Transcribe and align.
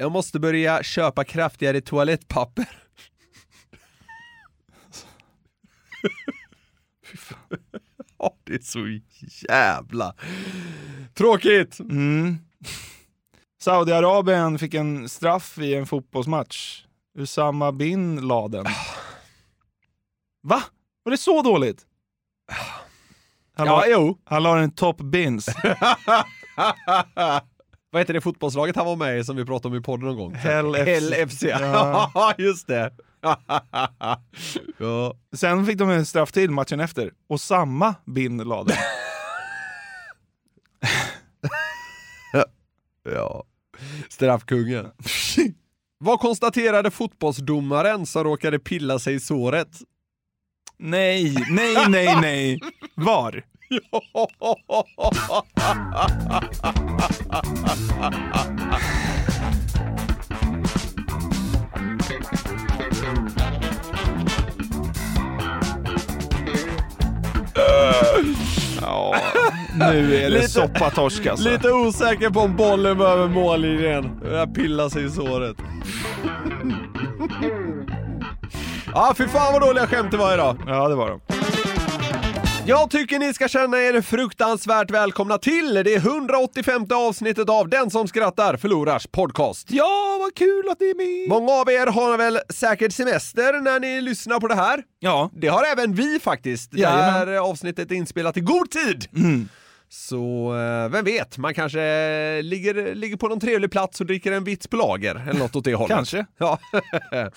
Jag 0.00 0.12
måste 0.12 0.40
börja 0.40 0.82
köpa 0.82 1.24
kraftigare 1.24 1.80
toalettpapper. 1.80 2.68
Ja, 8.18 8.34
det 8.44 8.54
är 8.54 8.58
så 8.58 8.98
jävla 9.48 10.14
tråkigt. 11.14 11.80
Mm. 11.80 12.36
Saudiarabien 13.60 14.58
fick 14.58 14.74
en 14.74 15.08
straff 15.08 15.58
i 15.58 15.74
en 15.74 15.86
fotbollsmatch. 15.86 16.84
Usama 17.18 17.72
bin 17.72 18.16
Laden. 18.28 18.66
Va? 20.42 20.62
Var 21.02 21.10
det 21.10 21.18
så 21.18 21.42
dåligt? 21.42 21.86
Han, 23.56 23.66
Ja, 23.66 23.76
la, 23.76 23.88
jo. 23.88 24.18
han 24.24 24.42
la 24.42 24.58
en 24.58 24.70
top 24.70 25.00
bins. 25.00 25.48
Vad 27.90 28.00
heter 28.02 28.14
det 28.14 28.20
fotbollslaget 28.20 28.76
han 28.76 28.86
var 28.86 28.96
med 28.96 29.18
i 29.18 29.24
som 29.24 29.36
vi 29.36 29.44
pratade 29.44 29.74
om 29.74 29.80
i 29.80 29.84
podden 29.84 30.06
någon 30.06 30.16
gång? 30.16 30.34
Hell 30.34 30.74
FC. 30.74 30.86
Hell 30.86 31.28
FC. 31.28 31.42
Ja. 31.60 32.34
Just 32.38 32.66
det. 32.66 32.90
ja. 34.78 35.14
Sen 35.36 35.66
fick 35.66 35.78
de 35.78 35.90
en 35.90 36.06
straff 36.06 36.32
till 36.32 36.50
matchen 36.50 36.80
efter. 36.80 37.12
Och 37.28 37.40
samma 37.40 37.94
bin 38.04 38.38
Laden. 38.38 38.76
ja. 43.14 43.44
Straffkungen. 44.08 44.90
Vad 45.98 46.20
konstaterade 46.20 46.90
fotbollsdomaren 46.90 48.06
som 48.06 48.24
råkade 48.24 48.58
pilla 48.58 48.98
sig 48.98 49.14
i 49.14 49.20
såret? 49.20 49.68
nej, 50.76 51.34
nej, 51.50 51.88
nej, 51.88 52.20
nej. 52.20 52.60
Var? 52.94 53.44
Ja, 68.80 69.14
nu 69.78 70.14
är 70.16 70.20
det 70.22 70.28
Lite- 70.28 70.48
soppatorsk 70.48 71.26
alltså. 71.26 71.48
Lite 71.50 71.70
osäker 71.72 72.30
på 72.30 72.40
om 72.40 72.56
bollen 72.56 72.98
var 72.98 73.06
över 73.08 73.28
mållinjen. 73.28 74.20
Jag 74.32 74.54
pillar 74.54 74.88
sig 74.88 75.04
i 75.04 75.10
såret. 75.10 75.56
Ja, 78.94 79.14
fy 79.18 79.28
fan 79.28 79.52
vad 79.52 79.62
dåliga 79.62 79.86
skämt 79.86 80.10
det 80.10 80.16
var 80.16 80.34
idag. 80.34 80.56
Ja, 80.66 80.88
det 80.88 80.94
var 80.94 81.08
de. 81.08 81.20
Jag 82.68 82.90
tycker 82.90 83.18
ni 83.18 83.34
ska 83.34 83.48
känna 83.48 83.78
er 83.78 84.00
fruktansvärt 84.00 84.90
välkomna 84.90 85.38
till 85.38 85.74
det 85.74 85.94
185 85.94 86.86
avsnittet 86.94 87.48
av 87.48 87.68
Den 87.68 87.90
som 87.90 88.08
skrattar 88.08 88.56
förlorars 88.56 89.06
podcast. 89.06 89.70
Ja, 89.70 90.18
vad 90.20 90.34
kul 90.34 90.68
att 90.70 90.80
ni 90.80 90.86
är 90.86 90.94
med! 90.94 91.28
Många 91.28 91.52
av 91.52 91.70
er 91.70 91.86
har 91.86 92.18
väl 92.18 92.38
säkert 92.48 92.92
semester 92.92 93.60
när 93.60 93.80
ni 93.80 94.00
lyssnar 94.00 94.40
på 94.40 94.48
det 94.48 94.54
här. 94.54 94.82
Ja. 95.00 95.30
Det 95.34 95.48
har 95.48 95.64
även 95.64 95.94
vi 95.94 96.20
faktiskt. 96.20 96.70
Det 96.72 96.86
här 96.86 97.26
avsnittet 97.26 97.90
är 97.90 97.94
inspelat 97.94 98.36
i 98.36 98.40
god 98.40 98.70
tid. 98.70 99.06
Mm. 99.16 99.48
Så 99.88 100.54
eh, 100.54 100.88
vem 100.88 101.04
vet, 101.04 101.38
man 101.38 101.54
kanske 101.54 101.78
ligger, 102.42 102.94
ligger 102.94 103.16
på 103.16 103.28
någon 103.28 103.40
trevlig 103.40 103.70
plats 103.70 104.00
och 104.00 104.06
dricker 104.06 104.32
en 104.32 104.44
vits 104.44 104.66
på 104.66 104.76
lager 104.76 105.26
eller 105.28 105.40
något 105.40 105.56
åt 105.56 105.64
det 105.64 105.74
hållet. 105.74 105.96
Kanske. 105.96 106.26
Ja. 106.38 106.58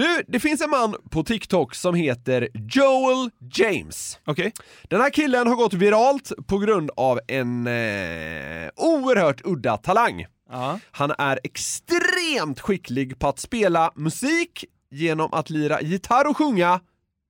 Du, 0.00 0.22
det 0.28 0.40
finns 0.40 0.60
en 0.60 0.70
man 0.70 0.96
på 1.10 1.24
TikTok 1.24 1.74
som 1.74 1.94
heter 1.94 2.48
Joel 2.54 3.30
James. 3.52 4.18
Okej. 4.24 4.52
Den 4.82 5.00
här 5.00 5.10
killen 5.10 5.46
har 5.46 5.56
gått 5.56 5.72
viralt 5.72 6.32
på 6.46 6.58
grund 6.58 6.90
av 6.96 7.20
en 7.28 7.66
eh, 7.66 8.70
oerhört 8.76 9.40
udda 9.44 9.76
talang. 9.76 10.26
Ja. 10.50 10.80
Han 10.90 11.12
är 11.18 11.40
extremt 11.44 12.60
skicklig 12.60 13.18
på 13.18 13.28
att 13.28 13.38
spela 13.38 13.92
musik 13.94 14.64
genom 14.90 15.32
att 15.32 15.50
lira 15.50 15.80
gitarr 15.80 16.30
och 16.30 16.36
sjunga 16.36 16.80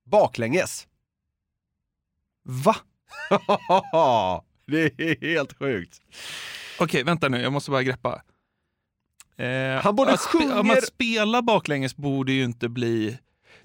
baklänges. 0.07 0.87
Va? 2.45 2.77
det 4.67 5.01
är 5.01 5.35
helt 5.35 5.59
sjukt. 5.59 6.01
Okej, 6.79 7.05
vänta 7.05 7.29
nu, 7.29 7.43
jag 7.43 7.53
måste 7.53 7.71
bara 7.71 7.83
greppa. 7.83 8.23
Eh, 9.39 9.83
Han 9.83 10.01
att 10.01 10.09
spe- 10.09 10.17
sjunger- 10.17 10.61
om 10.61 10.71
att 10.71 10.85
spela 10.85 11.43
baklänges 11.43 11.97
borde 11.97 12.33
ju 12.33 12.45
inte 12.45 12.69
bli... 12.69 13.19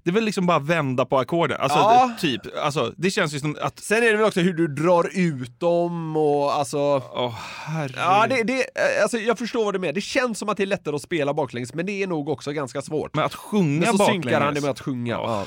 Det 0.03 0.09
är 0.12 0.14
väl 0.14 0.24
liksom 0.24 0.46
bara 0.46 0.59
vända 0.59 1.06
på 1.06 1.18
ackorden. 1.20 1.58
Alltså, 1.62 1.78
Ja. 1.78 2.12
typ. 2.20 2.42
Alltså, 2.62 2.94
det 2.98 3.12
känns 3.12 3.34
ju 3.34 3.40
som 3.40 3.58
att... 3.62 3.80
Sen 3.80 3.98
är 4.04 4.12
det 4.12 4.18
väl 4.18 4.25
också 4.25 4.40
hur 4.40 4.54
du 4.54 4.68
drar 4.68 5.09
ut 5.14 5.59
dem 5.59 6.18
och 6.18 6.54
alltså... 6.54 6.78
Åh, 7.14 7.36
herregud. 7.66 7.96
Ja, 7.98 8.28
det, 8.30 8.44
det, 8.44 8.54
eh, 8.62 9.02
alltså 9.04 9.18
jag 9.18 9.38
förstår 9.38 9.66
vad 9.66 9.74
du 9.74 9.80
menar. 9.80 9.94
Det 9.94 10.02
känns 10.02 10.40
som 10.40 10.50
att 10.50 10.58
det 10.58 10.64
är 10.64 10.68
lättare 10.68 10.96
att 10.96 11.02
spela 11.02 11.34
baklänges, 11.34 11.74
men 11.74 11.86
det 11.86 12.04
är 12.04 12.08
nog 12.08 12.30
också 12.30 12.52
ganska 12.52 12.81
svårt. 12.81 13.16
Men 13.16 13.25
att 13.25 13.36
sjunga 13.36 13.80
Men 13.80 13.92
så 13.92 13.98
baklänges... 13.98 14.24
synkar 14.25 14.42
han 14.42 14.54
det 14.54 14.62
med 14.62 14.70
att 14.70 14.80
sjunga. 14.80 15.20
Åh, 15.20 15.30
ja. 15.30 15.46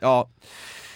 Ja. 0.00 0.30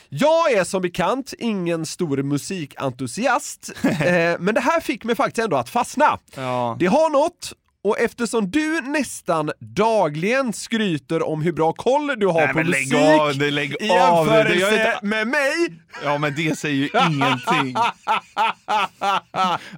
Jag 0.08 0.52
är 0.52 0.64
som 0.64 0.82
bekant 0.82 1.34
ingen 1.38 1.86
stor 1.86 2.22
musikentusiast, 2.22 3.70
eh, 3.84 4.38
men 4.38 4.54
det 4.54 4.60
här 4.60 4.80
fick 4.80 5.04
mig 5.04 5.16
faktiskt 5.16 5.44
ändå 5.44 5.56
att 5.56 5.68
fastna. 5.68 6.18
Ja. 6.36 6.76
Det 6.78 6.86
har 6.86 7.10
något, 7.10 7.52
och 7.84 7.98
eftersom 7.98 8.50
du 8.50 8.80
nästan 8.80 9.50
dagligen 9.58 10.52
skryter 10.52 11.22
om 11.28 11.42
hur 11.42 11.52
bra 11.52 11.72
koll 11.72 12.14
du 12.18 12.26
har 12.26 12.40
Nej, 12.40 12.48
på 12.48 12.54
men 12.54 12.66
musik 12.66 12.92
lägg 12.92 13.20
av 13.20 13.38
det, 13.38 13.50
lägg 13.50 13.76
i 13.80 13.90
av 13.90 14.26
det. 14.26 14.32
Det 14.32 14.38
jämförelse 14.38 14.54
gör 14.60 14.72
inte- 14.72 14.98
med 15.02 15.28
mig, 15.28 15.72
ja, 16.04 16.18
men 16.18 16.34
det 16.34 16.58
säger 16.58 16.76
ju 16.76 16.88
ingenting. 17.08 17.76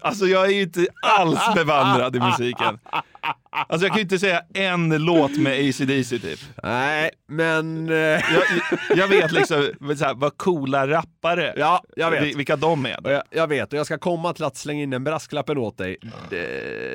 Alltså, 0.00 0.26
jag 0.26 0.46
är 0.46 0.50
ju 0.50 0.62
inte 0.62 0.86
alls 1.02 1.40
bevandrad 1.54 2.16
i 2.16 2.20
musiken. 2.20 2.78
Alltså, 3.68 3.84
jag 3.84 3.90
kan 3.92 3.96
ju 3.98 4.02
inte 4.02 4.18
säga 4.18 4.42
en 4.54 4.88
låt 5.04 5.36
med 5.36 5.52
AC/DC 5.68 6.18
typ. 6.18 6.40
Nej, 6.62 7.10
men... 7.28 7.88
eh, 7.88 7.94
Jag, 7.96 8.22
jag 8.96 9.08
vet 9.08 9.32
liksom 9.32 9.56
här, 9.80 10.14
vad 10.14 10.36
coola 10.38 10.88
rappare, 10.88 11.54
Ja, 11.56 11.82
jag 11.96 12.10
vet. 12.10 12.22
vil- 12.22 12.36
vilka 12.36 12.56
de 12.56 12.86
är. 12.86 12.98
Jag, 13.04 13.22
jag 13.30 13.46
vet, 13.48 13.72
och 13.72 13.78
jag 13.78 13.86
ska 13.86 13.98
komma 13.98 14.32
till 14.32 14.44
att 14.44 14.56
slänga 14.56 14.82
in 14.82 14.90
den 14.90 15.04
brasklappen 15.04 15.58
åt 15.58 15.78
dig. 15.78 15.96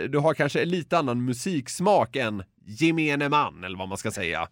Du 0.09 0.17
har 0.17 0.33
kanske 0.33 0.61
en 0.61 0.69
lite 0.69 0.97
annan 0.97 1.25
musiksmak 1.25 2.15
än 2.15 2.43
gemene 2.65 3.29
man, 3.29 3.63
eller 3.63 3.77
vad 3.77 3.89
man 3.89 3.97
ska 3.97 4.11
säga. 4.11 4.47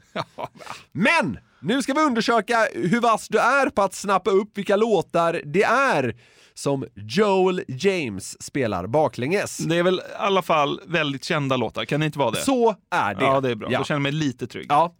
Men! 0.91 1.39
Nu 1.59 1.81
ska 1.81 1.93
vi 1.93 1.99
undersöka 2.01 2.67
hur 2.73 3.01
vass 3.01 3.27
du 3.27 3.37
är 3.39 3.69
på 3.69 3.81
att 3.81 3.93
snappa 3.93 4.31
upp 4.31 4.57
vilka 4.57 4.75
låtar 4.75 5.41
det 5.45 5.63
är 5.63 6.15
som 6.57 6.85
Joel 6.95 7.63
James 7.67 8.43
spelar 8.43 8.87
baklänges. 8.87 9.57
Det 9.57 9.75
är 9.75 9.83
väl 9.83 9.99
i 9.99 10.15
alla 10.17 10.41
fall 10.41 10.81
väldigt 10.85 11.23
kända 11.23 11.57
låtar, 11.57 11.85
kan 11.85 11.99
det 11.99 12.05
inte 12.05 12.19
vara 12.19 12.31
det? 12.31 12.41
Så 12.41 12.75
är 12.91 13.15
det. 13.15 13.25
Ja, 13.25 13.41
det 13.41 13.51
är 13.51 13.55
bra. 13.55 13.71
Ja. 13.71 13.77
Då 13.79 13.85
känner 13.85 13.95
jag 13.95 14.03
mig 14.03 14.11
lite 14.11 14.47
trygg. 14.47 14.65
Ja. 14.69 14.95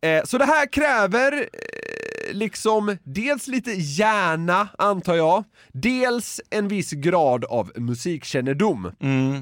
Eh, 0.00 0.24
så 0.24 0.38
det 0.38 0.44
här 0.44 0.72
kräver 0.72 1.32
eh, 1.32 2.34
liksom 2.34 2.96
dels 3.02 3.48
lite 3.48 3.70
hjärna, 3.70 4.68
antar 4.78 5.14
jag, 5.14 5.44
dels 5.72 6.40
en 6.50 6.68
viss 6.68 6.90
grad 6.90 7.44
av 7.44 7.72
musikkännedom. 7.76 8.92
Mm. 9.00 9.34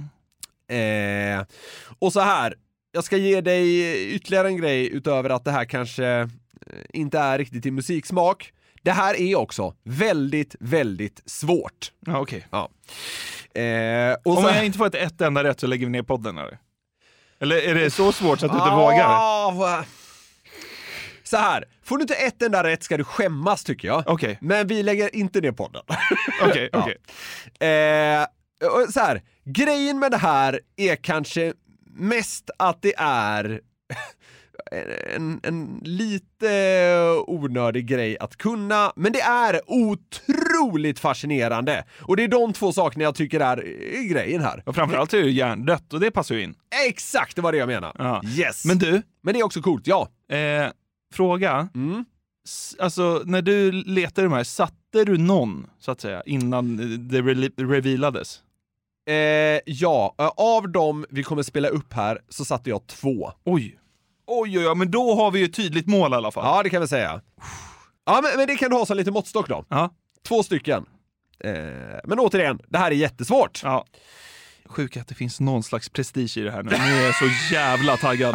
Eh, 0.68 1.44
och 1.98 2.12
så 2.12 2.20
här, 2.20 2.54
jag 2.92 3.04
ska 3.04 3.16
ge 3.16 3.40
dig 3.40 4.14
ytterligare 4.14 4.48
en 4.48 4.56
grej 4.56 4.92
utöver 4.92 5.30
att 5.30 5.44
det 5.44 5.50
här 5.50 5.64
kanske 5.64 6.06
eh, 6.06 6.28
inte 6.92 7.18
är 7.18 7.38
riktigt 7.38 7.66
i 7.66 7.70
musiksmak. 7.70 8.52
Det 8.82 8.92
här 8.92 9.14
är 9.20 9.34
också 9.36 9.74
väldigt, 9.84 10.56
väldigt 10.60 11.22
svårt. 11.26 11.92
Ja, 12.06 12.18
okej. 12.20 12.46
Ja. 12.50 12.70
Eh, 13.60 14.16
Om 14.24 14.36
så- 14.36 14.48
jag 14.48 14.66
inte 14.66 14.78
får 14.78 14.86
ett, 14.86 14.94
ett 14.94 15.20
enda 15.20 15.44
rätt 15.44 15.60
så 15.60 15.66
lägger 15.66 15.86
vi 15.86 15.92
ner 15.92 16.02
podden 16.02 16.38
eller? 16.38 16.58
Eller 17.40 17.56
är 17.56 17.74
det 17.74 17.90
så 17.90 18.12
svårt 18.12 18.40
så 18.40 18.46
att 18.46 18.52
du 18.52 18.58
inte 18.58 18.70
Ah, 18.70 18.76
vågar? 18.76 19.52
vad- 19.58 19.84
Så 21.24 21.36
här, 21.36 21.64
får 21.84 21.96
du 21.98 22.02
inte 22.02 22.14
ett 22.14 22.42
enda 22.42 22.64
rätt 22.64 22.82
ska 22.82 22.96
du 22.96 23.04
skämmas 23.04 23.64
tycker 23.64 23.88
jag. 23.88 24.04
Okej. 24.06 24.38
Men 24.40 24.66
vi 24.66 24.82
lägger 24.82 25.16
inte 25.16 25.40
ner 25.40 25.52
podden. 25.52 25.82
Okej, 26.42 26.68
Ja. 26.72 26.78
okej. 27.58 27.68
Eh, 27.68 28.26
och 28.70 28.92
så 28.92 29.00
här, 29.00 29.22
grejen 29.44 29.98
med 29.98 30.10
det 30.10 30.16
här 30.16 30.60
är 30.76 30.96
kanske 30.96 31.52
mest 31.94 32.50
att 32.58 32.82
det 32.82 32.94
är 32.98 33.60
en, 35.16 35.40
en 35.42 35.80
lite 35.84 36.48
onödig 37.26 37.86
grej 37.86 38.18
att 38.18 38.36
kunna, 38.36 38.92
men 38.96 39.12
det 39.12 39.20
är 39.20 39.60
otroligt 39.66 40.98
fascinerande. 40.98 41.84
Och 42.00 42.16
det 42.16 42.24
är 42.24 42.28
de 42.28 42.52
två 42.52 42.72
sakerna 42.72 43.04
jag 43.04 43.14
tycker 43.14 43.40
är 43.40 44.08
grejen 44.10 44.40
här. 44.42 44.62
Och 44.66 44.74
framförallt 44.74 45.14
är 45.14 45.18
ju 45.18 45.30
hjärndött 45.30 45.92
och 45.92 46.00
det 46.00 46.10
passar 46.10 46.34
ju 46.34 46.42
in. 46.42 46.54
Exakt, 46.88 47.36
det 47.36 47.42
var 47.42 47.52
det 47.52 47.58
jag 47.58 47.68
menade. 47.68 47.94
Ja. 47.98 48.22
Yes. 48.36 48.64
Men 48.64 48.78
du, 48.78 49.02
men 49.22 49.34
det 49.34 49.40
är 49.40 49.44
också 49.44 49.62
coolt, 49.62 49.86
ja. 49.86 50.08
eh, 50.32 50.70
fråga. 51.14 51.68
Mm. 51.74 52.04
Alltså, 52.78 53.22
när 53.24 53.42
du 53.42 53.72
letade 53.72 54.26
de 54.26 54.32
här, 54.32 54.44
satte 54.44 55.04
du 55.04 55.18
någon, 55.18 55.66
så 55.78 55.90
att 55.90 56.00
säga, 56.00 56.22
innan 56.26 56.76
det 57.08 57.20
re- 57.20 57.68
revealades? 57.70 58.40
Eh, 59.08 59.14
ja, 59.66 60.14
av 60.36 60.68
dem 60.68 61.06
vi 61.10 61.22
kommer 61.22 61.42
spela 61.42 61.68
upp 61.68 61.92
här 61.92 62.18
så 62.28 62.44
satte 62.44 62.70
jag 62.70 62.86
två. 62.86 63.32
Oj. 63.44 63.78
Oj, 64.26 64.58
oj, 64.58 64.68
oj, 64.68 64.74
men 64.74 64.90
då 64.90 65.14
har 65.14 65.30
vi 65.30 65.38
ju 65.38 65.44
ett 65.44 65.54
tydligt 65.54 65.86
mål 65.86 66.12
i 66.12 66.16
alla 66.16 66.30
fall. 66.30 66.44
Ja, 66.44 66.62
det 66.62 66.70
kan 66.70 66.80
vi 66.80 66.88
säga. 66.88 67.20
Ja, 68.06 68.20
men, 68.22 68.36
men 68.36 68.46
det 68.46 68.56
kan 68.56 68.70
du 68.70 68.76
ha 68.76 68.86
som 68.86 68.96
lite 68.96 69.10
måttstock 69.10 69.48
då. 69.48 69.64
Ja. 69.68 69.90
Två 70.28 70.42
stycken. 70.42 70.84
Eh, 71.44 71.52
men 72.04 72.18
återigen, 72.18 72.58
det 72.68 72.78
här 72.78 72.90
är 72.90 72.94
jättesvårt. 72.94 73.60
ja. 73.64 73.84
Sjukt 74.66 74.96
att 74.96 75.08
det 75.08 75.14
finns 75.14 75.40
någon 75.40 75.62
slags 75.62 75.88
prestige 75.88 76.36
i 76.38 76.40
det 76.40 76.50
här 76.50 76.62
nu. 76.62 76.70
Nu 76.70 76.76
är 76.76 77.04
jag 77.06 77.14
så 77.14 77.54
jävla 77.54 77.96
taggad. 77.96 78.34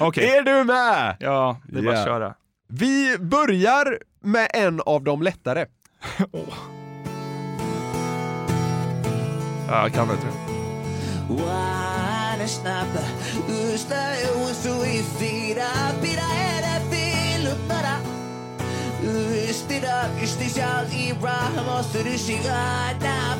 Okej. 0.00 0.36
Är 0.36 0.42
du 0.42 0.64
med? 0.64 1.16
Ja, 1.20 1.60
det 1.68 1.78
är 1.78 1.82
bara 1.82 1.98
att 1.98 2.06
köra. 2.06 2.34
Vi 2.68 3.18
börjar 3.18 3.98
med 4.20 4.48
en 4.54 4.80
av 4.80 5.04
de 5.04 5.22
lättare. 5.22 5.66
Ja, 9.68 9.82
jag 9.82 9.94
kan 9.94 10.10
inte 10.10 10.26
det. 10.26 10.32
Snabba 12.46 13.00
Ystä 13.74 14.12
usui 14.44 15.04
fira 15.18 15.68
Pidä 16.02 16.24
heidän 16.24 16.90
viiluttada 16.90 17.96
Ystida 19.48 20.04
Ystisjal 20.22 20.86
ira 20.92 21.38
Mossyryssigana 21.66 23.38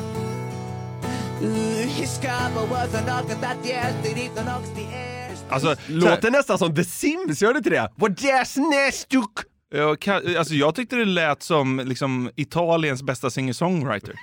Hiskama 1.97 2.61
was 2.69 2.95
a 2.95 3.01
knock 3.01 3.31
at 3.31 3.41
that 3.41 3.65
yes 3.65 3.95
Did 4.03 4.17
it 4.17 4.33
knocks 4.35 4.69
the 4.69 4.81
air 4.81 5.17
Alltså, 5.49 5.75
Låter 5.87 6.31
nästan 6.31 6.57
som 6.57 6.75
The 6.75 6.83
Sims, 6.83 7.41
gör 7.41 7.53
det 7.53 7.57
inte 7.57 7.69
det? 7.69 7.89
What 7.95 8.23
just 8.23 8.57
nestuk? 8.57 9.31
jag, 9.69 9.99
kan, 9.99 10.37
alltså, 10.37 10.53
jag 10.53 10.75
tyckte 10.75 10.95
det 10.95 11.05
lät 11.05 11.43
som 11.43 11.81
liksom, 11.85 12.31
Italiens 12.35 13.03
bästa 13.03 13.29
singer-songwriter. 13.29 14.13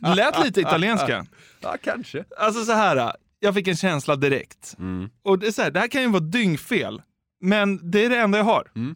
lät 0.16 0.44
lite 0.44 0.60
italienska. 0.60 1.26
Ja, 1.60 1.76
kanske. 1.82 2.24
Alltså 2.38 2.64
så 2.64 2.72
här, 2.72 3.12
jag 3.44 3.54
fick 3.54 3.68
en 3.68 3.76
känsla 3.76 4.16
direkt. 4.16 4.76
Och 5.22 5.38
det, 5.38 5.46
är 5.46 5.50
så 5.50 5.62
här, 5.62 5.70
det 5.70 5.80
här 5.80 5.88
kan 5.88 6.02
ju 6.02 6.08
vara 6.08 6.20
dyngfel, 6.20 7.02
men 7.40 7.90
det 7.90 8.04
är 8.04 8.10
det 8.10 8.16
enda 8.18 8.38
jag 8.38 8.44
har. 8.44 8.70
Mm. 8.76 8.94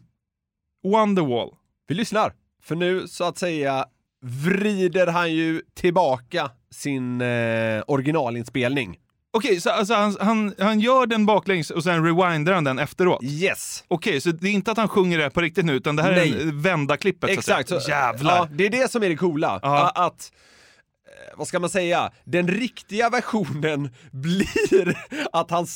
Wonderwall. 0.83 1.49
Vi 1.87 1.95
lyssnar. 1.95 2.33
För 2.63 2.75
nu, 2.75 3.07
så 3.07 3.23
att 3.23 3.37
säga, 3.37 3.85
vrider 4.21 5.07
han 5.07 5.33
ju 5.33 5.61
tillbaka 5.73 6.51
sin 6.71 7.21
eh, 7.21 7.81
originalinspelning. 7.87 8.97
Okej, 9.31 9.61
så 9.61 9.69
alltså, 9.69 9.93
han, 9.93 10.17
han, 10.19 10.53
han 10.59 10.79
gör 10.79 11.05
den 11.05 11.25
baklänges 11.25 11.69
och 11.71 11.83
sen 11.83 12.03
rewindar 12.05 12.53
han 12.53 12.63
den 12.63 12.79
efteråt? 12.79 13.23
Yes! 13.23 13.83
Okej, 13.87 14.21
så 14.21 14.31
det 14.31 14.47
är 14.47 14.51
inte 14.51 14.71
att 14.71 14.77
han 14.77 14.87
sjunger 14.87 15.17
det 15.17 15.29
på 15.29 15.41
riktigt 15.41 15.65
nu, 15.65 15.73
utan 15.73 15.95
det 15.95 16.03
här 16.03 16.11
Nej. 16.11 16.41
är 16.41 16.51
vända 16.51 16.97
klippet 16.97 17.29
Exakt. 17.29 17.69
så 17.69 17.79
så-. 17.79 17.89
Jävlar! 17.89 18.35
Ja, 18.35 18.47
det 18.51 18.65
är 18.65 18.69
det 18.69 18.91
som 18.91 19.03
är 19.03 19.09
det 19.09 19.15
coola. 19.15 19.59
Ja. 19.61 19.91
A- 19.95 20.05
Att, 20.05 20.31
vad 21.37 21.47
ska 21.47 21.59
man 21.59 21.69
säga, 21.69 22.11
den 22.23 22.47
riktiga 22.47 23.09
versionen 23.09 23.89
blir 24.11 24.97
att 25.33 25.51
han 25.51 25.67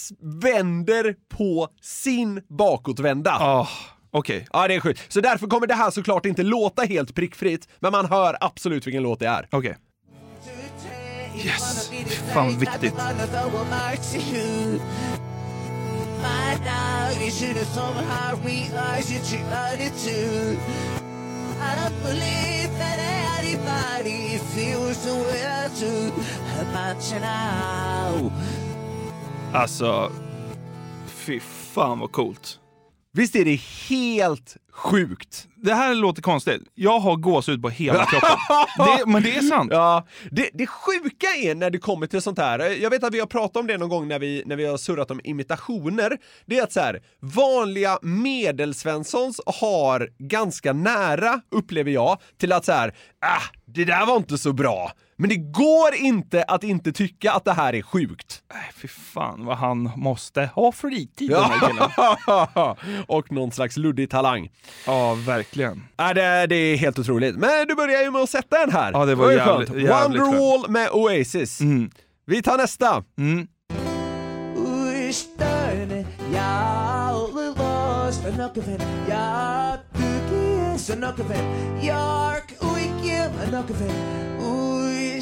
vänder 0.42 1.16
på 1.38 1.70
sin 1.82 2.42
bakåtvända. 2.50 3.32
Ah, 3.32 3.68
Okej. 4.12 4.48
Ja, 4.54 4.68
det 4.68 4.76
är 4.76 4.80
sjukt. 4.80 5.14
Så 5.14 5.22
därför 5.22 5.48
kommer 5.48 5.68
det 5.68 5.74
här 5.74 5.92
såklart 5.92 6.26
inte 6.26 6.44
låta 6.44 6.82
helt 6.84 7.16
prickfritt, 7.16 7.68
men 7.80 7.92
man 7.92 8.06
hör 8.06 8.38
absolut 8.42 8.88
vilken 8.88 9.04
låt 9.04 9.20
det 9.20 9.28
är. 9.28 9.48
Okej. 9.52 9.78
Yes! 11.46 11.92
Fan 12.34 12.60
viktigt. 12.60 12.94
I 21.70 21.76
don't 21.80 22.00
believe 22.04 22.70
that 22.78 22.98
anybody 23.40 24.38
feels 24.54 24.98
the 25.06 25.16
way 25.16 25.42
I 25.46 25.68
do 25.80 26.12
about 26.62 27.00
you 27.12 27.20
now. 27.20 28.32
Alltså, 29.54 30.12
fy 31.06 31.40
fan 31.40 32.00
vad 32.00 32.12
coolt. 32.12 32.63
Visst 33.16 33.36
är 33.36 33.46
det 33.46 33.62
helt 33.90 34.58
sjukt? 34.72 35.48
Det 35.56 35.74
här 35.74 35.96
låter 35.96 36.22
konstigt. 36.22 36.62
Jag 36.76 37.00
har 37.00 37.16
gåshud 37.16 37.62
på 37.62 37.70
hela 37.70 38.06
kroppen. 38.10 38.38
det, 38.78 39.06
men 39.06 39.24
det 39.24 39.36
är 39.36 39.42
sant. 39.42 39.72
Ja, 39.74 40.08
det, 40.32 40.50
det 40.54 40.68
sjuka 40.68 41.28
är 41.28 41.56
när 41.56 41.70
det 41.70 41.78
kommer 41.78 42.08
till 42.08 42.22
sånt 42.22 42.38
här, 42.40 42.60
jag 42.60 42.90
vet 42.90 43.04
att 43.04 43.14
vi 43.14 43.20
har 43.20 43.28
pratat 43.28 43.58
om 43.58 43.68
det 43.68 43.78
någon 43.78 43.90
gång 43.90 44.08
när 44.08 44.20
vi, 44.20 44.44
när 44.46 44.56
vi 44.56 44.66
har 44.66 44.78
surrat 44.78 45.12
om 45.12 45.22
imitationer, 45.24 46.18
det 46.46 46.60
är 46.60 46.64
att 46.64 46.74
så 46.74 46.80
här, 46.80 47.02
vanliga 47.20 48.00
medelsvenssons 48.02 49.42
har 49.46 50.10
ganska 50.20 50.74
nära, 50.74 51.42
upplever 51.52 51.92
jag, 51.92 52.18
till 52.40 52.52
att 52.52 52.66
så 52.66 52.72
här, 52.72 52.96
ah, 53.26 53.42
det 53.66 53.86
där 53.86 54.06
var 54.06 54.18
inte 54.18 54.38
så 54.38 54.54
bra. 54.54 54.92
Men 55.24 55.30
det 55.30 55.38
går 55.38 55.96
inte 55.96 56.44
att 56.44 56.64
inte 56.64 56.92
tycka 56.92 57.32
att 57.32 57.46
det 57.46 57.54
här 57.54 57.76
är 57.76 57.82
sjukt. 57.82 58.42
Nej, 58.54 58.72
fy 58.76 58.88
fan 58.88 59.46
vad 59.46 59.58
han 59.58 59.92
måste 59.96 60.50
ha 60.56 60.72
fritid 60.72 61.30
den 61.32 61.44
här 61.44 61.68
killen. 61.68 63.04
Och 63.08 63.32
någon 63.32 63.52
slags 63.52 63.78
luddig 63.78 64.10
talang. 64.10 64.50
Ja, 64.86 65.14
verkligen. 65.14 65.84
Ja, 65.98 66.14
det, 66.14 66.48
det 66.48 66.56
är 66.56 66.78
helt 66.78 67.00
otroligt. 67.00 67.36
Men 67.36 67.68
du 67.68 67.76
börjar 67.76 68.02
ju 68.02 68.12
med 68.12 68.22
att 68.22 68.30
sätta 68.30 68.64
en 68.64 68.72
här. 68.72 68.92
Ja, 68.92 69.06
det 69.06 69.16
var 69.16 69.32
ju 69.32 69.38
jävligt- 69.38 69.70
skönt. 69.70 69.84
jävligt 69.84 70.22
Wonderwall 70.22 70.70
med 70.70 70.90
Oasis. 70.92 71.62
Mm. 71.62 71.92
Vi 72.26 72.42
tar 72.42 72.58
nästa. 72.58 73.04
Mm. 73.18 73.48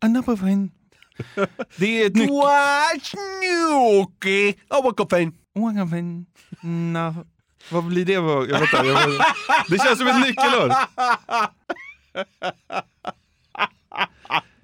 Another 0.00 0.32
one. 0.32 0.68
Det 1.76 2.02
är 2.02 2.06
ett 2.06 2.14
nyckel... 2.14 2.34
Watch 2.34 3.14
Nuki! 3.14 4.54
Oh, 4.70 4.84
vad 4.84 4.96
koffein. 4.96 5.32
One 5.54 5.84
no. 6.62 7.26
Vad 7.70 7.84
blir 7.84 8.04
det? 8.04 8.12
Jag 8.12 8.46
vet 8.46 8.60
inte, 8.60 8.76
jag 8.76 9.08
vet. 9.08 9.20
Det 9.68 9.78
känns 9.78 9.98
som 9.98 10.08
ett 10.08 10.26
nyckelord. 10.26 10.72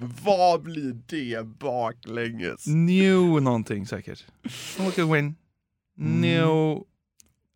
Vad 0.24 0.62
blir 0.62 0.96
det 1.06 1.46
baklänges? 1.58 2.66
New 2.66 3.42
någonting 3.42 3.86
säkert. 3.86 4.24
Win. 4.96 5.34
New... 5.96 6.82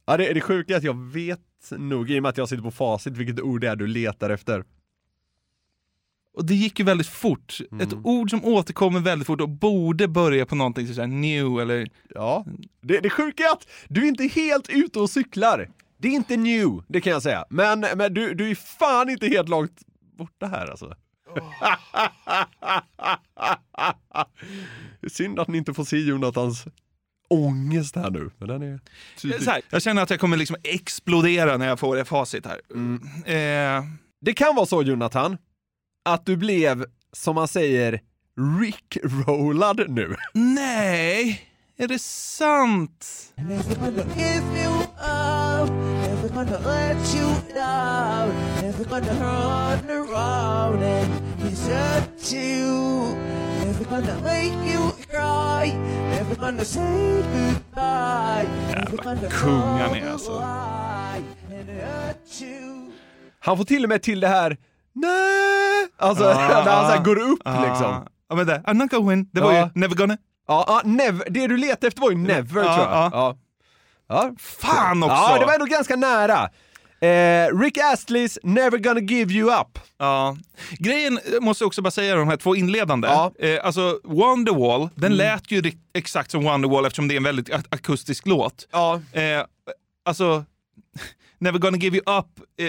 Ja, 0.06 0.16
det 0.16 0.28
är 0.28 0.34
det 0.34 0.40
sjuka 0.40 0.72
är 0.72 0.76
att 0.78 0.84
jag 0.84 1.04
vet 1.12 1.40
nog, 1.70 2.10
i 2.10 2.18
och 2.18 2.22
med 2.22 2.28
att 2.28 2.36
jag 2.36 2.48
sitter 2.48 2.62
på 2.62 2.70
facit, 2.70 3.16
vilket 3.16 3.40
ord 3.40 3.60
det 3.60 3.68
är 3.68 3.76
du 3.76 3.86
letar 3.86 4.30
efter. 4.30 4.64
Och 6.34 6.46
det 6.46 6.54
gick 6.54 6.78
ju 6.78 6.84
väldigt 6.84 7.06
fort. 7.06 7.58
Ett 7.80 7.92
ord 8.04 8.30
som 8.30 8.44
återkommer 8.44 9.00
väldigt 9.00 9.26
fort 9.26 9.40
och 9.40 9.48
borde 9.48 10.08
börja 10.08 10.46
på 10.46 10.54
någonting 10.54 10.94
såhär 10.94 11.08
new 11.08 11.60
eller... 11.60 11.88
Ja. 12.14 12.46
Det, 12.80 13.00
det 13.00 13.10
sjuka 13.10 13.42
är 13.42 13.52
att 13.52 13.68
du 13.88 14.02
är 14.02 14.08
inte 14.08 14.24
helt 14.24 14.68
ute 14.68 14.98
och 14.98 15.10
cyklar. 15.10 15.70
Det 15.98 16.08
är 16.08 16.12
inte 16.12 16.36
new, 16.36 16.82
det 16.88 17.00
kan 17.00 17.12
jag 17.12 17.22
säga. 17.22 17.44
Men, 17.50 17.80
men 17.80 18.14
du, 18.14 18.34
du 18.34 18.50
är 18.50 18.54
fan 18.54 19.10
inte 19.10 19.26
helt 19.26 19.48
långt 19.48 19.82
borta 20.16 20.46
här 20.46 20.66
alltså. 20.66 20.94
Är 25.00 25.08
Synd 25.08 25.40
att 25.40 25.48
ni 25.48 25.58
inte 25.58 25.74
får 25.74 25.84
se 25.84 25.96
Jonathans 25.96 26.64
ångest 27.30 27.96
här 27.96 28.10
nu. 28.10 28.30
Men 28.38 28.48
den 28.48 28.62
är 28.62 28.80
Så 29.44 29.50
här, 29.50 29.62
jag 29.70 29.82
känner 29.82 30.02
att 30.02 30.10
jag 30.10 30.20
kommer 30.20 30.36
liksom 30.36 30.56
explodera 30.62 31.56
när 31.56 31.66
jag 31.68 31.78
får 31.80 31.96
det 31.96 32.04
facit 32.04 32.46
här. 32.46 32.60
Eh, 33.78 33.84
Det 34.20 34.34
kan 34.34 34.54
vara 34.54 34.66
så 34.66 34.82
Jonathan, 34.82 35.36
att 36.04 36.26
du 36.26 36.36
blev, 36.36 36.84
som 37.12 37.34
man 37.34 37.48
säger, 37.48 38.00
Rick-rollad 38.60 39.84
nu. 39.88 40.16
nej, 40.34 41.42
är 41.78 41.88
det 41.88 41.98
sant? 42.02 43.06
If 43.36 44.42
you 44.64 44.82
up. 44.82 45.70
Never 46.06 46.28
gonna 46.28 46.58
let 46.58 47.14
you 47.14 47.28
down. 47.54 48.34
Never 48.62 48.84
gonna 48.84 49.12
run 49.12 49.90
around 49.90 50.82
and 50.82 51.10
desert 51.42 52.32
you. 52.32 53.14
Never 53.64 53.84
gonna 53.84 54.20
make 54.22 54.72
you 54.72 54.90
cry. 55.10 55.72
Never 56.10 56.34
gonna 56.34 56.64
say 56.64 57.22
goodbye. 57.22 58.48
Never 58.68 58.96
gonna 59.02 59.28
kung 59.30 59.60
han 59.60 59.94
är, 59.96 60.10
alltså. 60.12 60.42
Han 63.40 63.56
får 63.56 63.64
till 63.64 63.82
och 63.84 63.88
med 63.88 64.02
till 64.02 64.20
det 64.20 64.28
här 64.28 64.56
Nej! 64.92 65.88
Alltså 65.98 66.24
när 66.24 66.62
han 66.70 66.96
så 66.96 67.02
går 67.02 67.18
upp 67.18 67.42
liksom. 67.68 68.06
Ja 68.28 68.36
men 68.36 68.46
det, 68.46 68.62
I'm 68.66 68.74
not 68.74 69.10
win. 69.10 69.28
Det 69.32 69.40
var 69.40 69.52
ju 69.52 69.68
Never 69.74 69.94
gonna. 69.94 70.16
Ja, 70.48 70.64
ja 70.68 70.80
never, 70.84 71.30
det 71.30 71.46
du 71.46 71.56
letade 71.56 71.86
efter 71.86 72.00
var 72.02 72.10
ju 72.10 72.16
never 72.16 72.64
Ja, 72.64 72.74
tror 72.76 72.86
jag. 72.86 72.92
ja. 72.92 73.10
Ja. 73.12 73.36
Ja. 74.08 74.30
Fan 74.38 75.02
också! 75.02 75.14
Ja, 75.16 75.38
det 75.38 75.46
var 75.46 75.52
ändå 75.54 75.66
ganska 75.66 75.96
nära. 75.96 76.48
Eh, 77.00 77.58
Rick 77.58 77.78
Astleys 77.78 78.38
Never 78.42 78.78
gonna 78.78 79.00
give 79.00 79.32
you 79.34 79.60
up. 79.60 79.78
Ja. 79.98 80.36
Grejen, 80.78 81.18
måste 81.40 81.62
jag 81.62 81.66
också 81.66 81.82
bara 81.82 81.90
säga, 81.90 82.16
de 82.16 82.28
här 82.28 82.36
två 82.36 82.56
inledande. 82.56 83.08
Ja. 83.08 83.32
Eh, 83.38 83.58
alltså 83.62 84.00
Wonderwall, 84.04 84.88
den 84.94 85.16
lät 85.16 85.50
ju 85.50 85.62
exakt 85.94 86.30
som 86.30 86.44
Wonderwall 86.44 86.84
eftersom 86.86 87.08
det 87.08 87.14
är 87.14 87.16
en 87.16 87.22
väldigt 87.22 87.48
ak- 87.48 87.66
akustisk 87.70 88.26
låt. 88.26 88.68
Ja. 88.72 89.00
Eh, 89.12 89.44
alltså, 90.04 90.44
Never 91.38 91.58
gonna 91.58 91.76
give 91.76 91.96
you 91.96 92.18
up 92.18 92.26
eh, 92.60 92.66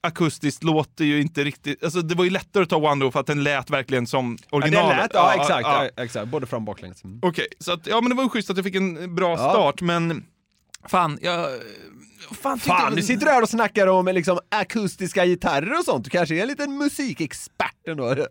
akustiskt 0.00 0.64
låter 0.64 1.04
ju 1.04 1.20
inte 1.20 1.44
riktigt... 1.44 1.84
Alltså 1.84 2.00
det 2.00 2.14
var 2.14 2.24
ju 2.24 2.30
lättare 2.30 2.62
att 2.62 2.68
ta 2.70 2.78
Wonderwall 2.78 3.12
för 3.12 3.20
att 3.20 3.26
den 3.26 3.42
lät 3.42 3.70
verkligen 3.70 4.06
som 4.06 4.38
Ja, 4.50 4.56
originalet. 4.56 4.96
det 4.96 5.02
lät, 5.02 5.10
ja, 5.14 5.34
exakt, 5.34 5.62
ja. 5.66 5.84
ja, 5.96 6.02
exakt. 6.04 6.28
Både 6.28 6.46
fram 6.46 6.56
och 6.62 6.66
baklänges. 6.66 7.04
Mm. 7.04 7.18
Okej, 7.22 7.46
så 7.60 7.72
att, 7.72 7.86
ja 7.86 8.00
men 8.00 8.10
det 8.10 8.16
var 8.16 8.22
ju 8.22 8.28
schysst 8.28 8.50
att 8.50 8.56
jag 8.56 8.64
fick 8.64 8.74
en 8.74 9.14
bra 9.14 9.36
start, 9.36 9.80
men 9.80 10.24
fan, 10.88 11.18
jag... 11.22 11.48
Fan, 12.32 12.58
Fan, 12.58 12.82
jag- 12.84 12.94
nu 12.96 13.02
sitter 13.02 13.26
du 13.26 13.32
här 13.32 13.42
och 13.42 13.48
snackar 13.48 13.86
om 13.86 14.06
liksom, 14.06 14.38
akustiska 14.48 15.26
gitarrer 15.26 15.78
och 15.78 15.84
sånt. 15.84 16.04
Du 16.04 16.10
kanske 16.10 16.34
är 16.36 16.42
en 16.42 16.48
liten 16.48 16.78
musikexpert 16.78 17.88
ändå. 17.88 18.16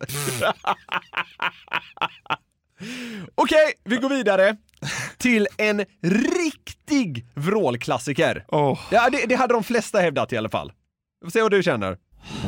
Okej, 3.36 3.74
vi 3.84 3.96
går 3.98 4.10
vidare 4.10 4.58
till 5.18 5.48
en 5.58 5.86
riktig 6.48 7.26
vrålklassiker. 7.36 8.46
Åh. 8.48 8.80
Ja, 8.92 9.10
det, 9.10 9.26
det 9.26 9.36
hade 9.36 9.54
de 9.54 9.64
flesta 9.64 10.00
hävdat 10.00 10.34
i 10.34 10.38
alla 10.38 10.50
fall. 10.50 10.72
Se 11.34 11.42
vad 11.42 11.52
du 11.52 11.64
känner. 11.64 11.98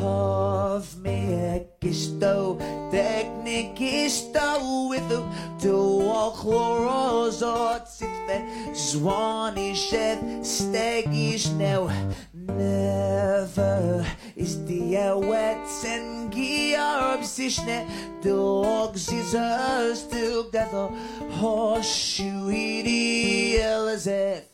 Of 0.02 0.98
me 0.98 1.66
gisto, 1.82 2.58
teknikisto 2.92 4.90
with 4.90 5.08
the 5.10 5.24
dual 5.62 6.32
chloros 6.32 7.42
otsitve, 7.42 8.74
zwanishev, 8.74 10.20
stegish 10.44 11.52
now. 11.58 11.90
Never 12.34 14.06
is 14.36 14.66
the 14.66 15.20
wets 15.20 15.86
and 15.86 16.32
gearbsishne, 16.32 17.88
dogs 18.22 19.12
is 19.12 19.36
us 19.36 20.08
together, 20.08 20.90
horseshoe 21.32 22.50
Elizabeth. 22.50 24.50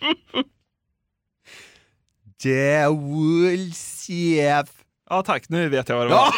The 0.00 0.44
Wolfsef. 2.90 4.68
Ja 5.10 5.22
tack, 5.22 5.48
nu 5.48 5.68
vet 5.68 5.88
jag 5.88 5.96
vad 5.96 6.06
det 6.06 6.14
var. 6.14 6.34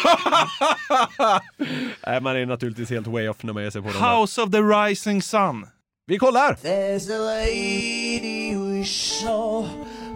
Nej, 2.10 2.20
man 2.20 2.36
är 2.36 2.46
naturligtvis 2.46 2.90
helt 2.90 3.06
way 3.06 3.28
off 3.28 3.42
när 3.42 3.52
man 3.52 3.62
ger 3.62 3.70
sig 3.70 3.82
på 3.82 3.88
den 3.88 4.02
där. 4.02 4.16
House 4.16 4.42
of 4.42 4.50
the 4.50 4.60
Rising 4.60 5.22
Sun. 5.22 5.66
Vi 6.08 6.18
kollar! 6.18 6.54
There's 6.62 7.10
a 7.10 7.18
lady 7.18 8.54
we 8.54 8.84
saw 8.84 9.66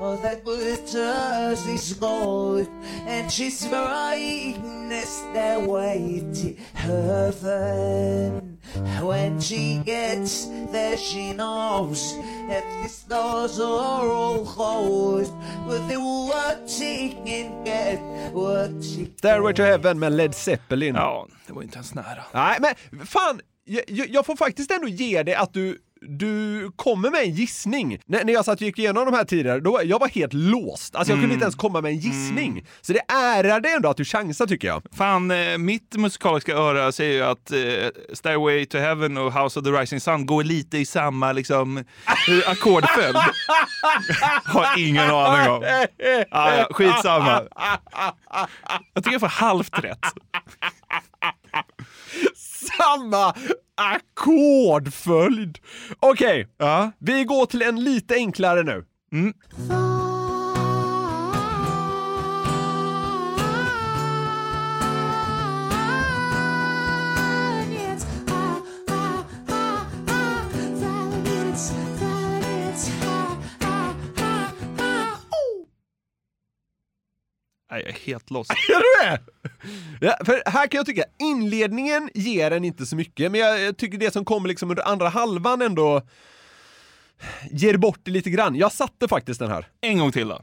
oh, 0.00 0.16
that 0.22 0.44
with 0.44 0.94
us 0.94 1.66
is 1.66 1.94
gold, 1.94 2.68
and 3.08 3.32
she's 3.32 3.66
brightness 3.66 5.22
that 5.34 5.66
way 5.66 6.22
to 6.34 6.54
heaven. 6.78 8.49
When 9.02 9.40
she 9.40 9.82
gets 9.84 10.46
there, 10.72 10.96
she 10.96 11.32
knows 11.32 12.14
that 12.48 12.64
these 12.82 13.04
doors 13.08 13.58
are 13.60 14.08
all 14.08 14.44
closed, 14.44 15.32
but 15.66 15.88
they 15.88 15.96
can 17.24 17.64
get, 17.64 17.98
what 18.32 18.84
she 18.84 19.12
Stairway 19.18 19.52
to 19.52 19.62
Heaven 19.62 19.98
med 19.98 20.12
Led 20.12 20.34
Zeppelin. 20.34 20.94
Ja, 20.94 21.26
det 21.46 21.52
var 21.52 21.62
inte 21.62 21.76
ens 21.76 21.94
nära. 21.94 22.24
Nej, 22.32 22.58
men 22.90 23.06
fan, 23.06 23.40
jag, 23.64 23.84
jag 23.88 24.08
jag 24.08 24.26
får 24.26 24.36
faktiskt 24.36 24.70
ändå 24.70 24.88
ge 24.88 25.22
det 25.22 25.34
att 25.34 25.54
du 25.54 25.78
du 26.00 26.70
kommer 26.76 27.10
med 27.10 27.20
en 27.20 27.30
gissning. 27.30 27.98
När, 28.06 28.24
när 28.24 28.32
jag 28.32 28.44
satt 28.44 28.54
och 28.54 28.62
gick 28.62 28.78
igenom 28.78 29.04
de 29.04 29.14
här 29.14 29.24
tidigare, 29.24 29.60
då 29.60 29.80
jag 29.84 29.98
var 29.98 30.08
helt 30.08 30.32
låst. 30.32 30.96
Alltså 30.96 31.12
jag 31.12 31.20
kunde 31.20 31.34
inte 31.34 31.44
ens 31.44 31.54
komma 31.54 31.80
med 31.80 31.90
en 31.90 31.98
gissning. 31.98 32.66
Så 32.80 32.92
det 32.92 33.00
ärar 33.12 33.60
det 33.60 33.68
ändå 33.68 33.88
att 33.88 33.96
du 33.96 34.04
chansar 34.04 34.46
tycker 34.46 34.68
jag. 34.68 34.82
Fan, 34.92 35.30
eh, 35.30 35.58
mitt 35.58 35.96
musikaliska 35.96 36.54
öra 36.54 36.92
säger 36.92 37.12
ju 37.12 37.22
att 37.22 37.52
eh, 37.52 37.58
Stairway 38.12 38.66
to 38.66 38.78
Heaven 38.78 39.18
och 39.18 39.32
House 39.32 39.60
of 39.60 39.64
the 39.64 39.70
Rising 39.70 40.00
Sun 40.00 40.26
går 40.26 40.44
lite 40.44 40.78
i 40.78 40.86
samma 40.86 41.32
liksom, 41.32 41.84
ackordföljd. 42.46 43.16
Har 44.44 44.78
ingen 44.78 45.10
aning 45.10 45.50
om. 45.50 45.64
Ah, 46.30 46.56
ja, 46.56 46.68
skitsamma. 46.70 47.42
Jag 48.94 49.04
tycker 49.04 49.14
jag 49.14 49.20
får 49.20 49.28
halvt 49.28 49.84
rätt. 49.84 50.06
Samma 52.36 53.34
ackordföljd! 53.74 55.58
Okej, 56.00 56.48
Ja. 56.58 56.92
vi 56.98 57.24
går 57.24 57.46
till 57.46 57.62
en 57.62 57.84
lite 57.84 58.14
enklare 58.14 58.62
nu. 58.62 58.84
Nej, 77.70 77.80
jag 77.80 77.88
är 77.88 77.98
helt 78.06 78.30
lost. 78.30 78.50
Är 78.68 78.78
du 78.78 79.08
det? 79.08 79.20
Ja, 80.06 80.16
för 80.24 80.42
här 80.50 80.66
kan 80.66 80.78
jag 80.78 80.86
tycka, 80.86 81.04
inledningen 81.18 82.10
ger 82.14 82.50
en 82.50 82.64
inte 82.64 82.86
så 82.86 82.96
mycket, 82.96 83.32
men 83.32 83.40
jag, 83.40 83.60
jag 83.60 83.76
tycker 83.76 83.98
det 83.98 84.10
som 84.10 84.24
kommer 84.24 84.48
liksom 84.48 84.70
under 84.70 84.88
andra 84.88 85.08
halvan 85.08 85.62
ändå 85.62 86.02
ger 87.50 87.76
bort 87.76 88.00
det 88.02 88.10
lite 88.10 88.30
grann. 88.30 88.56
Jag 88.56 88.72
satte 88.72 89.08
faktiskt 89.08 89.40
den 89.40 89.50
här. 89.50 89.68
En 89.80 89.98
gång 89.98 90.12
till 90.12 90.28
då. 90.28 90.42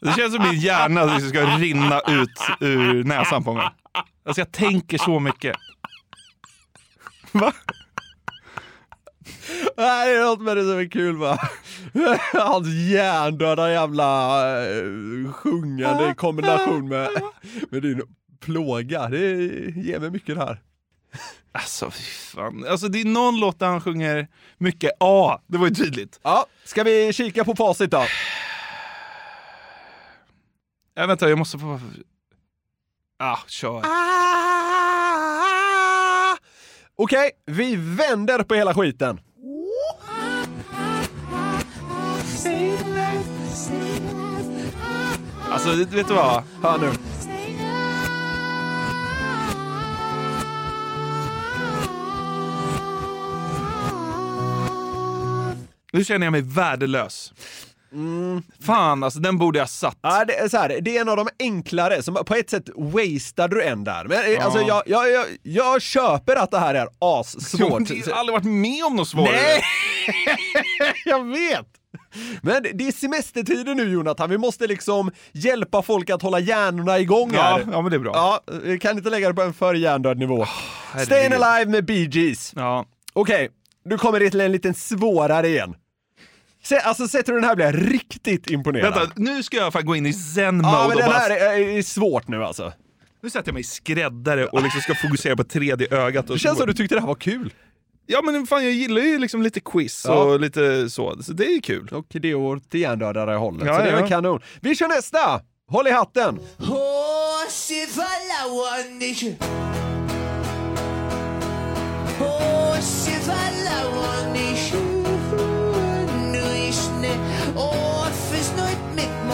Det 0.00 0.12
känns 0.16 0.34
som 0.34 0.42
min 0.42 0.60
hjärna 0.60 1.04
liksom 1.04 1.28
ska 1.28 1.44
rinna 1.44 2.00
ut 2.00 2.40
ur 2.60 3.04
näsan 3.04 3.44
på 3.44 3.52
mig. 3.54 3.68
Alltså 4.26 4.40
jag 4.40 4.52
tänker 4.52 4.98
så 4.98 5.20
mycket. 5.20 5.56
Va? 7.32 7.52
Nej, 9.76 10.14
det 10.14 10.20
är 10.20 10.24
något 10.24 10.40
med 10.40 10.56
det 10.56 10.62
som 10.62 10.78
är 10.78 10.90
kul 10.90 11.16
va? 11.16 11.38
Hans 12.32 12.68
hjärndöda 12.68 13.72
jävla 13.72 14.40
eh, 14.62 15.32
sjungande 15.32 16.10
i 16.10 16.14
kombination 16.14 16.88
med, 16.88 17.08
med 17.70 17.82
din 17.82 18.02
plåga. 18.40 19.08
Det 19.08 19.18
ger 19.76 20.00
mig 20.00 20.10
mycket 20.10 20.34
det 20.34 20.40
här. 20.40 20.60
Alltså 21.52 21.90
fy 21.90 22.02
fan. 22.02 22.66
Alltså 22.68 22.88
det 22.88 23.00
är 23.00 23.04
någon 23.04 23.40
låt 23.40 23.58
där 23.58 23.66
han 23.66 23.80
sjunger 23.80 24.28
mycket 24.58 24.90
A. 25.00 25.40
Det 25.46 25.58
var 25.58 25.66
ju 25.66 25.74
tydligt. 25.74 26.20
Ja, 26.22 26.46
ska 26.64 26.82
vi 26.82 27.12
kika 27.12 27.44
på 27.44 27.56
facit 27.56 27.90
då? 27.90 28.04
Äh, 30.96 31.06
vänta, 31.06 31.28
jag 31.28 31.38
måste 31.38 31.58
få... 31.58 31.80
Ah, 33.18 33.38
kör. 33.46 33.82
Ah! 33.84 34.82
Okej, 36.96 37.30
vi 37.46 37.76
vänder 37.76 38.42
på 38.42 38.54
hela 38.54 38.74
skiten. 38.74 39.20
Alltså 45.50 45.70
vet 45.70 46.08
du 46.08 46.14
vad? 46.14 46.42
Hör 46.62 46.78
nu. 46.78 46.92
Nu 55.92 56.04
känner 56.04 56.26
jag 56.26 56.32
mig 56.32 56.42
värdelös. 56.42 57.32
Fan, 58.66 59.02
alltså 59.02 59.18
den 59.20 59.38
borde 59.38 59.58
jag 59.58 59.68
satt. 59.68 59.98
Ja, 60.02 60.24
det, 60.24 60.38
är 60.38 60.48
så 60.48 60.56
här, 60.56 60.78
det 60.80 60.96
är 60.96 61.00
en 61.00 61.08
av 61.08 61.16
de 61.16 61.28
enklare, 61.38 62.02
som 62.02 62.14
på 62.14 62.34
ett 62.34 62.50
sätt 62.50 62.68
wasted 62.76 63.50
du 63.50 63.62
en 63.62 63.84
där. 63.84 64.04
Men 64.04 64.36
eh, 64.36 64.44
alltså, 64.44 64.60
jag, 64.60 64.82
jag, 64.86 65.10
jag, 65.10 65.26
jag 65.42 65.82
köper 65.82 66.36
att 66.36 66.50
det 66.50 66.58
här 66.58 66.74
är 66.74 66.88
assvårt. 66.98 67.90
Jag 67.90 68.06
har 68.14 68.18
aldrig 68.20 68.32
varit 68.32 68.44
med 68.44 68.84
om 68.84 68.96
något 68.96 69.08
svårare. 69.08 69.32
Nej, 69.36 69.62
jag 71.04 71.24
vet! 71.24 71.66
Men 72.42 72.62
det 72.74 72.88
är 72.88 72.92
semestertider 72.92 73.74
nu 73.74 73.90
Jonathan, 73.92 74.30
vi 74.30 74.38
måste 74.38 74.66
liksom 74.66 75.10
hjälpa 75.32 75.82
folk 75.82 76.10
att 76.10 76.22
hålla 76.22 76.38
hjärnorna 76.38 76.98
igång 76.98 77.30
Ja, 77.34 77.42
här. 77.42 77.64
ja, 77.72 77.82
men 77.82 77.90
det 77.90 77.96
är 77.96 77.98
bra. 77.98 78.12
Ja, 78.14 78.40
vi 78.62 78.78
kan 78.78 78.96
inte 78.96 79.10
lägga 79.10 79.28
det 79.28 79.34
på 79.34 79.42
en 79.42 79.54
för 79.54 79.74
hjärndöd 79.74 80.18
nivå. 80.18 80.46
herregud. 80.92 81.08
Stayin' 81.32 81.44
Alive 81.44 81.70
med 81.70 81.84
Bee 81.84 82.08
Gees. 82.12 82.52
Ja. 82.56 82.84
Okej, 83.12 83.48
nu 83.84 83.98
kommer 83.98 84.20
det 84.20 84.30
till 84.30 84.40
en 84.40 84.52
liten 84.52 84.74
svårare 84.74 85.48
igen. 85.48 85.74
Se, 86.64 86.78
alltså 86.78 87.08
sätter 87.08 87.32
du 87.32 87.40
den 87.40 87.48
här 87.48 87.56
blir 87.56 87.66
jag 87.66 87.92
riktigt 87.94 88.50
imponerad. 88.50 88.94
Vänta, 88.94 89.12
nu 89.16 89.42
ska 89.42 89.56
jag 89.56 89.72
fan 89.72 89.86
gå 89.86 89.96
in 89.96 90.06
i 90.06 90.12
zen-mode 90.12 90.68
ja, 90.68 90.88
men 90.88 90.96
och 90.96 91.02
den 91.02 91.10
bara... 91.10 91.18
här 91.18 91.30
är, 91.30 91.78
är 91.78 91.82
svårt 91.82 92.28
nu 92.28 92.44
alltså. 92.44 92.72
Nu 93.22 93.30
sätter 93.30 93.48
jag 93.48 93.54
mig 93.54 93.60
i 93.60 93.64
skräddare 93.64 94.46
och 94.46 94.62
liksom 94.62 94.80
ska 94.80 94.94
fokusera 94.94 95.36
på 95.36 95.44
tredje 95.44 95.88
ögat. 95.96 96.30
Och 96.30 96.36
Det 96.36 96.40
känns 96.40 96.58
som 96.58 96.66
du 96.66 96.74
tyckte 96.74 96.94
det 96.94 97.00
här 97.00 97.08
var 97.08 97.14
kul. 97.14 97.52
Ja 98.06 98.22
men 98.22 98.46
fan 98.46 98.64
jag 98.64 98.72
gillar 98.72 99.02
ju 99.02 99.18
liksom 99.18 99.42
lite 99.42 99.60
quiz 99.60 100.04
Ja. 100.08 100.14
och 100.24 100.40
lite 100.40 100.90
så, 100.90 101.22
så 101.22 101.32
det 101.32 101.46
är 101.46 101.50
ju 101.54 101.60
kul. 101.60 101.88
Och 101.92 102.06
det 102.08 102.30
är 102.30 102.34
åt 102.34 102.74
hjärndödare 102.74 103.34
hållet, 103.34 103.66
Ja, 103.66 103.76
så 103.78 103.84
det 103.84 103.90
är 103.90 104.00
ja. 104.00 104.06
kanon. 104.08 104.40
Vi 104.60 104.74
kör 104.76 104.88
nästa! 104.88 105.40
Håll 105.70 105.86
i 105.86 105.90
hatten! 105.90 106.40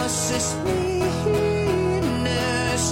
Måste 0.09 0.39
sminnes. 1.59 2.83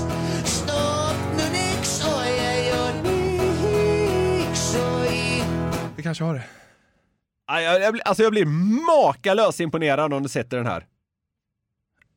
Stopp 0.46 1.18
nu 1.38 1.44
nix 1.52 2.06
och 2.06 2.22
jag 2.28 2.66
gör 2.66 2.94
nix 3.04 4.76
i. 5.12 5.44
Vi 5.96 6.04
kanske 6.04 6.24
har 6.24 6.34
det. 6.34 6.44
Aj, 7.48 7.64
Jag, 7.64 7.82
jag, 7.82 7.94
blir- 7.94 8.08
alltså 8.08 8.24
jag 8.24 8.32
blir 8.32 8.46
makalöst 8.86 9.60
imponerad 9.60 10.14
om 10.14 10.24
du 10.24 10.30
sätter 10.30 10.58
den 10.58 10.66
här. 10.66 10.86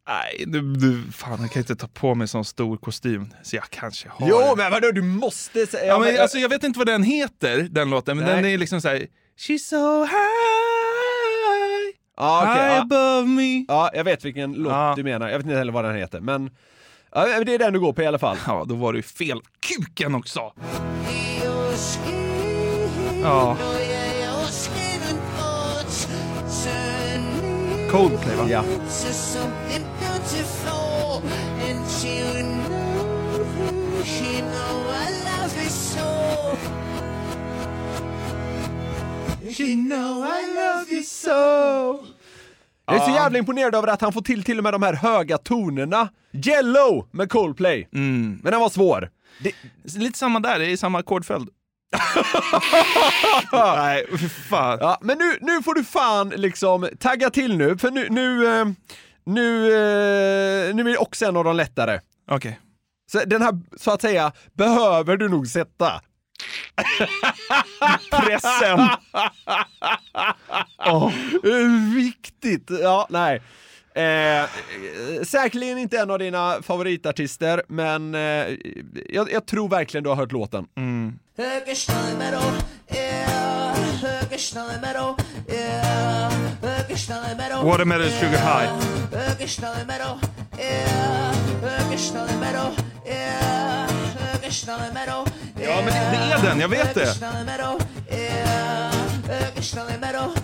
Nej, 0.09 0.45
du, 0.47 0.75
du, 0.75 1.12
fan 1.12 1.38
jag 1.40 1.50
kan 1.52 1.61
inte 1.61 1.76
ta 1.76 1.88
på 1.88 2.14
mig 2.14 2.28
sån 2.28 2.45
stor 2.45 2.76
kostym, 2.76 3.35
så 3.42 3.57
jag 3.57 3.64
kanske 3.71 4.09
har 4.09 4.28
Jo, 4.28 4.38
det. 4.40 4.57
men 4.57 4.71
vadå, 4.73 4.90
du 4.90 5.02
måste 5.02 5.66
säga... 5.66 5.87
Ja, 5.87 5.99
men, 5.99 6.21
alltså, 6.21 6.38
jag 6.38 6.49
vet 6.49 6.64
inte 6.64 6.78
vad 6.78 6.87
den 6.88 7.02
heter, 7.02 7.62
den 7.71 7.90
låten, 7.90 8.16
men 8.16 8.26
Nej. 8.26 8.37
den 8.37 8.45
är 8.45 8.59
liksom 8.59 8.80
såhär 8.80 9.07
She's 9.38 9.59
so 9.59 10.00
high, 10.04 10.40
ja, 12.21 12.43
okej, 12.43 12.62
high 12.62 12.75
ja. 12.75 12.83
above 12.83 13.27
me. 13.29 13.65
ja, 13.69 13.91
jag 13.95 14.05
vet 14.05 14.25
vilken 14.25 14.53
låt 14.53 14.73
Ja. 14.73 14.93
du 14.97 15.03
menar. 15.05 15.29
Jag 15.29 15.39
vet 15.39 15.47
inte 15.47 15.59
heller 15.59 15.73
vad 15.73 15.85
den 15.85 15.95
heter, 15.97 16.21
men... 16.21 16.50
Ja, 17.15 17.27
det 17.45 17.55
är 17.55 17.59
den 17.59 17.73
du 17.73 17.81
går 17.81 17.93
på 17.93 18.03
i 18.03 18.07
alla 18.07 18.19
fall. 18.19 18.37
Ja, 18.47 18.65
då 18.69 18.75
var 18.75 18.93
det 18.93 18.97
ju 18.97 19.03
fel. 19.03 19.41
Kuken 19.61 20.15
också! 20.15 20.53
Ja. 23.23 23.57
Coldplay 27.91 28.37
va? 28.37 28.47
Ja. 28.50 28.65
She 39.54 39.75
know 39.75 40.25
I 40.25 40.47
love 40.54 40.90
you 40.90 41.02
so 41.02 41.28
Jag 42.87 42.97
är 42.97 43.00
så 43.00 43.11
jävla 43.11 43.38
imponerad 43.38 43.75
över 43.75 43.88
att 43.88 44.00
han 44.00 44.12
får 44.12 44.23
till 44.23 44.45
till 44.45 44.59
och 44.59 44.64
med 44.64 44.75
de 44.75 44.83
här 44.83 44.95
höga 44.95 45.38
tonerna. 45.38 46.09
Yellow 46.33 47.09
med 47.11 47.30
Coldplay. 47.30 47.88
Mm. 47.95 48.40
Men 48.42 48.52
den 48.52 48.61
var 48.61 48.69
svår. 48.69 49.11
Det, 49.42 49.52
Lite 49.99 50.19
samma 50.19 50.40
där, 50.40 50.59
det 50.59 50.66
är 50.73 50.76
samma 50.76 50.99
ackordföljd. 50.99 51.49
Nej, 53.52 54.07
fy 54.19 54.28
fan. 54.28 54.78
ja, 54.80 54.99
men 55.00 55.19
nu, 55.19 55.38
nu 55.40 55.62
får 55.62 55.75
du 55.75 55.85
fan 55.85 56.28
liksom 56.28 56.88
tagga 56.99 57.30
till 57.30 57.57
nu, 57.57 57.78
för 57.78 57.90
nu, 57.90 58.07
nu, 58.11 58.47
eh, 58.60 58.67
nu, 59.25 59.67
eh, 59.67 60.75
nu 60.75 60.82
är 60.82 60.93
det 60.93 60.99
också 60.99 61.26
en 61.26 61.36
av 61.36 61.45
de 61.45 61.56
lättare. 61.56 62.00
Okej. 62.30 62.60
Så 63.13 63.25
den 63.26 63.43
här, 63.43 63.60
så 63.76 63.91
att 63.91 64.02
säga, 64.02 64.32
behöver 64.52 65.17
du 65.17 65.28
nog 65.28 65.47
sätta. 65.47 66.00
Pressen! 68.11 68.89
Oh. 70.87 71.13
Viktigt! 71.95 72.71
Ja, 72.83 73.07
nej. 73.11 73.43
Eh, 73.95 74.45
säkerligen 75.25 75.79
inte 75.79 75.99
en 75.99 76.11
av 76.11 76.19
dina 76.19 76.63
favoritartister, 76.63 77.63
men 77.69 78.15
eh, 78.15 78.21
jag, 79.09 79.33
jag 79.33 79.47
tror 79.47 79.69
verkligen 79.69 80.05
du 80.05 80.11
har 80.11 80.17
hört 80.17 80.33
låten. 80.33 80.67
Högerstallmeadow 86.63 87.65
Watermelon 87.65 88.11
Sugar 88.11 88.39
High. 88.39 88.71
Ja, 95.65 95.77
men 95.77 95.87
det, 95.87 95.93
det 96.11 96.33
är 96.33 96.43
den, 96.43 96.61
jag 96.61 96.69
vet 96.69 96.95
det. 96.95 97.15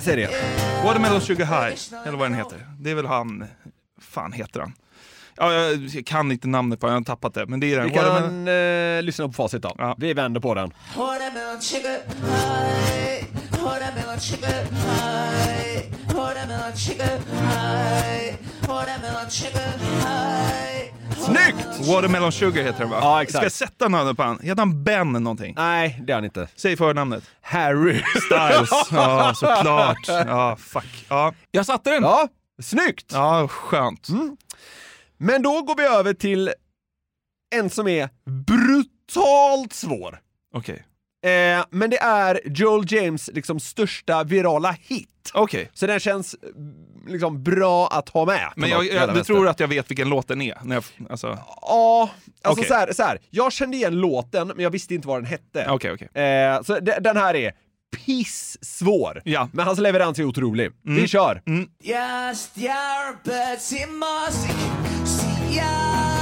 Säg 0.01 0.17
det. 0.17 0.31
Watermelon 0.85 1.21
Sugar 1.21 1.47
High, 1.47 1.77
eller 2.07 2.19
vad 2.19 2.31
den 2.31 2.35
heter. 2.39 2.67
Det 2.79 2.91
är 2.91 2.95
väl 2.95 3.07
han, 3.07 3.45
fan 4.01 4.33
heter 4.33 4.61
han? 4.61 4.73
Ja, 5.39 5.53
jag, 5.53 6.07
kan 6.07 6.33
inte 6.33 6.49
namnet 6.49 6.81
på 6.81 6.87
den, 6.87 6.93
jag 6.95 7.01
har 7.01 7.05
tappat 7.05 7.35
det. 7.35 7.47
Men 7.47 7.61
det 7.61 7.75
är 7.75 7.77
den. 7.81 7.89
Vi 7.89 7.95
Watermelon- 7.99 8.21
kan 8.47 8.99
eh, 8.99 9.03
lyssna 9.03 9.27
på 9.27 9.33
facit 9.33 9.63
då. 9.63 9.75
Ja. 9.79 9.95
Vi 9.99 10.13
vänder 10.15 10.41
på 10.41 10.55
den. 10.55 10.73
Watermelon 10.97 11.61
sugar 11.63 11.91
high, 11.91 13.25
watermelon 13.65 14.21
sugar 14.21 14.63
high, 14.71 15.83
watermelon 16.15 16.77
sugar 16.77 17.19
high, 17.31 18.35
watermelon 18.69 19.31
sugar 19.31 19.79
high. 19.79 20.66
Snyggt! 21.27 21.89
Watermelon 21.89 22.33
Sugar 22.33 22.63
heter 22.63 22.79
den 22.81 22.91
va? 22.91 22.99
Ja, 23.01 23.23
exakt. 23.23 23.37
Ska 23.37 23.45
jag 23.45 23.53
sätta 23.71 23.89
namnet 23.89 24.17
på 24.17 24.23
han? 24.23 24.39
Heter 24.43 24.57
han 24.63 24.85
Ben 24.85 25.13
någonting? 25.13 25.55
Nej, 25.57 26.01
det 26.07 26.13
är 26.13 26.15
han 26.15 26.25
inte. 26.25 26.49
Säg 26.57 26.77
förnamnet. 26.77 27.25
Harry. 27.41 28.03
Styles. 28.27 28.71
Ja, 28.93 29.33
såklart. 29.35 30.09
Ja, 30.09 30.57
fuck. 30.57 31.07
Ja. 31.09 31.35
Jag 31.51 31.67
satte 31.67 31.91
den! 31.91 32.03
Ja, 32.03 32.29
snyggt! 32.63 33.11
Ja, 33.13 33.49
skönt. 33.49 34.09
Men 35.19 35.43
då 35.43 35.63
går 35.63 35.77
vi 35.77 35.83
över 35.85 36.15
till 36.15 36.51
en 37.55 37.71
som 37.71 37.89
är 37.89 38.09
brutalt 38.47 39.73
svår. 39.73 40.21
Okej. 40.55 40.85
Eh, 41.27 41.65
men 41.71 41.91
det 41.91 41.99
är 41.99 42.41
Joel 42.45 42.93
James 42.93 43.31
liksom 43.35 43.61
största 43.61 44.25
virala 44.25 44.77
hit. 44.81 45.09
Okej. 45.35 45.71
Så 45.75 45.87
den 45.87 46.01
känns 46.01 46.35
eh, 46.35 46.49
liksom 47.13 47.43
bra 47.43 47.89
att 47.89 48.09
ha 48.09 48.25
med. 48.25 48.53
Men 48.57 48.71
jag, 48.71 48.87
jag, 48.87 49.15
du 49.15 49.25
tror 49.25 49.49
att 49.49 49.61
jag 49.61 49.69
vet 49.69 49.91
vilken 49.91 50.09
låt 50.09 50.29
den 50.29 50.43
är? 50.43 50.59
När 50.65 50.77
jag, 50.77 50.85
alltså, 51.11 51.39
Ja, 51.61 52.11
alltså 52.43 52.61
Okej. 52.61 52.69
så, 52.69 52.75
här, 52.75 52.93
så 52.93 53.03
här. 53.03 53.19
Jag 53.31 53.53
kände 53.53 53.77
igen 53.77 54.01
låten, 54.01 54.49
men 54.49 54.61
jag 54.61 54.71
visste 54.71 54.95
inte 54.95 55.09
vad 55.09 55.17
den 55.17 55.27
hette. 55.27 55.67
okej, 55.71 55.93
okej. 55.93 56.23
Eh, 56.25 56.63
så 56.63 56.81
de, 56.81 56.93
den 57.01 57.17
här 57.17 57.35
är 57.37 57.53
piss-svår. 57.97 59.23
Ja. 59.25 59.49
Men 59.53 59.67
hans 59.67 59.79
leverans 59.79 60.19
är 60.19 60.25
otrolig. 60.25 60.71
Vi 60.83 61.09
kör! 61.09 61.43
Just 61.83 62.59
your 62.59 63.25
betsy 63.25 63.87
musik, 63.87 64.57
siarki 65.07 66.16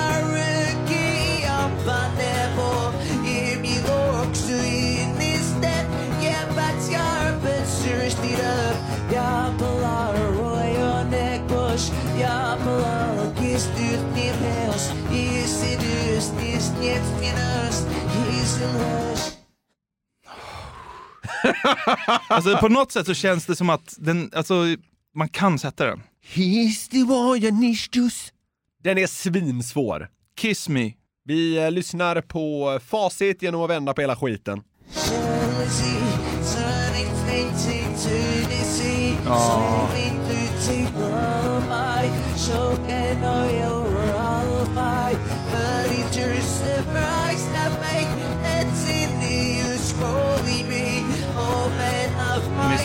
nis 16.84 17.00
njet 17.20 17.20
minus, 17.20 17.86
is 18.42 18.60
i 18.60 18.66
lush. 18.66 19.34
Alltså 22.28 22.56
på 22.56 22.68
något 22.68 22.92
sätt 22.92 23.06
så 23.06 23.14
känns 23.14 23.46
det 23.46 23.56
som 23.56 23.70
att 23.70 23.94
den, 23.98 24.30
alltså, 24.34 24.54
man 25.14 25.28
kan 25.28 25.58
sätta 25.58 25.86
den. 25.86 26.02
Den 28.82 28.98
är 28.98 29.06
svinsvår. 29.06 30.08
Kiss 30.36 30.68
me. 30.68 30.92
Vi 31.24 31.58
eh, 31.64 31.70
lyssnar 31.70 32.20
på 32.20 32.78
facit 32.86 33.42
genom 33.42 33.62
att 33.62 33.70
vända 33.70 33.94
på 33.94 34.00
hela 34.00 34.16
skiten. 34.16 34.62
Ja. 39.26 39.88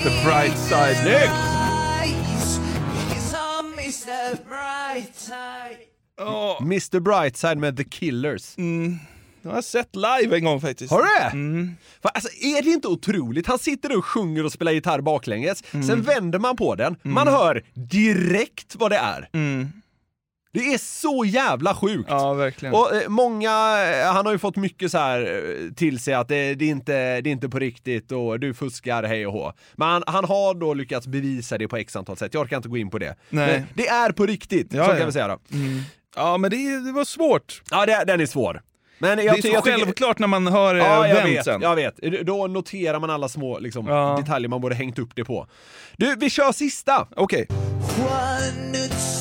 Me 0.05 0.23
bright 0.23 0.57
side. 0.57 0.97
Mr 6.61 6.99
Brightside 6.99 7.57
med 7.57 7.77
The 7.77 7.83
Killers. 7.83 8.53
Jag 9.41 9.51
har 9.51 9.61
sett 9.61 9.95
live 9.95 10.35
en 10.37 10.43
gång 10.43 10.61
faktiskt. 10.61 10.91
Har 10.91 11.01
du 11.01 11.07
det? 11.07 11.29
Fa- 12.03 12.11
Alltså, 12.13 12.29
är 12.41 12.61
det 12.61 12.69
inte 12.69 12.87
otroligt? 12.87 13.47
Han 13.47 13.59
sitter 13.59 13.97
och 13.97 14.05
sjunger 14.05 14.45
och 14.45 14.51
spelar 14.51 14.71
gitarr 14.71 15.01
baklänges, 15.01 15.63
sen 15.71 16.01
vänder 16.01 16.39
man 16.39 16.55
på 16.57 16.75
den, 16.75 16.95
man 17.03 17.27
hör 17.27 17.63
direkt 17.73 18.75
vad 18.75 18.91
det 18.91 18.97
är. 18.97 19.29
Det 20.53 20.59
är 20.73 20.77
så 20.77 21.25
jävla 21.25 21.75
sjukt! 21.75 22.09
Ja, 22.09 22.33
verkligen. 22.33 22.75
Och 22.75 22.95
eh, 22.95 23.09
många, 23.09 23.49
eh, 23.83 24.13
han 24.13 24.25
har 24.25 24.33
ju 24.33 24.39
fått 24.39 24.55
mycket 24.55 24.91
så 24.91 24.97
här 24.97 25.21
eh, 25.21 25.73
till 25.73 25.99
sig 25.99 26.13
att 26.13 26.27
det, 26.27 26.55
det, 26.55 26.65
är 26.65 26.69
inte, 26.69 27.21
det 27.21 27.29
är 27.29 27.31
inte 27.31 27.49
på 27.49 27.59
riktigt 27.59 28.11
och 28.11 28.39
du 28.39 28.53
fuskar 28.53 29.03
hej 29.03 29.27
och 29.27 29.33
hå. 29.33 29.53
Men 29.75 29.87
han, 29.87 30.03
han 30.07 30.25
har 30.25 30.53
då 30.53 30.73
lyckats 30.73 31.07
bevisa 31.07 31.57
det 31.57 31.67
på 31.67 31.77
x 31.77 31.95
antal 31.95 32.17
sätt, 32.17 32.33
jag 32.33 32.41
orkar 32.41 32.57
inte 32.57 32.69
gå 32.69 32.77
in 32.77 32.89
på 32.89 32.97
det. 32.99 33.15
Nej. 33.29 33.51
Men 33.59 33.63
det 33.73 33.87
är 33.87 34.11
på 34.11 34.25
riktigt, 34.25 34.73
Ja, 34.73 34.85
så 34.85 34.91
ja. 34.91 34.97
kan 34.97 35.05
vi 35.05 35.11
säga 35.11 35.27
då. 35.27 35.39
Ja, 36.15 36.37
men 36.37 36.51
det, 36.51 36.79
det 36.85 36.91
var 36.91 37.05
svårt. 37.05 37.61
Ja, 37.71 37.85
det, 37.85 38.03
den 38.07 38.21
är 38.21 38.25
svår. 38.25 38.61
Men 39.01 39.09
jag, 39.09 39.17
det 39.35 39.39
är 39.39 39.41
så 39.41 39.47
jag 39.47 39.63
tycker- 39.63 39.77
självklart 39.79 40.19
när 40.19 40.27
man 40.27 40.47
hör 40.47 40.75
Ja, 40.75 40.85
ja, 40.85 41.15
jag 41.15 41.23
vet, 41.25 41.45
sen. 41.45 41.61
jag 41.61 41.75
vet. 41.75 41.97
Då 42.25 42.47
noterar 42.47 42.99
man 42.99 43.09
alla 43.09 43.29
små 43.29 43.59
liksom, 43.59 43.87
Ja. 43.87 44.17
detaljer 44.19 44.49
man 44.49 44.61
borde 44.61 44.75
hängt 44.75 44.99
upp 44.99 45.09
det 45.15 45.23
på. 45.25 45.47
Du, 45.97 46.15
vi 46.15 46.29
kör 46.29 46.51
sista! 46.51 47.07
Okej. 47.15 47.47
Wanutsuyaradidapsuchiyan. 47.99 49.18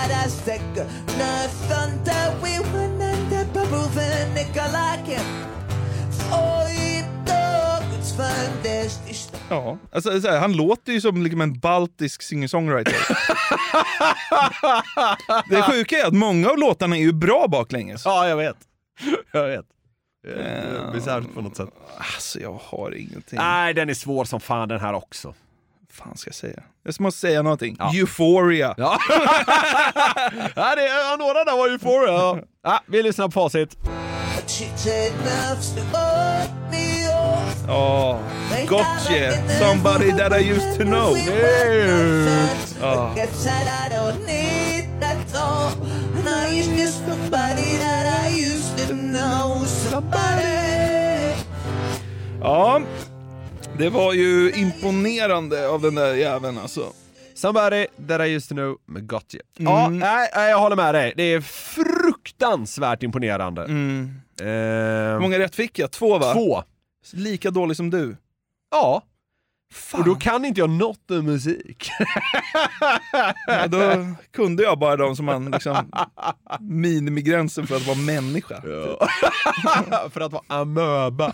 Otatin 0.00 0.18
noradasek. 0.18 0.62
Nathanta 1.18 2.34
we 2.42 2.58
wananda 2.72 3.44
babuven 3.54 4.34
nikalaken. 4.34 5.24
Oitoguts 6.32 8.16
fantastiskt. 8.16 9.36
Ja, 9.48 9.78
alltså, 9.92 10.20
så 10.20 10.28
här, 10.28 10.38
han 10.38 10.52
låter 10.52 10.92
ju 10.92 11.00
som 11.00 11.22
liksom 11.22 11.40
en 11.40 11.58
baltisk 11.58 12.22
singer-songwriter. 12.22 12.94
det 15.50 15.62
sjuka 15.62 15.96
är 15.96 16.06
att 16.06 16.14
många 16.14 16.50
av 16.50 16.58
låtarna 16.58 16.96
är 16.96 17.00
ju 17.00 17.12
bra 17.12 17.46
baklänges. 17.48 18.02
Ja, 18.04 18.28
jag 18.28 18.36
vet. 18.36 18.56
Jag 19.32 19.48
vet. 19.48 19.66
Bisarrt 20.92 21.34
på 21.34 21.40
något 21.40 21.56
sätt. 21.56 21.68
Alltså 21.98 22.40
jag 22.40 22.60
har 22.62 22.94
ingenting. 22.94 23.38
Nej, 23.38 23.74
den 23.74 23.90
är 23.90 23.94
svår 23.94 24.24
som 24.24 24.40
fan 24.40 24.68
den 24.68 24.80
här 24.80 24.92
också. 24.92 25.34
Fan 25.92 26.16
ska 26.16 26.28
jag 26.28 26.34
säga? 26.34 26.62
Jag 26.82 27.00
måste 27.00 27.20
säga 27.20 27.42
någonting. 27.42 27.76
Ja. 27.78 27.92
Euphoria. 27.94 28.74
Ja. 28.76 28.98
ja, 30.54 30.74
det, 30.74 30.86
ja, 30.86 31.16
några 31.18 31.44
där 31.44 31.56
var 31.56 31.78
för 31.78 32.06
ja. 32.62 32.80
Vi 32.86 33.02
lyssnar 33.02 33.28
på 33.28 33.32
facit. 33.32 33.76
Ja, 37.66 38.18
Gotcha. 38.68 39.32
Somebody 39.58 40.10
that 40.10 40.32
I 40.32 40.40
used 40.40 40.78
to 40.78 40.84
know. 40.84 41.12
Oh. 42.82 43.14
Ja, 52.40 52.80
det 53.80 53.90
var 53.90 54.12
ju 54.12 54.52
imponerande 54.52 55.68
av 55.68 55.82
den 55.82 55.94
där 55.94 56.14
jäveln 56.14 56.58
alltså. 56.58 56.92
Somebody 57.34 57.86
that 58.08 58.20
I 58.20 58.24
used 58.34 58.48
to 58.48 58.54
know 58.54 58.76
med 58.86 59.06
Gotcha. 59.08 59.38
Ja, 59.56 59.88
nej, 59.88 60.28
nej, 60.34 60.50
jag 60.50 60.58
håller 60.58 60.76
med 60.76 60.94
dig. 60.94 61.12
Det 61.16 61.22
är 61.22 61.40
fruktansvärt 61.40 63.02
imponerande. 63.02 63.64
Mm. 63.64 64.10
Eh, 64.40 64.46
Hur 64.46 65.20
många 65.20 65.38
rätt 65.38 65.54
fick 65.56 65.78
jag? 65.78 65.90
Två 65.90 66.18
va? 66.18 66.32
Två. 66.32 66.62
Lika 67.12 67.50
dålig 67.50 67.76
som 67.76 67.90
du. 67.90 68.16
Ja. 68.70 69.02
Fan. 69.72 70.00
Och 70.00 70.06
då 70.06 70.14
kan 70.14 70.44
inte 70.44 70.60
jag 70.60 70.70
något 70.70 71.10
om 71.10 71.24
musik. 71.26 71.90
Ja, 73.46 73.66
då 73.66 74.06
kunde 74.32 74.62
jag 74.62 74.78
bara 74.78 74.96
de 74.96 75.16
som 75.16 75.24
man 75.24 75.50
liksom 75.50 75.90
minimigränsen 76.60 77.66
för 77.66 77.76
att 77.76 77.86
vara 77.86 77.96
människa. 77.98 78.60
För 80.10 80.20
att 80.20 80.32
vara 80.32 80.42
amöba. 80.46 81.32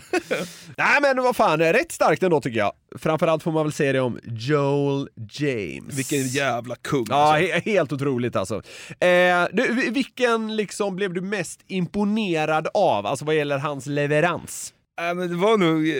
Nej 0.77 1.01
men 1.01 1.23
vad 1.23 1.35
fan, 1.35 1.59
rätt 1.59 1.91
starkt 1.91 2.23
ändå 2.23 2.41
tycker 2.41 2.59
jag. 2.59 2.71
Framförallt 2.99 3.43
får 3.43 3.51
man 3.51 3.63
väl 3.65 3.71
säga 3.73 3.93
det 3.93 3.99
om 3.99 4.19
Joel 4.23 5.09
James. 5.31 5.93
Vilken 5.97 6.27
jävla 6.27 6.75
kung. 6.75 7.05
Ja, 7.09 7.15
alltså. 7.15 7.53
he- 7.55 7.61
helt 7.65 7.91
otroligt 7.93 8.35
alltså. 8.35 8.55
Eh, 8.99 9.45
du, 9.53 9.73
vi- 9.73 9.89
vilken 9.89 10.55
liksom 10.55 10.95
blev 10.95 11.13
du 11.13 11.21
mest 11.21 11.59
imponerad 11.67 12.67
av, 12.73 13.05
alltså 13.05 13.25
vad 13.25 13.35
gäller 13.35 13.57
hans 13.57 13.85
leverans? 13.85 14.73
Äh, 15.01 15.13
men 15.15 15.29
det 15.29 15.35
var 15.35 15.57
nog 15.57 15.89
eh, 15.89 15.95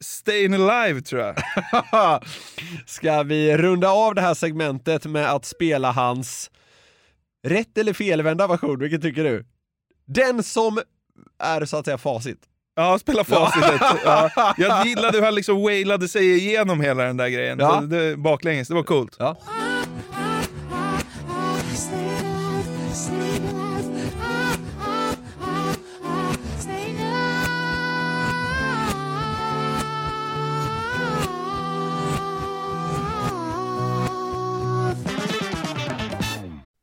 Stayin' 0.00 0.70
Alive 0.70 1.00
tror 1.00 1.22
jag. 1.22 1.34
Ska 2.86 3.22
vi 3.22 3.56
runda 3.56 3.90
av 3.90 4.14
det 4.14 4.20
här 4.20 4.34
segmentet 4.34 5.06
med 5.06 5.32
att 5.32 5.44
spela 5.44 5.92
hans 5.92 6.50
rätt 7.46 7.78
eller 7.78 7.92
felvända 7.92 8.46
version, 8.46 8.78
vilken 8.78 9.00
tycker 9.00 9.24
du? 9.24 9.44
Den 10.06 10.42
som 10.42 10.80
är 11.42 11.64
så 11.64 11.76
att 11.76 11.84
säga 11.84 11.98
facit. 11.98 12.38
Ja, 12.76 12.98
spela 12.98 13.24
facitet. 13.24 13.80
Ja. 14.04 14.54
Jag 14.58 14.86
gillade 14.86 15.18
hur 15.18 15.24
han 15.24 15.34
liksom 15.34 15.62
wailade 15.62 16.08
sig 16.08 16.36
igenom 16.36 16.80
hela 16.80 17.02
den 17.04 17.16
där 17.16 17.28
grejen. 17.28 17.58
Ja. 17.58 17.80
Det, 17.80 18.16
baklänges, 18.16 18.68
det 18.68 18.74
var 18.74 18.82
coolt. 18.82 19.16
Ja. 19.18 19.36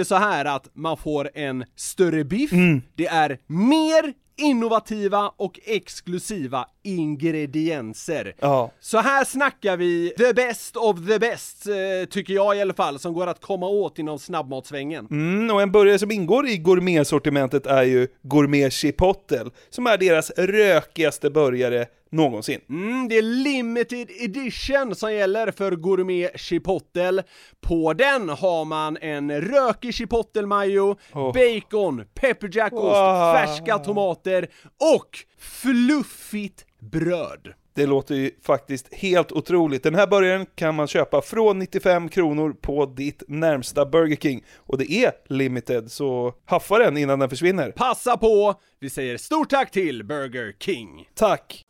det 0.00 0.04
så 0.04 0.14
här 0.14 0.44
att 0.44 0.68
man 0.74 0.96
får 0.96 1.30
en 1.34 1.64
större 1.76 2.24
biff, 2.24 2.50
det 2.94 3.06
är 3.06 3.38
mer 3.46 4.14
innovativa 4.36 5.28
och 5.36 5.60
exklusiva 5.64 6.66
ingredienser. 6.82 8.34
Ja. 8.40 8.70
Så 8.80 8.98
här 8.98 9.24
snackar 9.24 9.76
vi 9.76 10.12
the 10.18 10.32
best 10.32 10.76
of 10.76 10.96
the 11.08 11.18
best, 11.18 11.66
eh, 11.66 12.08
tycker 12.10 12.34
jag 12.34 12.56
i 12.56 12.60
alla 12.60 12.74
fall, 12.74 12.98
som 12.98 13.12
går 13.12 13.26
att 13.26 13.40
komma 13.40 13.66
åt 13.68 13.98
inom 13.98 14.18
snabbmatsvängen. 14.18 15.06
Mm, 15.10 15.54
och 15.54 15.62
en 15.62 15.72
burgare 15.72 15.98
som 15.98 16.10
ingår 16.10 16.48
i 16.48 16.56
gourmetsortimentet 16.56 17.66
är 17.66 17.82
ju 17.82 18.08
Gourmet 18.22 18.72
Chipotle, 18.72 19.44
som 19.70 19.86
är 19.86 19.98
deras 19.98 20.30
rökigaste 20.30 21.30
burgare 21.30 21.86
någonsin. 22.12 22.60
Mm, 22.68 23.08
det 23.08 23.18
är 23.18 23.22
limited 23.22 24.10
edition 24.20 24.94
som 24.94 25.14
gäller 25.14 25.50
för 25.50 25.72
Gourmet 25.72 26.40
Chipotle. 26.40 27.22
På 27.60 27.92
den 27.92 28.28
har 28.28 28.64
man 28.64 28.96
en 28.96 29.40
rökig 29.40 29.94
chipotle 29.94 30.46
mayo, 30.46 30.96
Oh. 31.12 31.32
bacon, 31.32 32.04
pepperjackost, 32.14 32.82
Wow. 32.84 33.34
färska 33.34 33.78
tomater 33.78 34.48
och 34.96 35.18
fluffigt 35.40 36.64
bröd. 36.78 37.52
Det 37.74 37.86
låter 37.86 38.14
ju 38.14 38.30
faktiskt 38.42 38.94
helt 38.94 39.32
otroligt. 39.32 39.82
Den 39.82 39.94
här 39.94 40.06
burgaren 40.06 40.46
kan 40.54 40.74
man 40.74 40.86
köpa 40.86 41.22
från 41.22 41.58
95 41.58 42.08
kronor 42.08 42.52
på 42.60 42.86
ditt 42.86 43.22
närmsta 43.28 43.86
Burger 43.86 44.16
King. 44.16 44.44
Och 44.56 44.78
det 44.78 44.92
är 44.92 45.12
limited, 45.28 45.90
så 45.92 46.34
haffa 46.44 46.78
den 46.78 46.96
innan 46.96 47.18
den 47.18 47.30
försvinner. 47.30 47.70
Passa 47.70 48.16
på! 48.16 48.54
Vi 48.80 48.90
säger 48.90 49.18
stort 49.18 49.50
tack 49.50 49.70
till 49.70 50.04
Burger 50.04 50.54
King. 50.58 51.08
Tack! 51.14 51.64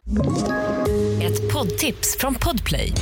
Ett 1.23 1.53
poddtips 1.53 2.17
från 2.19 2.35
Podplay. 2.35 2.93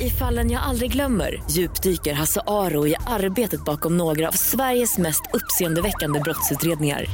I 0.00 0.10
fallen 0.10 0.50
jag 0.50 0.62
aldrig 0.62 0.92
glömmer 0.92 1.42
djupdyker 1.50 2.12
Hasse 2.12 2.40
Aro 2.46 2.86
i 2.86 2.94
arbetet 3.06 3.64
bakom 3.64 3.96
några 3.96 4.28
av 4.28 4.32
Sveriges 4.32 4.98
mest 4.98 5.22
uppseendeväckande 5.32 6.20
brottsutredningar. 6.20 7.04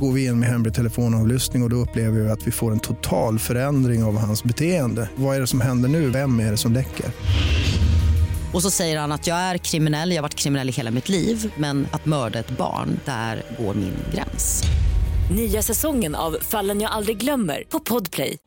Går 0.00 0.12
vi 0.12 0.26
in 0.26 0.40
med 0.40 0.48
hemlig 0.48 0.74
telefonavlyssning 0.74 1.62
och, 1.62 1.66
och 1.66 1.70
då 1.70 1.76
upplever 1.76 2.20
vi 2.20 2.30
att 2.30 2.46
vi 2.46 2.50
får 2.50 2.72
en 2.72 2.80
total 2.80 3.38
förändring 3.38 4.04
av 4.04 4.18
hans 4.18 4.44
beteende. 4.44 5.10
Vad 5.16 5.36
är 5.36 5.40
det 5.40 5.46
som 5.46 5.60
händer 5.60 5.88
nu? 5.88 6.10
Vem 6.10 6.40
är 6.40 6.50
det 6.50 6.56
som 6.56 6.72
läcker? 6.72 7.06
Och 8.52 8.62
så 8.62 8.70
säger 8.70 8.98
han 8.98 9.12
att 9.12 9.26
jag 9.26 9.36
är 9.36 9.58
kriminell, 9.58 10.10
jag 10.10 10.16
har 10.16 10.22
varit 10.22 10.34
kriminell 10.34 10.68
i 10.68 10.72
hela 10.72 10.90
mitt 10.90 11.08
liv 11.08 11.52
men 11.56 11.86
att 11.90 12.06
mörda 12.06 12.38
ett 12.38 12.50
barn, 12.50 13.00
där 13.04 13.42
går 13.58 13.74
min 13.74 13.94
gräns. 14.14 14.62
Nya 15.36 15.62
säsongen 15.62 16.14
av 16.14 16.36
Fallen 16.40 16.80
jag 16.80 16.90
aldrig 16.90 17.18
glömmer 17.18 17.64
på 17.68 17.80
Podplay. 17.80 18.38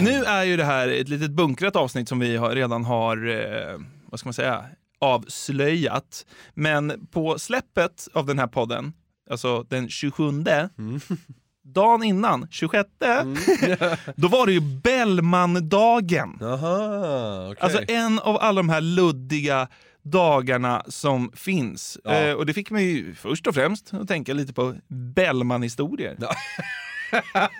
Nu 0.00 0.24
är 0.24 0.44
ju 0.44 0.56
det 0.56 0.64
här 0.64 0.88
ett 0.88 1.08
litet 1.08 1.30
bunkrat 1.30 1.76
avsnitt 1.76 2.08
som 2.08 2.18
vi 2.18 2.36
har, 2.36 2.50
redan 2.50 2.84
har, 2.84 3.28
eh, 3.28 3.80
vad 4.10 4.20
ska 4.20 4.26
man 4.26 4.34
säga, 4.34 4.64
avslöjat. 5.00 6.26
Men 6.54 7.06
på 7.06 7.38
släppet 7.38 8.08
av 8.12 8.26
den 8.26 8.38
här 8.38 8.46
podden, 8.46 8.92
alltså 9.30 9.62
den 9.62 9.88
27, 9.88 10.22
dagen 11.64 12.02
innan, 12.02 12.46
26, 12.50 12.88
då 14.16 14.28
var 14.28 14.46
det 14.46 14.52
ju 14.52 14.60
Bellmandagen. 14.60 16.38
Aha, 16.42 17.48
okej. 17.50 17.56
Alltså 17.60 17.82
en 17.88 18.18
av 18.18 18.36
alla 18.36 18.58
de 18.58 18.68
här 18.68 18.80
luddiga 18.80 19.68
dagarna 20.02 20.82
som 20.88 21.30
finns. 21.34 21.98
Ja. 22.04 22.10
Eh, 22.14 22.34
och 22.34 22.46
det 22.46 22.52
fick 22.54 22.70
mig 22.70 22.84
ju 22.84 23.14
först 23.14 23.46
och 23.46 23.54
främst 23.54 23.94
att 23.94 24.08
tänka 24.08 24.34
lite 24.34 24.52
på 24.52 24.74
Bellman-historier. 24.88 26.16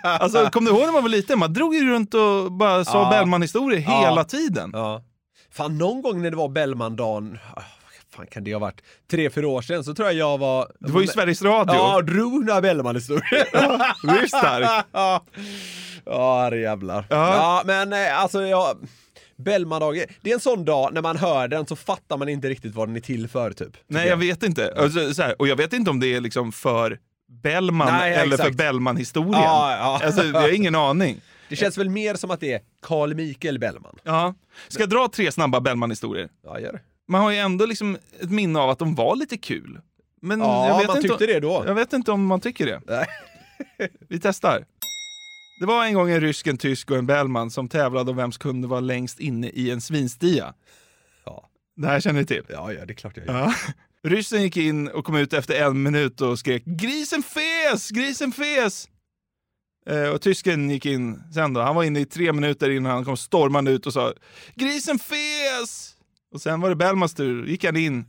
alltså, 0.03 0.49
kom 0.51 0.65
du 0.65 0.71
ihåg 0.71 0.81
när 0.81 0.91
man 0.91 1.01
var 1.03 1.09
liten? 1.09 1.39
Man 1.39 1.53
drog 1.53 1.75
ju 1.75 1.89
runt 1.89 2.13
och 2.13 2.51
bara 2.51 2.85
sa 2.85 3.03
Ja. 3.03 3.09
Bellman-historier 3.09 3.79
Ja. 3.87 3.99
hela 3.99 4.23
tiden. 4.23 4.69
Ja. 4.73 5.03
Fan, 5.51 5.77
någon 5.77 6.01
gång 6.01 6.21
när 6.21 6.31
det 6.31 6.37
var 6.37 6.49
Bellmandagen, 6.49 7.37
fan 8.15 8.27
kan 8.27 8.43
det 8.43 8.53
ha 8.53 8.59
varit? 8.59 8.81
Tre, 9.11 9.29
fyra 9.29 9.47
år 9.47 9.61
sedan 9.61 9.83
så 9.83 9.93
tror 9.93 10.07
jag 10.07 10.17
jag 10.17 10.37
var... 10.37 10.71
Det 10.79 10.91
var 10.91 11.01
ju 11.01 11.07
Sveriges 11.07 11.41
Radio. 11.41 11.75
Ja, 11.75 12.01
drog 12.01 12.45
några 12.45 12.61
Bellman-historier. 12.61 13.47
Det 14.07 14.17
är 14.17 14.21
ju 14.21 14.27
starkt. 14.27 14.87
Ja, 14.93 15.25
ja 16.05 16.41
herrejävlar. 16.41 17.05
Ja. 17.09 17.15
Ja. 17.35 17.61
men 17.65 17.93
eh, 17.93 18.19
alltså 18.21 18.41
jag... 18.41 18.77
Bellmandagen, 19.35 20.05
det 20.21 20.29
är 20.29 20.33
en 20.33 20.39
sån 20.39 20.65
dag 20.65 20.93
när 20.93 21.01
man 21.01 21.17
hör 21.17 21.47
den 21.47 21.65
så 21.67 21.75
fattar 21.75 22.17
man 22.17 22.29
inte 22.29 22.49
riktigt 22.49 22.75
vad 22.75 22.87
den 22.87 22.95
är 22.95 22.99
till 22.99 23.27
för 23.27 23.51
typ. 23.51 23.77
Nej, 23.87 24.07
jag 24.07 24.17
vet 24.17 24.43
inte. 24.43 24.73
Alltså, 24.77 25.13
så 25.13 25.21
här, 25.21 25.41
och 25.41 25.47
jag 25.47 25.55
vet 25.55 25.73
inte 25.73 25.91
om 25.91 25.99
det 25.99 26.15
är 26.15 26.21
liksom 26.21 26.51
för 26.51 26.99
Bellman 27.43 27.93
Nej, 27.93 28.13
eller 28.13 28.33
exakt. 28.33 28.49
för 28.49 28.57
Bellman-historien. 28.57 29.41
Ja, 29.43 29.77
ja. 29.77 30.05
Alltså, 30.05 30.23
jag 30.23 30.41
har 30.41 30.55
ingen 30.55 30.75
aning. 30.75 31.21
Det 31.49 31.55
känns 31.55 31.77
väl 31.77 31.89
mer 31.89 32.15
som 32.15 32.31
att 32.31 32.39
det 32.39 32.53
är 32.53 32.61
Carl 32.81 33.13
Mikael 33.13 33.59
Bellman. 33.59 33.99
Ja. 34.03 34.33
Ska 34.67 34.83
jag 34.83 34.89
dra 34.89 35.09
tre 35.13 35.31
snabba 35.31 35.59
Bellman-historier? 35.61 36.29
Ja, 36.43 36.59
gör 36.59 36.73
det. 36.73 36.79
Man 37.07 37.21
har 37.21 37.31
ju 37.31 37.37
ändå 37.37 37.65
liksom 37.65 37.97
ett 38.19 38.31
minne 38.31 38.59
av 38.59 38.69
att 38.69 38.79
de 38.79 38.95
var 38.95 39.15
lite 39.15 39.37
kul. 39.37 39.81
Men 40.21 40.39
Ja, 40.39 40.67
jag 40.67 40.77
vet 40.77 40.87
man 40.87 40.97
inte 40.97 41.07
tyckte 41.07 41.25
det 41.25 41.39
då. 41.39 41.63
Jag 41.67 41.75
vet 41.75 41.93
inte 41.93 42.11
om 42.11 42.25
man 42.25 42.39
tycker 42.41 42.65
det. 42.65 42.81
Nej. 42.87 43.07
Vi 44.09 44.19
testar. 44.19 44.65
Det 45.59 45.65
var 45.65 45.85
en 45.85 45.93
gång 45.93 46.09
en 46.11 46.21
rysk, 46.21 46.47
en 46.47 46.57
tysk 46.57 46.91
och 46.91 46.97
en 46.97 47.05
Bellman 47.05 47.51
som 47.51 47.69
tävlade 47.69 48.11
om 48.11 48.17
vem 48.17 48.31
som 48.31 48.39
kunde 48.39 48.67
vara 48.67 48.79
längst 48.79 49.19
inne 49.19 49.49
i 49.49 49.71
en 49.71 49.81
svinstia. 49.81 50.53
Ja. 51.25 51.49
Det 51.75 51.87
här 51.87 51.99
känner 51.99 52.19
ni 52.19 52.25
till? 52.25 52.43
Ja, 52.49 52.73
ja, 52.73 52.85
det 52.85 52.93
är 52.93 52.95
klart 52.95 53.17
jag 53.17 53.25
gör. 53.27 53.33
Ja. 53.33 53.53
Ryssen 54.09 54.41
gick 54.43 54.57
in 54.57 54.87
och 54.87 55.05
kom 55.05 55.15
ut 55.15 55.33
efter 55.33 55.61
en 55.65 55.83
minut 55.83 56.21
och 56.21 56.39
skrek 56.39 56.63
“Grisen 56.65 57.23
fes! 57.23 57.89
Grisen 57.89 58.31
fes!” 58.31 58.89
eh, 59.89 60.09
Och 60.09 60.21
tysken 60.21 60.69
gick 60.69 60.85
in 60.85 61.23
sen 61.33 61.53
då. 61.53 61.61
Han 61.61 61.75
var 61.75 61.83
inne 61.83 61.99
i 61.99 62.05
tre 62.05 62.33
minuter 62.33 62.69
innan 62.69 62.91
han 62.91 63.05
kom 63.05 63.17
stormande 63.17 63.71
ut 63.71 63.85
och 63.85 63.93
sa 63.93 64.13
“Grisen 64.55 64.99
fes!” 64.99 65.96
Och 66.33 66.41
sen 66.41 66.61
var 66.61 66.69
det 66.69 66.75
Bellmans 66.75 67.13
tur. 67.13 67.45
gick 67.47 67.63
han 67.63 67.77
in. 67.77 68.05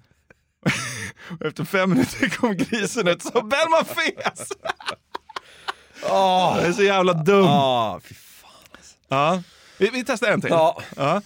och 1.40 1.46
efter 1.46 1.64
fem 1.64 1.90
minuter 1.90 2.28
kom 2.28 2.56
grisen 2.56 3.08
ut 3.08 3.22
sa 3.22 3.30
“Bellman 3.42 3.84
fes!” 3.84 4.48
Det 6.00 6.66
är 6.66 6.72
så 6.72 6.82
jävla 6.82 7.12
dumt. 7.12 8.00
Fy 8.02 8.14
fan. 8.14 8.50
Ja. 9.08 9.42
Vi, 9.78 9.90
vi 9.92 10.04
testar 10.04 10.28
en 10.32 10.40
till. 10.40 10.50
Ja. 10.50 10.82
Ja. 10.96 11.22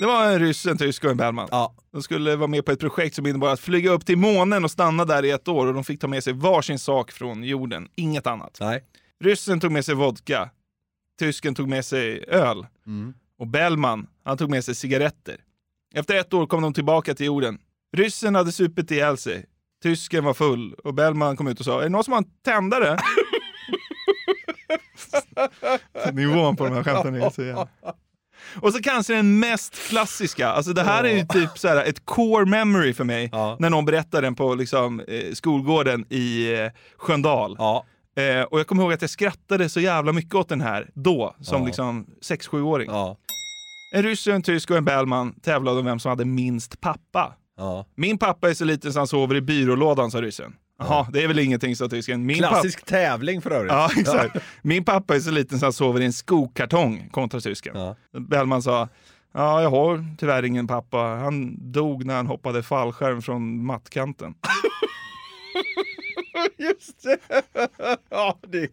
Det 0.00 0.06
var 0.06 0.26
en 0.32 0.38
ryss, 0.38 0.66
en 0.66 0.78
tysk 0.78 1.04
och 1.04 1.10
en 1.10 1.16
Bellman. 1.16 1.48
Ja. 1.50 1.74
De 1.92 2.02
skulle 2.02 2.36
vara 2.36 2.48
med 2.48 2.64
på 2.64 2.72
ett 2.72 2.80
projekt 2.80 3.16
som 3.16 3.26
innebar 3.26 3.48
att 3.48 3.60
flyga 3.60 3.90
upp 3.90 4.06
till 4.06 4.18
månen 4.18 4.64
och 4.64 4.70
stanna 4.70 5.04
där 5.04 5.24
i 5.24 5.30
ett 5.30 5.48
år 5.48 5.66
och 5.66 5.74
de 5.74 5.84
fick 5.84 6.00
ta 6.00 6.08
med 6.08 6.24
sig 6.24 6.32
varsin 6.32 6.78
sak 6.78 7.12
från 7.12 7.44
jorden, 7.44 7.88
inget 7.94 8.26
annat. 8.26 8.58
Nej. 8.60 8.84
Ryssen 9.24 9.60
tog 9.60 9.72
med 9.72 9.84
sig 9.84 9.94
vodka, 9.94 10.50
tysken 11.18 11.54
tog 11.54 11.68
med 11.68 11.84
sig 11.84 12.24
öl 12.28 12.66
och 13.38 13.46
Bellman, 13.46 14.06
han 14.24 14.38
tog 14.38 14.50
med 14.50 14.64
sig 14.64 14.74
cigaretter. 14.74 15.36
Efter 15.98 16.14
ett 16.14 16.34
år 16.34 16.46
kom 16.46 16.62
de 16.62 16.74
tillbaka 16.74 17.14
till 17.14 17.26
jorden. 17.26 17.58
Ryssen 17.96 18.34
hade 18.34 18.52
supit 18.52 18.90
ihjäl 18.90 19.16
sig, 19.18 19.44
tysken 19.82 20.24
var 20.24 20.34
full 20.34 20.74
och 20.84 20.94
Bellman 20.94 21.36
kom 21.36 21.48
ut 21.48 21.58
och 21.58 21.64
sa 21.64 21.78
“Är 21.78 21.82
det 21.82 21.88
någon 21.88 22.04
som 22.04 22.12
har 22.12 22.18
en 22.18 22.26
tändare?” 22.44 22.98
Nivån 26.12 26.56
på 26.56 26.64
de 26.64 26.74
här 26.74 26.82
skämten 26.82 27.14
är 27.14 27.30
så 27.30 27.42
jävla... 27.42 27.68
Och 28.60 28.72
så 28.72 28.82
kanske 28.82 29.14
den 29.14 29.38
mest 29.38 29.74
klassiska, 29.88 30.48
alltså 30.48 30.72
det 30.72 30.82
här 30.82 31.04
är 31.04 31.16
ju 31.16 31.26
typ 31.26 31.58
så 31.58 31.68
här 31.68 31.84
ett 31.84 32.04
core 32.04 32.46
memory 32.46 32.94
för 32.94 33.04
mig, 33.04 33.28
Ja. 33.32 33.56
när 33.60 33.70
någon 33.70 33.84
berättar 33.84 34.22
den 34.22 34.34
på 34.34 34.54
liksom, 34.54 35.00
eh, 35.00 35.32
skolgården 35.32 36.04
i 36.10 36.54
eh, 36.54 36.70
Sköndal. 36.96 37.56
Ja. 37.58 37.84
Eh, 38.16 38.42
och 38.42 38.60
jag 38.60 38.66
kommer 38.66 38.82
ihåg 38.82 38.92
att 38.92 39.00
jag 39.00 39.10
skrattade 39.10 39.68
så 39.68 39.80
jävla 39.80 40.12
mycket 40.12 40.34
åt 40.34 40.48
den 40.48 40.60
här 40.60 40.90
då, 40.94 41.36
som 41.40 41.60
Ja. 41.60 41.66
liksom 41.66 42.06
6-7-åring. 42.22 42.90
Ja. 42.90 43.16
En 43.96 44.02
ryss, 44.02 44.26
en 44.26 44.42
tysk 44.42 44.70
och 44.70 44.76
en 44.76 44.84
Bellman 44.84 45.34
tävlade 45.42 45.78
om 45.78 45.86
vem 45.86 45.98
som 45.98 46.08
hade 46.08 46.24
minst 46.24 46.80
pappa. 46.80 47.34
Ja. 47.56 47.86
Min 47.94 48.18
pappa 48.18 48.50
är 48.50 48.54
så 48.54 48.64
liten 48.64 48.92
så 48.92 49.00
han 49.00 49.06
sover 49.06 49.34
i 49.34 49.40
byrålådan, 49.40 50.10
sa 50.10 50.22
ryssen. 50.22 50.54
Jaha, 50.78 51.06
det 51.12 51.22
är 51.22 51.28
väl 51.28 51.38
ingenting, 51.38 51.76
sa 51.76 51.88
tysken. 51.88 52.26
Min 52.26 52.42
pappa... 52.42 52.52
Klassisk 52.52 52.84
tävling 52.84 53.42
för 53.42 53.50
övrigt. 53.50 53.72
Ja, 53.72 53.90
exakt. 53.96 54.36
Min 54.62 54.84
pappa 54.84 55.16
är 55.16 55.20
så 55.20 55.30
liten 55.30 55.58
så 55.58 55.66
han 55.66 55.72
sover 55.72 56.00
i 56.00 56.04
en 56.04 56.12
skokartong, 56.12 57.08
kontra 57.10 57.40
tysken. 57.40 57.76
Ja. 57.76 57.96
Bellman 58.18 58.62
sa, 58.62 58.88
ja, 59.34 59.62
jag 59.62 59.70
har 59.70 60.16
tyvärr 60.18 60.42
ingen 60.42 60.66
pappa. 60.66 60.98
Han 60.98 61.56
dog 61.72 62.04
när 62.04 62.16
han 62.16 62.26
hoppade 62.26 62.62
fallskärm 62.62 63.22
från 63.22 63.64
mattkanten. 63.64 64.34
Just 66.58 67.02
det. 67.02 67.18
Ja, 68.10 68.38
det 68.48 68.68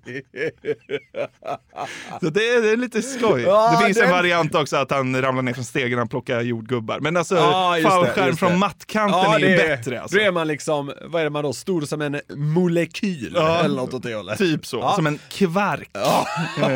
Så 2.21 2.29
det 2.29 2.49
är, 2.49 2.61
det 2.61 2.69
är 2.71 2.77
lite 2.77 3.01
skoj. 3.01 3.41
Ja, 3.41 3.71
det 3.79 3.85
finns 3.85 3.97
den- 3.97 4.05
en 4.07 4.11
variant 4.11 4.55
också 4.55 4.77
att 4.77 4.91
han 4.91 5.21
ramlar 5.21 5.41
ner 5.43 5.53
från 5.53 5.63
stegen 5.65 5.97
han 5.97 6.07
plockar 6.07 6.41
jordgubbar. 6.41 6.99
Men 6.99 7.17
alltså, 7.17 7.35
Ja, 7.35 7.77
fallskärm 7.83 8.37
från 8.37 8.59
mattkanten 8.59 9.19
Ja, 9.19 9.35
är 9.35 9.39
ju 9.39 9.47
det 9.47 9.57
bättre. 9.57 10.01
Alltså. 10.01 10.17
Då 10.17 10.23
är 10.23 10.31
man 10.31 10.47
liksom, 10.47 10.93
vad 11.05 11.19
är 11.21 11.23
det 11.23 11.29
man 11.29 11.43
då, 11.43 11.53
stor 11.53 11.81
som 11.81 12.01
en 12.01 12.21
molekyl 12.35 13.31
Ja, 13.35 13.59
eller 13.59 13.75
något 13.75 13.93
åt 13.93 14.03
det 14.03 14.15
hållet. 14.15 14.37
Typ 14.37 14.65
så, 14.65 14.77
Ja. 14.77 14.95
som 14.95 15.07
en 15.07 15.19
kvark. 15.29 15.89
Ja. 15.93 16.27
Eh, 16.57 16.67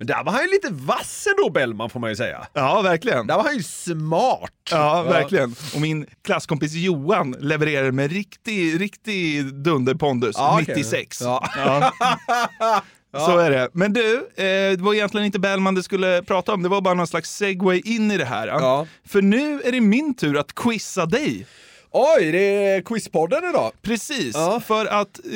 Där 0.00 0.24
var 0.24 0.32
han 0.32 0.42
ju 0.42 0.50
lite 0.50 0.68
vass 0.70 1.26
ändå 1.38 1.50
Bellman 1.50 1.90
får 1.90 2.00
man 2.00 2.10
ju 2.10 2.16
säga. 2.16 2.46
Ja, 2.52 2.82
verkligen. 2.82 3.26
Där 3.26 3.36
var 3.36 3.44
han 3.44 3.56
ju 3.56 3.62
smart. 3.62 4.50
Ja, 4.70 5.02
verkligen. 5.02 5.54
Och 5.74 5.80
min 5.80 6.06
klasskompis 6.24 6.72
Johan 6.74 7.36
levererade 7.40 7.92
med 7.92 8.12
riktig, 8.12 8.80
riktig 8.80 9.44
dunderpondus, 10.20 10.36
Ja, 10.38 10.60
okej. 10.62 10.74
96. 10.74 11.20
Ja. 11.20 11.48
Ja. 11.56 12.82
Så 13.26 13.38
är 13.38 13.50
det. 13.50 13.68
Men 13.72 13.92
du, 13.92 14.16
eh, 14.16 14.44
det 14.44 14.76
var 14.80 14.94
egentligen 14.94 15.26
inte 15.26 15.38
Bellman 15.38 15.74
du 15.74 15.82
skulle 15.82 16.22
prata 16.22 16.52
om, 16.54 16.62
det 16.62 16.68
var 16.68 16.80
bara 16.80 16.94
någon 16.94 17.06
slags 17.06 17.30
segway 17.36 17.80
in 17.84 18.10
i 18.10 18.16
det 18.18 18.24
här. 18.24 18.46
Ja. 18.48 18.86
För 19.08 19.22
nu 19.22 19.60
är 19.64 19.72
det 19.72 19.80
min 19.80 20.14
tur 20.14 20.38
att 20.38 20.54
quizza 20.54 21.06
dig. 21.06 21.46
Oj, 21.90 22.32
det 22.32 22.66
är 22.66 22.80
Quizpodden 22.82 23.44
idag. 23.50 23.72
Precis, 23.82 24.34
Ja. 24.34 24.60
för 24.66 24.86
att 24.86 25.18
eh, 25.24 25.32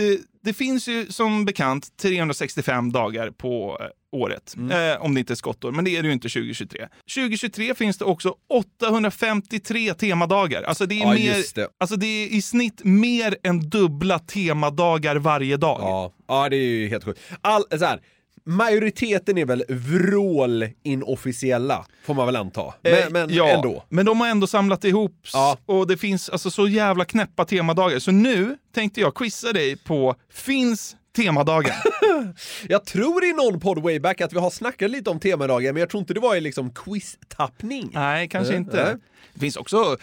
det 0.46 0.52
finns 0.52 0.88
ju 0.88 1.06
som 1.06 1.44
bekant 1.44 1.96
365 1.96 2.92
dagar 2.92 3.30
på 3.30 3.78
eh, 3.80 3.86
året. 4.20 4.54
Mm. 4.56 4.92
Eh, 4.92 5.02
om 5.02 5.14
det 5.14 5.20
inte 5.20 5.32
är 5.32 5.34
skottår, 5.34 5.72
men 5.72 5.84
det 5.84 5.96
är 5.96 6.02
det 6.02 6.08
ju 6.08 6.12
inte 6.14 6.28
2023. 6.28 6.88
2023 7.14 7.74
finns 7.74 7.98
det 7.98 8.04
också 8.04 8.34
853 8.48 9.94
temadagar. 9.94 10.62
Alltså 10.62 10.86
det 10.86 10.94
är, 10.94 11.06
Ja, 11.06 11.14
mer, 11.14 11.54
det. 11.54 11.68
Alltså 11.78 11.96
det 11.96 12.06
är 12.06 12.28
i 12.28 12.42
snitt 12.42 12.80
mer 12.84 13.36
än 13.42 13.68
dubbla 13.68 14.18
temadagar 14.18 15.16
varje 15.16 15.56
dag. 15.56 15.78
Ja, 15.80 16.12
ja 16.28 16.48
det 16.48 16.56
är 16.56 16.60
ju 16.60 16.88
helt 16.88 17.04
sjukt. 17.04 17.20
All, 17.40 17.64
så 17.78 17.84
här, 17.84 18.00
majoriteten 18.46 19.38
är 19.38 19.44
väl 19.44 19.64
vrål 19.68 20.68
inofficiella, 20.82 21.86
får 22.04 22.14
man 22.14 22.26
väl 22.26 22.36
anta. 22.36 22.74
Men, 22.82 22.92
Eh, 22.94 23.10
men 23.10 23.34
ja, 23.34 23.48
ändå. 23.48 23.84
Men 23.88 24.06
de 24.06 24.20
har 24.20 24.28
ändå 24.28 24.46
samlat 24.46 24.84
ihop 24.84 25.26
Ja. 25.32 25.58
och 25.66 25.86
det 25.86 25.96
finns 25.96 26.28
alltså 26.28 26.50
så 26.50 26.68
jävla 26.68 27.04
knäppa 27.04 27.44
temadagar. 27.44 27.98
Så 27.98 28.10
nu 28.10 28.56
tänkte 28.74 29.00
jag 29.00 29.14
quizza 29.14 29.52
dig 29.52 29.76
på 29.76 30.14
Finns 30.32 30.96
temadagen? 31.16 31.72
Jag 32.68 32.84
tror 32.84 33.24
i 33.24 33.32
någon 33.32 33.60
podd 33.60 33.82
way 33.82 34.00
back 34.00 34.20
att 34.20 34.32
vi 34.32 34.38
har 34.38 34.50
snackat 34.50 34.90
lite 34.90 35.10
om 35.10 35.20
temadagar, 35.20 35.72
men 35.72 35.80
jag 35.80 35.90
tror 35.90 35.98
inte 36.00 36.14
det 36.14 36.20
var 36.20 36.36
i 36.36 36.40
liksom 36.40 36.70
quiz-tappning. 36.70 37.90
Nej, 37.92 38.28
kanske 38.28 38.52
Nej, 38.52 38.60
inte. 38.62 38.84
nej. 38.84 38.94
Det 39.34 39.40
finns 39.40 39.56
också 39.56 39.96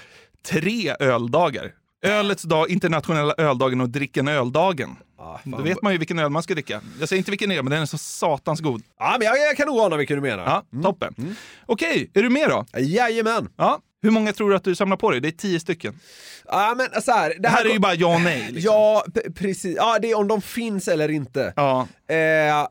tre 0.46 0.96
öldagar. 1.00 1.72
Ölets 2.04 2.44
dag, 2.44 2.70
internationella 2.70 3.34
öldagen 3.38 3.82
och 3.82 3.90
dricken 3.90 4.28
öldagen. 4.28 4.96
Ah, 5.20 5.38
fan. 5.38 5.52
Då 5.52 5.62
vet 5.62 5.82
man 5.82 5.92
ju 5.92 5.98
vilken 5.98 6.20
öl 6.20 6.30
man 6.30 6.44
ska 6.44 6.54
dricka. 6.54 6.82
Jag 7.00 7.10
säger 7.10 7.18
inte 7.18 7.32
vilken 7.32 7.50
det 7.50 7.56
är, 7.56 7.64
men 7.64 7.72
den 7.72 7.82
är 7.82 7.86
så 7.86 7.98
satans 7.98 8.60
god. 8.62 8.84
Ja, 9.00 9.16
men 9.20 9.28
jag, 9.28 9.38
jag 9.38 9.58
kan 9.58 9.68
nog 9.68 9.80
ana 9.80 9.98
vilken 9.98 10.16
du 10.16 10.22
menar. 10.22 10.44
Ja, 10.72 10.82
toppen. 10.84 11.36
Okej, 11.66 12.12
är 12.14 12.24
du 12.24 12.30
med 12.30 12.50
då? 12.50 12.66
Jajamän. 12.80 13.50
Ja. 13.58 13.80
Hur 14.02 14.12
många 14.12 14.34
tror 14.34 14.50
du 14.50 14.56
att 14.56 14.64
du 14.64 14.76
samlar 14.76 14.98
på 14.98 15.12
dig? 15.12 15.20
Det 15.20 15.28
är 15.28 15.32
tio 15.32 15.60
stycken. 15.60 16.00
Ja, 16.46 16.74
men 16.78 17.02
så 17.02 17.12
här, 17.12 17.34
Det 17.40 17.50
här 17.50 17.66
är 17.66 17.70
ju 17.70 17.80
bara 17.80 17.94
ja 17.94 18.16
och 18.16 18.22
nej. 18.22 18.52
Liksom. 18.52 18.74
Ja, 18.74 19.06
precis. 19.36 19.76
Ja, 19.76 20.00
det 20.02 20.12
är 20.12 20.18
om 20.18 20.28
de 20.28 20.42
finns 20.42 20.88
eller 20.88 21.12
inte. 21.12 21.54
Ja. 21.56 21.88
Eh, 22.10 22.68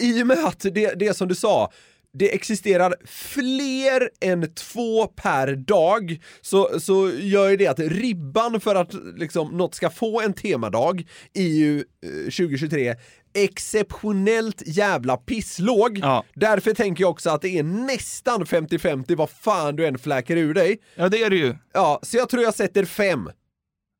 I 0.00 0.22
och 0.22 0.26
med 0.26 0.38
att 0.44 0.60
det, 0.60 0.94
det 0.98 1.16
som 1.16 1.28
du 1.28 1.34
sa, 1.34 1.70
det 2.18 2.34
existerar 2.34 2.94
fler 3.06 4.10
än 4.20 4.54
två 4.54 5.06
per 5.06 5.56
dag, 5.56 6.22
så, 6.40 6.80
så 6.80 7.10
gör 7.10 7.48
ju 7.48 7.56
det 7.56 7.66
att 7.66 7.78
ribban 7.78 8.60
för 8.60 8.74
att 8.74 8.94
liksom, 9.16 9.48
något 9.56 9.74
ska 9.74 9.90
få 9.90 10.20
en 10.20 10.32
temadag 10.32 11.04
är 11.34 11.42
ju 11.42 11.78
eh, 11.78 11.84
2023 12.22 12.94
exceptionellt 13.34 14.62
jävla 14.66 15.16
pisslåg. 15.16 15.98
Ja. 15.98 16.24
Därför 16.34 16.74
tänker 16.74 17.04
jag 17.04 17.10
också 17.10 17.30
att 17.30 17.42
det 17.42 17.58
är 17.58 17.62
nästan 17.62 18.44
50-50 18.44 19.16
vad 19.16 19.30
fan 19.30 19.76
du 19.76 19.86
än 19.86 19.98
fläker 19.98 20.36
ur 20.36 20.54
dig. 20.54 20.78
Ja, 20.94 21.08
det 21.08 21.22
är 21.22 21.30
det 21.30 21.36
ju. 21.36 21.54
Ja, 21.72 22.00
så 22.02 22.16
jag 22.16 22.28
tror 22.28 22.42
jag 22.42 22.54
sätter 22.54 22.84
fem. 22.84 23.30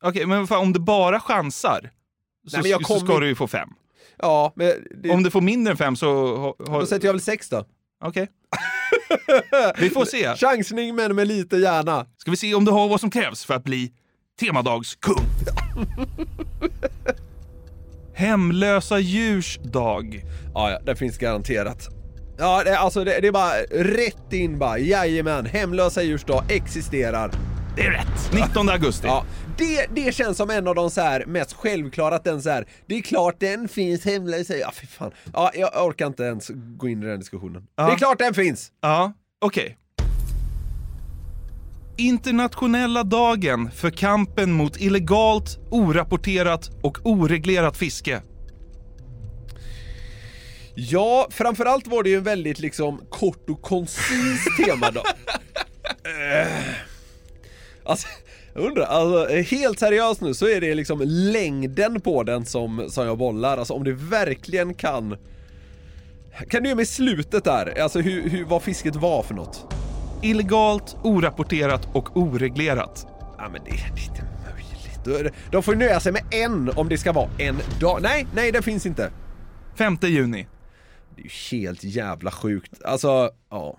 Okej, 0.05 0.27
men 0.27 0.47
fan, 0.47 0.61
om 0.61 0.73
du 0.73 0.81
bara 0.81 1.21
chansar 1.21 1.91
så, 2.49 2.61
Nej, 2.61 2.73
så 2.85 2.99
ska 2.99 3.19
du 3.21 3.29
ju 3.29 3.35
få 3.35 3.47
fem. 3.47 3.69
Ja, 4.19 4.53
det, 4.57 5.11
Om 5.11 5.23
du 5.23 5.31
får 5.31 5.41
mindre 5.41 5.71
än 5.71 5.77
fem 5.77 5.97
så... 5.97 6.37
ha- 6.37 6.81
då 6.81 6.87
sätter 6.87 7.07
jag 7.07 7.13
väl 7.13 7.21
sex 7.21 7.49
då. 7.49 7.65
Okej. 8.05 8.29
Vi 9.79 9.91
får 9.91 10.05
se. 10.05 10.37
Chansning 10.37 10.95
men 10.95 11.17
med 11.17 11.29
lite 11.29 11.57
hjärna. 11.57 12.07
Ska 12.17 12.31
vi 12.31 12.37
se 12.37 12.55
om 12.55 12.65
du 12.65 12.71
har 12.71 12.89
vad 12.89 13.01
som 13.01 13.11
krävs 13.11 13.45
för 13.45 13.55
att 13.55 13.65
bli 13.65 13.93
temadagskung. 14.41 15.25
Hemlösa 18.15 18.99
djurs 18.99 19.59
dag. 19.63 20.25
Ja, 20.55 20.71
ja, 20.71 20.81
det 20.81 20.97
finns 20.97 21.19
garanterat. 21.19 21.89
Ja, 22.39 22.65
det, 22.65 22.79
alltså 22.79 23.05
det, 23.05 23.21
det 23.21 23.29
är 23.29 23.33
bara 23.33 23.53
rätt 23.71 24.33
in 24.33 24.59
bara. 24.59 24.79
Jajamän, 24.79 25.47
hemlösa 25.47 26.03
djurs 26.03 26.25
dag 26.25 26.45
existerar. 26.49 27.31
Det 27.77 27.83
är 27.83 27.91
rätt. 27.91 28.33
19 28.49 28.69
augusti. 28.69 29.07
Ja, 29.07 29.25
det, 29.59 29.87
det 29.95 30.15
känns 30.15 30.37
som 30.37 30.51
en 30.51 30.69
av 30.69 30.75
de 30.75 30.91
så 30.91 31.01
här 31.01 31.25
mest 31.27 31.53
självklara 31.53 32.15
att 32.15 32.25
den 32.25 32.43
så 32.43 32.51
här, 32.51 32.67
det 32.87 32.95
är 32.95 33.03
klart 33.03 33.41
den 33.41 33.69
finns 33.69 34.05
hemlösa, 34.05 34.57
ja 34.57 34.73
fy 34.75 34.87
fan. 34.87 35.13
Ja, 35.33 35.51
jag 35.55 35.87
orkar 35.87 36.07
inte 36.07 36.23
ens 36.23 36.51
gå 36.55 36.89
in 36.89 37.03
i 37.03 37.07
den 37.07 37.19
diskussionen. 37.19 37.67
Ja. 37.77 37.87
Det 37.87 37.93
är 37.93 37.97
klart 37.97 38.19
den 38.19 38.35
finns! 38.35 38.73
Ja, 38.81 39.13
okej. 39.41 39.79
Internationella 41.99 43.03
dagen 43.03 43.71
för 43.71 43.91
kampen 43.91 44.53
mot 44.53 44.81
illegalt, 44.81 45.59
orapporterat 45.71 46.71
och 46.83 46.99
oreglerat 47.05 47.77
fiske. 47.77 48.23
Ja, 50.75 51.29
framförallt 51.31 51.87
var 51.87 52.03
det 52.03 52.11
ju 52.11 52.17
en 52.17 52.23
väldigt 52.23 52.59
liksom 52.59 53.01
kort 53.11 53.51
och 53.51 53.63
koncis 53.63 54.45
temadag. 54.65 55.05
Eh, 56.05 56.49
alltså, 57.85 58.09
jag 58.57 58.65
undrar, 58.67 58.85
alltså, 58.85 59.35
helt 59.57 59.79
seriöst 59.79 60.21
nu 60.21 60.35
så 60.35 60.49
är 60.49 60.61
det 60.61 60.75
liksom 60.75 61.03
längden 61.05 62.01
på 62.01 62.23
den 62.23 62.45
som, 62.47 62.87
som 62.91 63.07
jag 63.07 63.19
bollar, 63.19 63.59
alltså 63.59 63.75
om 63.75 63.85
det 63.85 63.93
verkligen 63.93 64.75
kan 64.75 65.17
Kan 66.49 66.63
du 66.63 66.69
ge 66.69 66.75
mig 66.75 66.87
slutet 66.87 67.45
där? 67.45 67.81
Alltså 67.81 68.01
hur, 68.01 68.29
hur, 68.29 68.45
vad 68.45 68.63
fisket 68.63 68.97
var 68.97 69.23
för 69.23 69.35
något? 69.35 69.75
Illegalt, 70.23 70.97
orapporterat 71.03 71.89
och 71.93 72.17
oreglerat. 72.17 73.07
Ja 73.39 73.49
men 73.53 73.65
det, 73.65 73.71
det 73.71 74.01
är 74.01 74.09
inte 74.09 74.25
möjligt. 75.13 75.35
De 75.51 75.63
får 75.63 75.75
nöja 75.75 76.01
sig 76.01 76.13
med 76.13 76.23
en 76.31 76.71
om 76.77 76.89
det 76.89 76.99
ska 76.99 77.13
vara 77.13 77.29
en 77.39 77.57
dag. 77.81 78.03
Nej, 78.03 78.27
nej 78.35 78.53
den 78.53 78.63
finns 78.63 78.87
inte. 78.87 79.11
5 79.75 79.99
juni. 80.03 80.47
Det 81.17 81.23
är 81.23 81.25
ju 81.25 81.59
helt 81.59 81.85
jävla 81.85 82.31
sjukt. 82.31 82.83
Alltså, 82.85 83.31
ja. 83.51 83.79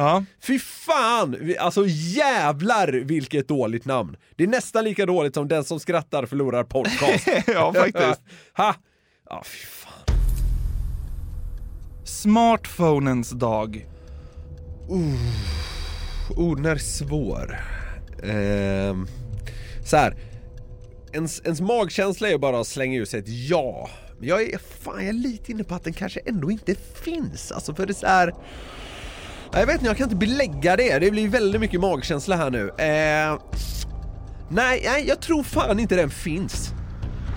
Ja. 0.00 0.24
Fy 0.40 0.58
fan! 0.58 1.54
Alltså 1.58 1.84
jävlar 1.86 2.92
vilket 2.92 3.48
dåligt 3.48 3.84
namn. 3.84 4.16
Det 4.36 4.44
är 4.44 4.48
nästan 4.48 4.84
lika 4.84 5.06
dåligt 5.06 5.34
som 5.34 5.48
Den 5.48 5.64
som 5.64 5.80
skrattar 5.80 6.26
förlorar 6.26 6.64
podcast. 6.64 7.28
ja, 7.46 7.72
faktiskt. 7.72 8.20
ha! 8.56 8.74
Ja, 9.30 9.42
fy 9.44 9.66
fan. 9.66 10.16
Smartphonens 12.04 13.30
dag. 13.30 13.86
Oh, 16.36 16.56
den 16.56 16.66
är 16.66 16.76
svår. 16.76 17.60
Ehm, 18.24 19.06
så 19.84 19.96
här. 19.96 20.16
Ens, 21.12 21.40
ens 21.44 21.60
magkänsla 21.60 22.28
är 22.28 22.32
ju 22.32 22.38
bara 22.38 22.60
att 22.60 22.66
slänga 22.66 22.98
ur 22.98 23.04
sig 23.04 23.20
ett 23.20 23.28
ja. 23.28 23.90
Men 24.18 24.28
jag 24.28 24.42
är, 24.42 24.58
fan, 24.58 24.94
jag 24.96 25.08
är 25.08 25.12
lite 25.12 25.52
inne 25.52 25.64
på 25.64 25.74
att 25.74 25.84
den 25.84 25.92
kanske 25.92 26.20
ändå 26.20 26.50
inte 26.50 26.74
finns. 27.04 27.52
Alltså 27.52 27.74
för 27.74 27.86
det 27.86 27.92
är 27.92 27.94
så 27.94 28.06
här. 28.06 28.34
Jag 29.52 29.66
vet 29.66 29.74
inte, 29.74 29.86
jag 29.86 29.96
kan 29.96 30.04
inte 30.04 30.16
belägga 30.16 30.76
det. 30.76 30.98
Det 30.98 31.10
blir 31.10 31.28
väldigt 31.28 31.60
mycket 31.60 31.80
magkänsla 31.80 32.36
här 32.36 32.50
nu. 32.50 32.70
Ehm, 32.78 33.38
nej, 34.50 34.82
nej, 34.84 35.04
jag 35.08 35.20
tror 35.20 35.42
fan 35.42 35.80
inte 35.80 35.96
den 35.96 36.10
finns. 36.10 36.70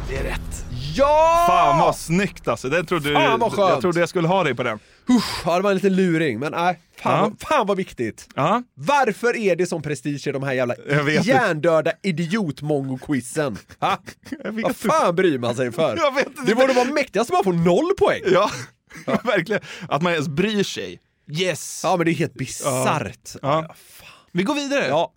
Det 0.10 0.17
är 0.17 0.23
rätt. 0.23 0.65
Ja! 0.95 1.45
Fan 1.47 1.80
vad 1.80 1.95
snyggt 1.95 2.47
alltså. 2.47 2.69
Den 2.69 2.86
trodde, 2.86 3.13
Fan, 3.13 3.39
vad 3.39 3.52
skönt. 3.54 3.69
Jag 3.69 3.82
trodde 3.82 3.99
jag 3.99 4.10
skulle 4.10 4.28
ha 4.28 4.43
dig 4.43 4.56
på 4.56 4.63
den. 4.63 4.80
Usch, 5.10 5.41
ja, 5.45 5.56
det 5.56 5.62
var 5.62 5.69
en 5.71 5.76
liten 5.76 5.95
luring, 5.95 6.39
men 6.39 6.52
nej, 6.52 6.80
fan, 7.02 7.13
Ja. 7.13 7.21
vad, 7.21 7.41
fan 7.49 7.67
vad 7.67 7.78
viktigt. 7.78 8.28
Ja. 8.36 8.63
Varför 8.76 9.36
är 9.36 9.56
det 9.56 9.65
som 9.65 9.82
prestige 9.82 10.28
i 10.28 10.32
de 10.32 10.43
här 10.43 10.54
jävla 10.54 10.76
hjärndöda 11.23 11.91
idiot-mongo-quizen? 12.04 13.58
Vad 14.63 14.76
fan 14.76 15.15
bryr 15.15 15.38
man 15.39 15.56
sig 15.56 15.71
för? 15.71 15.97
Det 16.45 16.56
borde 16.56 16.73
vara 16.73 16.86
mäktigast 16.86 17.30
att 17.30 17.34
man 17.34 17.43
får 17.43 17.54
noll 17.65 17.91
poäng. 17.97 18.21
Ja, 18.26 18.49
verkligen. 19.23 19.62
Att 19.88 20.02
man 20.02 20.12
ens 20.13 20.28
bryr 20.28 20.63
sig. 20.63 20.99
Yes! 21.27 21.81
Ja 21.83 21.97
men 21.97 22.05
det 22.05 22.12
är 22.12 22.15
helt 22.15 22.33
bisarrt. 22.33 23.36
Ja. 23.41 23.75
Vi 24.31 24.43
går 24.43 24.55
vidare. 24.55 24.88
Ja. 24.88 25.13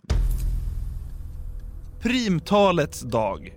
Primtalets 2.01 3.01
dag. 3.01 3.53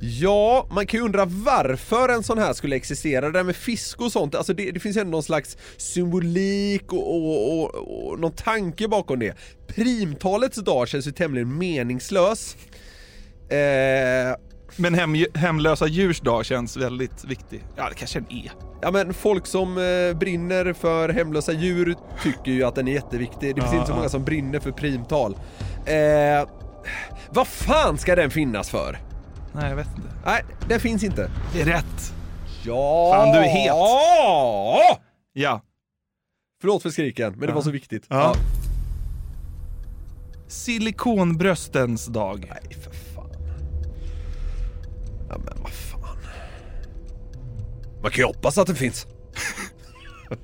Ja, 0.00 0.68
man 0.70 0.86
kan 0.86 1.00
ju 1.00 1.04
undra 1.04 1.24
varför 1.24 2.08
en 2.08 2.22
sån 2.22 2.38
här 2.38 2.52
skulle 2.52 2.76
existera. 2.76 3.26
Det 3.26 3.32
där 3.32 3.44
med 3.44 3.56
fisk 3.56 4.00
och 4.00 4.12
sånt, 4.12 4.34
alltså 4.34 4.54
det, 4.54 4.70
det 4.70 4.80
finns 4.80 4.96
ju 4.96 5.00
ändå 5.00 5.10
någon 5.10 5.22
slags 5.22 5.56
symbolik 5.76 6.92
och, 6.92 7.14
och, 7.14 7.64
och, 7.64 8.08
och 8.10 8.20
någon 8.20 8.32
tanke 8.32 8.88
bakom 8.88 9.18
det. 9.18 9.36
Primtalets 9.66 10.56
dag 10.56 10.88
känns 10.88 11.06
ju 11.06 11.12
tämligen 11.12 11.58
meningslös. 11.58 12.56
Eh, 13.50 14.36
Men 14.76 14.94
hem, 14.94 15.16
hemlösa 15.34 15.86
djurs 15.86 16.20
dag 16.20 16.44
känns 16.44 16.76
väldigt 16.76 17.24
viktig. 17.24 17.64
Ja, 17.76 17.88
det 17.88 17.94
kanske 17.94 18.20
den 18.20 18.32
är. 18.32 18.52
Ja 18.82 18.90
men 18.90 19.14
folk 19.14 19.46
som 19.46 19.78
eh, 19.78 20.18
brinner 20.18 20.72
för 20.72 21.08
hemlösa 21.08 21.52
djur 21.52 21.94
tycker 22.22 22.52
ju 22.52 22.64
att 22.64 22.74
den 22.74 22.88
är 22.88 22.92
jätteviktig. 22.92 23.54
Det 23.54 23.60
finns 23.60 23.72
Ja, 23.72 23.78
inte 23.78 23.90
så 23.90 23.96
många 23.96 24.08
som 24.08 24.24
brinner 24.24 24.60
för 24.60 24.70
primtal. 24.72 25.36
Eh, 25.86 26.48
vad 27.30 27.46
fan 27.48 27.98
ska 27.98 28.16
den 28.16 28.30
finnas 28.30 28.70
för? 28.70 28.98
Nej, 29.52 29.68
jag 29.68 29.76
vet 29.76 29.88
inte. 29.96 30.08
Nej, 30.24 30.44
den 30.68 30.80
finns 30.80 31.02
inte. 31.04 31.30
Det 31.52 31.60
är 31.60 31.64
rätt. 31.66 32.12
Ja! 32.64 33.12
Fan, 33.14 33.32
du 33.32 33.38
är 33.38 33.42
het. 33.48 33.66
Ja! 33.66 34.98
Ja. 35.32 35.60
Förlåt 36.60 36.82
för 36.82 36.90
skriken, 36.90 37.30
men 37.32 37.40
det 37.40 37.46
Ja. 37.46 37.54
var 37.54 37.62
så 37.62 37.70
viktigt. 37.70 38.04
Ja. 38.08 38.34
Silikonbröstens 40.48 42.06
dag. 42.06 42.46
Nej, 42.50 42.76
för. 42.82 42.92
Ja, 45.28 45.38
men 45.38 45.62
vad 45.62 45.72
fan. 45.72 46.18
Man 48.02 48.10
kan 48.10 48.18
ju 48.18 48.24
hoppas 48.24 48.58
att 48.58 48.66
det 48.66 48.74
finns. 48.74 49.06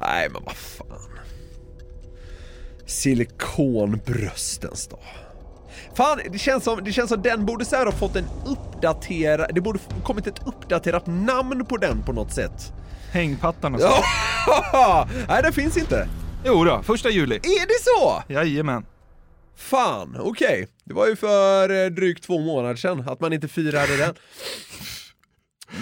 Nej, 0.00 0.28
men 0.32 0.42
vad 0.44 0.56
fan. 0.56 1.10
Silikonbröstens 2.86 4.86
dag. 4.86 5.00
Fan, 5.94 6.20
det 6.30 6.38
känns 6.38 6.64
som, 6.64 6.84
det 6.84 6.92
känns 6.92 7.08
som 7.08 7.22
den 7.22 7.46
borde 7.46 7.64
så 7.64 7.76
ha 7.76 7.92
fått 7.92 8.16
en 8.16 8.26
uppdaterad, 8.46 9.50
det 9.54 9.60
borde 9.60 9.78
kommit 10.04 10.26
ett 10.26 10.46
uppdaterat 10.46 11.06
namn 11.06 11.66
på 11.66 11.76
den 11.76 12.02
på 12.02 12.12
något 12.12 12.32
sätt. 12.32 12.72
Hängpattarnas 13.12 13.80
dag. 13.80 14.02
Ja, 14.72 15.08
nej 15.28 15.42
det 15.42 15.52
finns 15.52 15.76
inte. 15.76 16.08
Jo 16.44 16.64
då, 16.64 16.82
första 16.82 17.10
juli. 17.10 17.36
Är 17.36 17.66
det 17.66 17.84
så? 17.84 18.22
Jajamän. 18.32 18.84
Fan, 19.56 20.16
okej. 20.20 20.68
Det 20.84 20.94
var 20.94 21.06
ju 21.08 21.16
för 21.16 21.84
eh, 21.84 21.90
drygt 21.90 22.24
två 22.24 22.40
månader 22.40 22.76
sedan 22.76 23.08
att 23.08 23.20
man 23.20 23.32
inte 23.32 23.48
firade 23.48 23.96
den. 23.96 24.14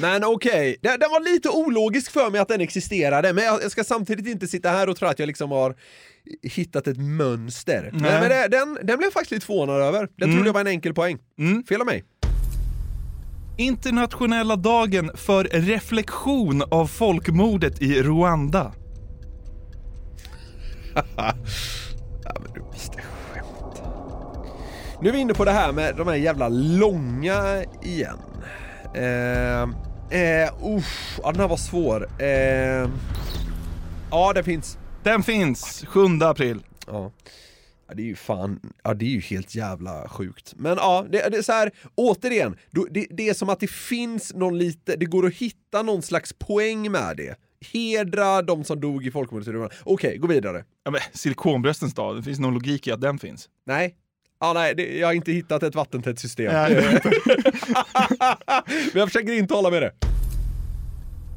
Men 0.01 0.25
okej, 0.25 0.77
den, 0.83 0.99
den 1.01 1.11
var 1.11 1.33
lite 1.33 1.49
ologisk 1.49 2.11
för 2.13 2.31
mig 2.31 2.41
att 2.41 2.49
den 2.49 2.61
existerade, 2.61 3.33
men 3.33 3.45
jag, 3.45 3.71
ska 3.71 3.85
samtidigt 3.85 4.27
inte 4.27 4.47
sitta 4.47 4.71
här 4.71 4.89
och 4.89 4.97
tro 4.97 5.09
att 5.09 5.19
jag 5.19 5.27
liksom 5.27 5.51
har 5.51 5.77
hittat 6.43 6.87
ett 6.87 6.97
mönster. 6.99 7.91
Men, 7.93 8.03
Nej. 8.03 8.21
men 8.21 8.29
det, 8.29 8.49
den, 8.49 8.75
den 8.75 8.87
blev 8.99 9.03
jag 9.03 9.13
faktiskt 9.13 9.31
lite 9.33 9.47
förvånad 9.47 9.83
över. 9.83 10.09
Den 10.17 10.29
Mm. 10.29 10.37
trodde 10.37 10.49
jag 10.49 10.55
var 10.55 10.61
en 10.61 10.67
enkel 10.67 10.95
poäng. 10.95 11.19
Mm. 11.39 11.65
Fel 11.65 11.81
av 11.81 11.87
mig. 11.87 12.05
Internationella 13.59 14.57
dagen 14.57 15.11
för 15.15 15.45
reflektion 15.45 16.63
av 16.71 16.87
folkmordet 16.87 17.83
i 17.83 18.03
Rwanda. 18.03 18.73
Nu 25.03 25.09
är 25.09 25.13
vi 25.13 25.19
inne 25.19 25.35
på 25.35 25.44
det 25.44 25.50
här 25.50 25.73
med 25.73 25.96
de 25.96 26.09
här 26.09 26.15
jävla 26.15 26.48
långa 26.48 27.65
igen. 27.83 28.19
Eh, 28.94 29.63
eh, 30.21 30.77
usch, 30.77 31.19
ja, 31.23 31.33
den 31.33 31.40
här 31.40 31.48
var 31.48 31.57
svår. 31.57 32.09
Eh, 32.19 32.90
ja, 34.11 34.33
det 34.35 34.42
finns. 34.42 34.79
Den 35.03 35.23
finns 35.23 35.85
7 35.88 36.00
april. 36.23 36.63
Ja. 36.87 37.13
Ja, 37.88 37.94
det 37.94 38.03
är 38.03 38.07
ju 38.07 38.17
fan, 38.17 38.61
ja 38.85 38.94
det 38.94 39.05
är 39.05 39.09
ju 39.09 39.21
helt 39.21 39.55
jävla 39.55 40.09
sjukt. 40.09 40.55
Men 40.57 40.77
ja, 40.77 41.07
det, 41.11 41.29
det 41.29 41.37
är 41.37 41.42
så 41.42 41.53
här, 41.53 41.71
återigen, 41.94 42.57
det, 42.90 43.07
det 43.11 43.29
är 43.29 43.35
som 43.35 43.48
att 43.48 43.61
det 43.61 43.71
finns 43.71 44.35
någon 44.35 44.59
lite, 44.59 44.96
det 44.96 45.07
går 45.07 45.27
att 45.27 45.35
hitta 45.35 45.83
någon 45.83 46.03
slags 46.03 46.33
poäng 46.33 46.90
med 46.90 47.17
det. 47.17 47.37
Hedra 47.73 48.42
de 48.42 48.65
som 48.65 48.81
dog 48.81 49.07
i 49.07 49.11
folkmordet. 49.11 49.73
Okej, 49.85 50.17
gå 50.17 50.27
vidare. 50.27 50.65
Ja, 50.85 50.90
men, 50.90 51.00
silikonbröstens 51.13 51.94
dag, 51.94 52.17
det 52.17 52.23
finns 52.23 52.38
någon 52.38 52.55
logik 52.55 52.87
i 52.87 52.92
att 52.92 53.00
den 53.00 53.19
finns. 53.19 53.48
Nej. 53.67 53.96
Ja, 54.43 54.53
nej, 54.53 54.75
det, 54.75 54.99
jag 54.99 55.07
har 55.09 55.13
inte 55.13 55.33
hittat 55.33 55.63
ett 55.63 55.75
vattentätt 55.75 56.19
system. 56.19 56.53
Nej, 56.53 56.75
Men 58.67 59.01
jag 59.01 59.09
försöker 59.09 59.33
inte 59.33 59.55
hålla 59.55 59.71
med 59.71 59.83
det. 59.83 59.93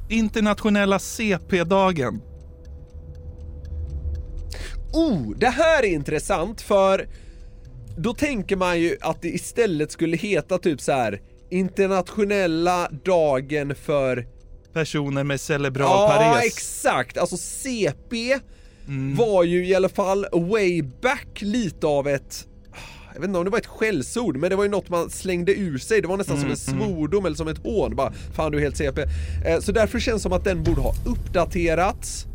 Internationella 0.10 1.00
CP-dagen. 1.00 2.22
Oh, 4.94 5.32
det 5.38 5.48
här 5.50 5.84
är 5.84 5.88
intressant 5.88 6.62
för 6.62 7.08
då 7.98 8.14
tänker 8.14 8.56
man 8.56 8.80
ju 8.80 8.98
att 9.02 9.22
det 9.22 9.30
istället 9.30 9.92
skulle 9.92 10.18
heta 10.18 10.58
typ 10.58 10.82
så 10.82 10.92
här 10.92 11.22
internationella 11.52 12.90
dagen 13.06 13.76
för 13.76 14.28
Personer 14.74 15.24
med 15.24 15.42
cerebral 15.42 15.88
Ja, 15.90 16.14
pares. 16.34 16.46
exakt. 16.46 17.18
Alltså 17.18 17.38
CP 17.38 18.40
var 19.18 19.44
ju 19.44 19.68
i 19.68 19.76
alla 19.76 19.90
fall 19.90 20.26
way 20.32 20.82
back 21.02 21.42
lite 21.42 21.88
av 21.88 22.08
ett 22.08 22.48
jag 23.16 23.22
vet 23.22 23.28
inte 23.28 23.40
om 23.40 23.46
det 23.46 23.52
var 23.52 23.58
ett 23.58 23.66
skällsord, 23.66 24.38
men 24.38 24.50
det 24.50 24.56
var 24.56 24.64
ju 24.64 24.70
något 24.70 24.90
man 24.90 25.10
slängde 25.10 25.52
ur 25.56 25.78
sig. 25.78 26.02
Det 26.02 26.08
var 26.08 26.18
nästan 26.18 26.38
som 26.38 26.50
en 26.50 26.58
svordom 26.58 27.26
eller 27.26 27.36
som 27.36 27.48
ett 27.48 27.64
hån. 27.64 27.96
Bara, 27.96 28.12
fan 28.36 28.52
du 28.52 28.58
är 28.58 28.62
helt 28.62 28.78
CP. 28.78 29.02
Eh, 29.46 29.60
Så 29.60 29.72
därför 29.72 30.00
känns 30.00 30.16
det 30.22 30.24
som 30.24 30.34
att 30.34 30.44
den 30.44 30.64
borde 30.64 30.82
ha 30.82 30.94
uppdaterats. 31.06 32.26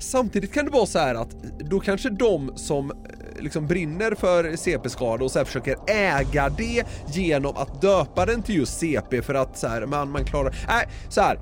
Samtidigt 0.00 0.52
kan 0.52 0.64
det 0.64 0.70
vara 0.70 0.86
så 0.86 0.98
här 0.98 1.14
att 1.14 1.30
då 1.70 1.80
kanske 1.80 2.10
de 2.10 2.52
som 2.56 2.90
eh, 2.90 2.96
liksom 3.42 3.66
brinner 3.66 4.14
för 4.14 4.56
CP-skada 4.56 5.24
och 5.24 5.30
så 5.30 5.44
försöker 5.44 5.76
äga 5.86 6.48
det 6.48 6.84
genom 7.14 7.56
att 7.56 7.80
döpa 7.82 8.26
den 8.26 8.42
till 8.42 8.54
just 8.56 8.78
CP 8.78 9.22
för 9.22 9.34
att 9.34 9.58
så 9.58 9.68
här, 9.68 9.86
man, 9.86 10.10
man 10.10 10.24
klarar... 10.24 10.56
Nej, 10.68 10.88
så 11.08 11.20
här. 11.20 11.38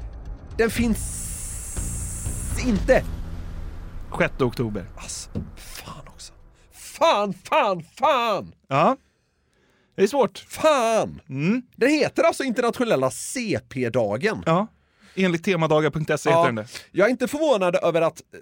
Den 0.59 0.70
finns 0.70 0.99
inte. 2.66 3.03
6 4.18 4.41
oktober. 4.41 4.85
Alltså. 4.97 5.31
Fan, 6.99 7.34
fan, 7.45 7.82
fan! 7.99 8.55
Ja. 8.68 8.97
Det 9.97 10.03
är 10.03 10.07
svårt. 10.07 10.45
Fan! 10.49 11.20
Mm. 11.28 11.62
Den 11.76 11.90
heter 11.90 12.22
alltså 12.22 12.45
internationella 12.45 13.11
CP-dagen. 13.11 14.42
Ja. 14.47 14.66
Enligt 15.14 15.45
temadagar.se 15.45 16.30
heter 16.30 16.45
den 16.47 16.55
det. 16.55 16.66
Jag 16.92 17.07
är 17.07 17.11
inte 17.11 17.28
förvånad 17.28 17.76
över 17.82 18.03
att 18.03 18.20
eh, 18.34 18.38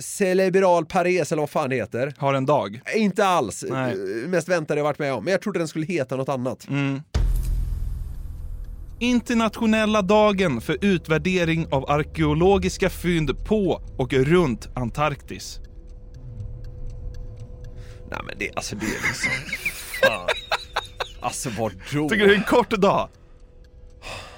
Cerebral 0.00 0.86
pares 0.86 1.32
eller 1.32 1.42
vad 1.42 1.50
fan 1.50 1.70
det 1.70 1.76
heter. 1.76 2.14
Har 2.18 2.34
en 2.34 2.46
dag. 2.46 2.80
Inte 2.96 3.26
alls. 3.26 3.64
Nej. 3.68 3.92
Eh, 3.92 4.28
Mest 4.28 4.48
väntade 4.48 4.80
jag 4.80 4.84
varit 4.84 4.98
med 4.98 5.12
om. 5.12 5.24
Men 5.24 5.32
jag 5.32 5.40
trodde 5.42 5.58
den 5.58 5.68
skulle 5.68 5.86
heta 5.86 6.16
något 6.16 6.28
annat. 6.28 6.68
Mm. 6.68 7.02
Internationella 9.00 10.02
dagen 10.02 10.60
för 10.60 10.84
utvärdering 10.84 11.66
av 11.70 11.90
arkeologiska 11.90 12.90
fynd 12.90 13.44
på 13.44 13.82
och 13.98 14.12
runt 14.12 14.68
Antarktis. 14.76 15.60
Nej 18.10 18.20
men 18.26 18.38
det, 18.38 18.50
alltså 18.56 18.76
det 18.76 18.86
är 18.86 18.90
liksom... 19.08 19.30
Fan. 20.02 20.28
Alltså 21.20 21.50
vadå? 21.58 21.74
Tycker 22.08 22.16
du 22.16 22.26
det 22.26 22.32
är 22.34 22.38
en 22.38 22.42
kort 22.44 22.70
dag? 22.70 23.08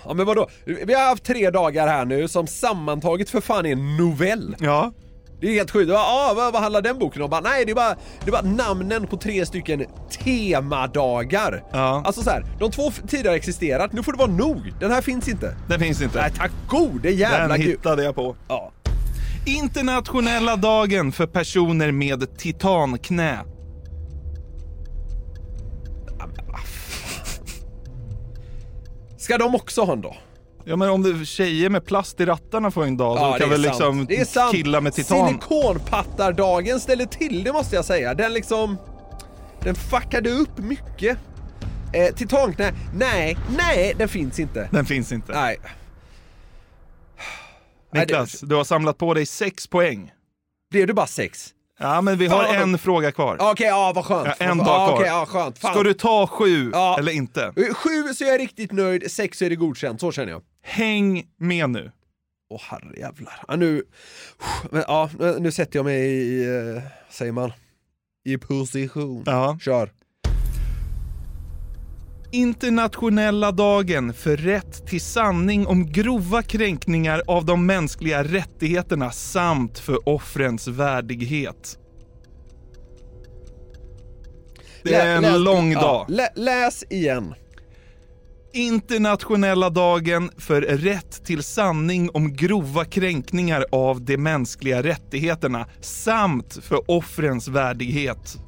Ja 0.05 0.15
men 0.15 0.27
vadå? 0.27 0.49
Vi 0.65 0.95
har 0.95 1.09
haft 1.09 1.25
tre 1.25 1.51
dagar 1.51 1.87
här 1.89 2.05
nu 2.05 2.29
som 2.29 2.47
sammantaget 2.47 3.31
för 3.31 3.41
fan 3.41 3.67
är 3.67 3.73
en 3.73 3.97
novell. 3.97 4.57
Ja. 4.61 4.93
Det 5.41 5.47
är 5.47 5.53
helt 5.53 5.71
sjukt. 5.71 5.91
Ja, 5.91 6.33
vad, 6.37 6.53
vad 6.53 6.63
handlar 6.63 6.83
den 6.83 6.99
boken 6.99 7.23
om? 7.23 7.31
Bara, 7.31 7.41
nej, 7.41 7.65
det 7.65 7.71
är, 7.71 7.75
bara, 7.75 7.95
det 8.25 8.31
är 8.31 8.33
bara 8.33 8.43
namnen 8.43 9.07
på 9.07 9.17
tre 9.17 9.47
stycken 9.47 9.85
temadagar. 10.11 11.65
Ja. 11.73 12.03
Alltså 12.07 12.23
så 12.23 12.31
här, 12.31 12.45
de 12.59 12.71
två 12.71 12.91
tidigare 13.09 13.37
existerat, 13.37 13.93
nu 13.93 14.03
får 14.03 14.13
det 14.13 14.19
vara 14.19 14.31
nog. 14.31 14.73
Den 14.81 14.91
här 14.91 15.03
finns 15.03 15.29
inte. 15.29 15.57
Den 15.69 15.81
finns 15.81 16.03
inte. 16.03 16.21
Nej, 16.21 16.33
tack 16.37 16.51
gode 16.69 17.11
jävla 17.11 17.49
Den 17.49 17.61
gud. 17.61 17.71
hittade 17.71 18.05
jag 18.05 18.15
på. 18.15 18.37
Ja. 18.49 18.73
Internationella 19.47 20.57
dagen 20.57 21.13
för 21.13 21.27
personer 21.27 21.93
med 21.93 22.39
titanknä. 22.39 23.39
Ska 29.27 29.39
de 29.39 29.55
också 29.55 29.83
ha 29.83 29.93
en 29.93 30.01
dag? 30.01 30.17
Ja 30.65 30.77
men 30.77 30.91
om 30.91 31.03
det 31.03 31.25
tjejer 31.27 31.71
med 31.71 31.85
plast 31.87 32.21
i 32.21 32.27
rattarna 32.27 32.71
får 32.71 32.85
en 32.85 32.97
dag, 32.97 33.19
Ja, 33.19 33.33
det 33.33 33.39
kan 33.39 33.51
väl 33.51 33.65
sant. 33.65 34.11
liksom 34.11 34.51
killar 34.53 34.81
med 34.81 34.93
titan... 34.93 35.29
Silikonpattardagen 35.29 36.81
ställde 36.81 37.07
till 37.07 37.45
det 37.45 37.53
måste 37.53 37.77
jag 37.77 37.85
säga. 37.85 38.15
Den 38.15 38.33
liksom... 38.33 38.77
Den 39.61 39.75
fuckade 39.75 40.31
upp 40.31 40.59
mycket. 40.59 41.19
Eh, 41.93 42.15
titanknä, 42.15 42.73
nej, 42.95 43.37
nej, 43.57 43.95
den 43.99 44.09
finns 44.09 44.39
inte. 44.39 44.69
Den 44.73 44.85
finns 44.87 45.13
inte. 45.13 45.33
Nej. 45.33 45.57
Niklas, 47.95 48.41
du 48.41 48.55
har 48.55 48.65
samlat 48.65 48.99
på 48.99 49.15
dig 49.15 49.27
sex 49.27 49.67
poäng. 49.67 50.13
Blev 50.71 50.87
det 50.87 50.95
bara 50.95 51.07
sex? 51.07 51.49
Ja 51.79 52.01
men 52.01 52.19
vi 52.19 52.27
har 52.27 52.45
Fan, 52.45 52.57
en 52.73 52.79
fråga 52.79 53.13
kvar. 53.13 53.37
Okej, 53.41 53.67
ja 53.67 53.93
vad 53.95 54.05
skönt. 54.05 54.29
Ja, 54.39 54.47
en 54.47 54.59
ja, 54.59 54.65
dag 54.65 54.89
kvar. 54.89 54.93
Okej, 54.95 55.07
ja 55.07 55.27
skönt. 55.27 55.59
Fan. 55.59 55.73
Ska 55.75 55.83
du 55.83 55.95
ta 55.95 56.27
sju 56.27 56.71
Ja. 56.73 56.97
eller 56.99 57.13
inte? 57.13 57.53
Sju 57.75 58.15
så 58.15 58.25
är 58.25 58.29
jag 58.29 58.41
riktigt 58.41 58.73
nöjd, 58.73 59.11
sex 59.11 59.39
så 59.39 59.45
är 59.45 59.51
det 59.51 59.57
godkänt, 59.57 60.01
så 60.01 60.13
känner 60.13 60.33
jag. 60.33 60.43
Häng 60.63 61.25
med 61.39 61.71
nu. 61.71 61.93
Åh 62.51 62.61
herrejävlar. 62.65 63.43
Ja, 63.49 63.57
nu, 63.57 63.83
men, 64.71 64.85
ja, 64.87 65.11
nu 65.39 65.53
sätter 65.53 65.79
jag 65.79 65.85
mig 65.85 66.01
i, 66.03 66.45
eh, 66.77 66.83
säger 67.11 67.33
man, 67.33 67.53
i 68.25 68.39
position. 68.39 69.23
Ja. 69.27 69.59
Kör. 69.61 69.91
Internationella 72.33 73.53
dagen 73.53 74.13
för 74.15 74.37
rätt 74.37 74.87
till 74.87 75.01
sanning 75.01 75.67
om 75.67 75.93
grova 75.93 76.43
kränkningar 76.43 77.23
av 77.27 77.45
de 77.45 77.67
mänskliga 77.67 78.25
rättigheterna 78.25 79.11
samt 79.11 79.79
för 79.79 80.09
offrens 80.09 80.69
värdighet. 80.69 81.79
Det 84.83 84.95
är 84.95 85.17
en 85.17 85.23
Lä- 85.23 85.31
läs- 85.31 85.39
lång 85.45 85.73
ja, 85.73 85.81
dag. 85.81 86.07
lä, 86.09 86.29
läs 86.35 86.85
igen. 86.91 87.35
Internationella 88.53 89.71
dagen 89.71 90.31
för 90.39 90.61
rätt 90.63 91.25
till 91.25 91.43
sanning 91.43 92.11
om 92.15 92.33
grova 92.37 92.85
kränkningar 92.85 93.65
av 93.73 94.05
de 94.05 94.17
mänskliga 94.17 94.83
rättigheterna 94.83 95.67
samt 95.81 96.59
för 96.63 96.91
offrens 96.91 97.49
värdighet. 97.49 98.39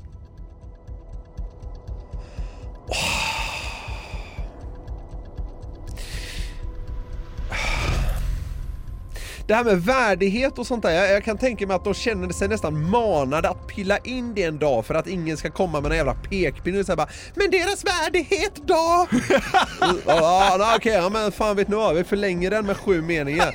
Det 9.48 9.54
här 9.54 9.64
med 9.64 9.84
värdighet 9.84 10.58
och 10.58 10.66
sånt 10.66 10.82
där, 10.82 10.90
jag, 10.90 11.10
jag 11.10 11.24
kan 11.24 11.38
tänka 11.38 11.66
mig 11.66 11.76
att 11.76 11.84
de 11.84 11.94
känner 11.94 12.32
sig 12.32 12.48
nästan 12.48 12.90
manade 12.90 13.48
att 13.48 13.66
pilla 13.66 13.98
in 13.98 14.34
det 14.34 14.42
en 14.42 14.58
dag 14.58 14.86
för 14.86 14.94
att 14.94 15.06
ingen 15.06 15.36
ska 15.36 15.50
komma 15.50 15.80
med 15.80 15.90
en 15.90 15.96
jävla 15.96 16.14
pekpinne 16.14 16.78
och 16.78 16.86
säga 16.86 16.96
bara 16.96 17.08
Men 17.34 17.50
deras 17.50 17.84
värdighet 17.84 18.52
då? 18.66 19.06
ja, 20.06 20.74
okej, 20.76 20.92
ja 20.92 21.08
men 21.08 21.32
fan 21.32 21.56
vet 21.56 21.68
ni 21.68 21.76
vad, 21.76 21.94
vi 21.94 22.04
förlänger 22.04 22.50
den 22.50 22.66
med 22.66 22.76
sju 22.76 23.02
meningar. 23.02 23.54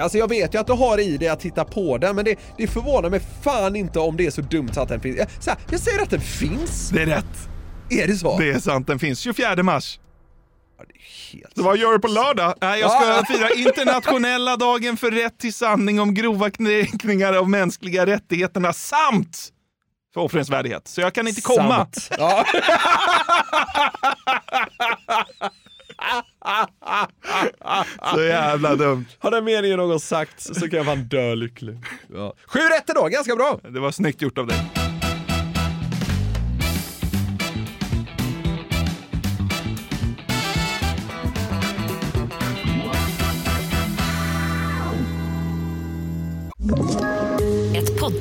Alltså 0.00 0.18
jag 0.18 0.28
vet 0.28 0.54
ju 0.54 0.58
att 0.58 0.66
du 0.66 0.72
har 0.72 1.00
i 1.00 1.16
dig 1.16 1.28
att 1.28 1.40
titta 1.40 1.64
på 1.64 1.98
den 1.98 2.16
men 2.16 2.24
det, 2.24 2.38
det 2.56 2.66
förvånar 2.66 3.10
mig 3.10 3.20
fan 3.42 3.76
inte 3.76 3.98
om 3.98 4.16
det 4.16 4.26
är 4.26 4.30
så 4.30 4.40
dumt 4.40 4.70
så 4.72 4.80
att 4.80 4.88
den 4.88 5.00
finns. 5.00 5.18
Så 5.40 5.50
här, 5.50 5.58
jag 5.70 5.80
säger 5.80 6.02
att 6.02 6.10
den 6.10 6.20
finns. 6.20 6.90
Det 6.90 7.02
är 7.02 7.06
rätt. 7.06 7.48
Är 7.90 8.06
det 8.06 8.16
så? 8.16 8.38
Det 8.38 8.50
är 8.50 8.58
sant, 8.58 8.86
den 8.86 8.98
finns 8.98 9.20
24 9.20 9.62
mars. 9.62 9.98
Helt... 11.32 11.52
Vad 11.54 11.76
gör 11.78 11.92
du 11.92 11.98
på 11.98 12.08
lördag? 12.08 12.54
Nej, 12.60 12.80
jag 12.80 12.90
ska 12.90 13.08
Ja. 13.08 13.22
fira 13.28 13.50
internationella 13.50 14.56
dagen 14.56 14.96
för 14.96 15.10
rätt 15.10 15.38
till 15.38 15.54
sanning 15.54 16.00
om 16.00 16.14
grova 16.14 16.50
kränkningar 16.50 17.32
av 17.32 17.48
mänskliga 17.50 18.06
rättigheterna 18.06 18.72
samt 18.72 19.48
för 20.14 20.20
offrens 20.20 20.50
värdighet. 20.50 20.88
Så 20.88 21.00
jag 21.00 21.12
kan 21.14 21.28
inte 21.28 21.40
komma. 21.40 21.76
Sant. 21.76 22.08
Ja. 22.18 22.44
Så 28.14 28.22
jävla 28.22 28.74
dumt. 28.76 29.04
Har 29.18 29.30
den 29.30 29.44
meningen 29.44 29.76
någon 29.78 30.00
sagt 30.00 30.40
så 30.42 30.60
kan 30.60 30.76
jag 30.76 30.86
fan 30.86 31.08
dö 31.08 31.34
lycklig. 31.34 31.78
Ja. 32.14 32.34
Sju 32.46 32.58
rätt 32.58 32.90
idag, 32.90 33.10
ganska 33.12 33.36
bra! 33.36 33.60
Det 33.68 33.80
var 33.80 33.90
snyggt 33.90 34.22
gjort 34.22 34.38
av 34.38 34.46
dig. 34.46 34.56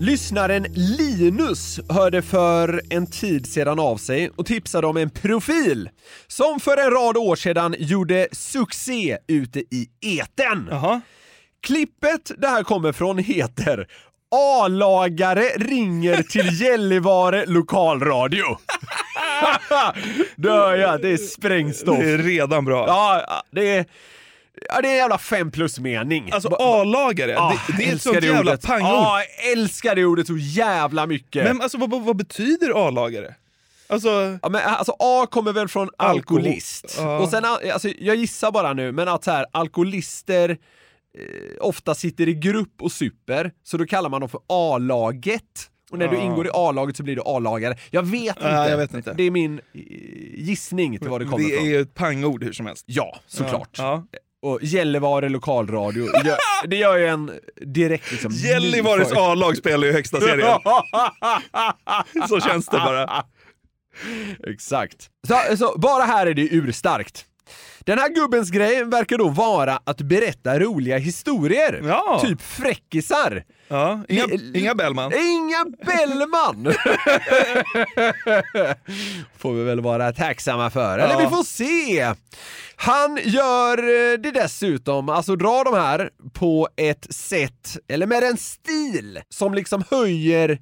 Lyssnaren 0.00 0.66
Linus 0.74 1.80
hörde 1.88 2.22
för 2.22 2.82
en 2.90 3.06
tid 3.06 3.46
sedan 3.46 3.78
av 3.78 3.96
sig 3.96 4.30
och 4.36 4.46
tipsade 4.46 4.86
om 4.86 4.96
en 4.96 5.10
profil 5.10 5.90
som 6.26 6.60
för 6.60 6.76
en 6.76 6.90
rad 6.90 7.16
år 7.16 7.36
sedan 7.36 7.74
gjorde 7.78 8.28
succé 8.32 9.18
ute 9.26 9.60
i 9.60 9.88
etern. 10.00 10.70
Klippet 11.62 12.32
det 12.38 12.48
här 12.48 12.62
kommer 12.62 12.92
från 12.92 13.18
heter 13.18 13.86
A-lagare 14.30 15.48
ringer 15.56 16.22
till 16.22 16.60
Gällivare 16.62 17.46
lokalradio. 17.46 18.44
Dör 20.36 20.74
jag, 20.74 21.02
det 21.02 21.08
är 21.08 21.16
sprängstoff. 21.16 21.98
Det 21.98 22.10
är 22.10 22.18
redan 22.18 22.64
bra. 22.64 22.86
Ja, 22.86 23.42
det 23.50 23.76
är, 23.76 23.86
ja, 24.68 24.80
det 24.80 24.88
är 24.88 24.92
en 24.92 24.96
jävla 24.96 25.18
fem 25.18 25.50
plus 25.50 25.78
mening. 25.78 26.30
Alltså 26.32 26.48
A-lagare, 26.48 27.38
Ah, 27.38 27.52
det, 27.68 27.76
det 27.76 27.88
är 27.90 27.94
ett 27.94 28.02
sånt 28.02 28.22
jävla 28.24 28.40
ordet. 28.52 28.62
pangord. 28.66 28.88
Ja, 28.88 29.20
jag 29.42 29.52
älskar 29.52 29.94
det 29.96 30.04
ordet 30.04 30.26
så 30.26 30.36
jävla 30.36 31.06
mycket. 31.06 31.44
Men 31.44 31.60
alltså 31.62 31.78
vad, 31.78 31.90
vad, 32.04 32.16
betyder 32.16 32.86
A-lagare? 32.88 33.34
Alltså... 33.90 34.38
Ja, 34.42 34.48
men, 34.48 34.60
alltså 34.64 34.96
A 34.98 35.26
kommer 35.30 35.52
väl 35.52 35.68
från 35.68 35.88
Alkohol. 35.98 36.16
alkoholist. 36.40 36.94
Ja. 36.98 37.18
Och 37.18 37.28
sen, 37.28 37.44
alltså, 37.44 37.88
jag 37.98 38.16
gissar 38.16 38.50
bara 38.50 38.72
nu, 38.72 38.92
men 38.92 39.08
att 39.08 39.24
så 39.24 39.30
här, 39.30 39.46
alkoholister 39.52 40.50
eh, 40.50 40.56
ofta 41.60 41.94
sitter 41.94 42.28
i 42.28 42.34
grupp 42.34 42.82
och 42.82 42.92
super, 42.92 43.52
så 43.64 43.76
då 43.76 43.86
kallar 43.86 44.08
man 44.10 44.20
dem 44.20 44.28
för 44.30 44.40
A-laget. 44.48 45.70
Och 45.90 45.98
när 45.98 46.08
du 46.08 46.16
Ja. 46.16 46.22
ingår 46.22 46.46
i 46.46 46.50
A-laget 46.54 46.96
så 46.96 47.02
blir 47.02 47.16
du 47.16 47.22
A-lagare. 47.24 47.76
Jag 47.90 48.02
vet 48.02 48.36
inte. 48.36 48.48
Ja, 48.48 48.68
jag 48.68 48.76
vet 48.76 48.94
inte. 48.94 49.12
Det 49.12 49.22
är 49.22 49.30
min 49.30 49.58
eh, 49.58 49.80
gissning 50.34 50.98
till 50.98 51.08
vad 51.08 51.20
det 51.20 51.24
kommer 51.24 51.38
Det 51.44 51.50
är 51.50 51.54
ifrån. 51.54 51.68
ju 51.68 51.80
ett 51.80 51.94
pangord 51.94 52.44
hur 52.44 52.52
som 52.52 52.66
helst. 52.66 52.84
Ja, 52.86 53.18
såklart. 53.26 53.70
Ja. 53.78 54.04
Och 54.42 54.58
Gällivare 54.62 55.28
lokalradio, 55.28 56.08
det 56.66 56.76
gör 56.76 56.98
ju 56.98 57.06
en 57.06 57.30
direkt 57.66 58.12
liksom... 58.12 58.32
Gällivares 58.32 59.12
A-lag 59.12 59.56
spelar 59.56 59.86
ju 59.86 59.92
högsta 59.92 60.20
serien. 60.20 60.58
Så 62.28 62.40
känns 62.40 62.66
det 62.66 62.76
bara. 62.76 63.24
Exakt. 64.46 65.10
Så, 65.28 65.56
så 65.56 65.78
bara 65.78 66.02
här 66.02 66.26
är 66.26 66.34
det 66.34 66.48
urstarkt. 66.48 67.24
Den 67.80 67.98
här 67.98 68.08
gubbens 68.08 68.50
grej 68.50 68.84
verkar 68.84 69.18
då 69.18 69.28
vara 69.28 69.80
att 69.84 70.00
berätta 70.00 70.58
roliga 70.60 70.98
historier. 70.98 71.82
Ja. 71.84 72.22
Typ 72.26 72.42
fräckisar. 72.42 73.44
Ja, 73.68 74.00
inga, 74.08 74.24
inga 74.54 74.74
Bellman. 74.74 75.12
Inga 75.14 75.64
Bellman! 75.86 76.64
får 79.38 79.52
vi 79.54 79.64
väl 79.64 79.80
vara 79.80 80.12
tacksamma 80.12 80.70
för. 80.70 80.98
Eller 80.98 81.14
Ja. 81.14 81.18
vi 81.18 81.36
får 81.36 81.44
se. 81.44 82.14
Han 82.76 83.18
gör 83.24 83.78
eh, 83.78 84.18
det 84.18 84.30
dessutom, 84.30 85.08
alltså 85.08 85.36
drar 85.36 85.64
de 85.64 85.74
här 85.74 86.10
på 86.32 86.68
ett 86.76 87.06
sätt, 87.14 87.76
eller 87.88 88.06
med 88.06 88.22
en 88.24 88.36
stil, 88.36 89.20
som 89.28 89.54
liksom 89.54 89.84
höjer 89.90 90.58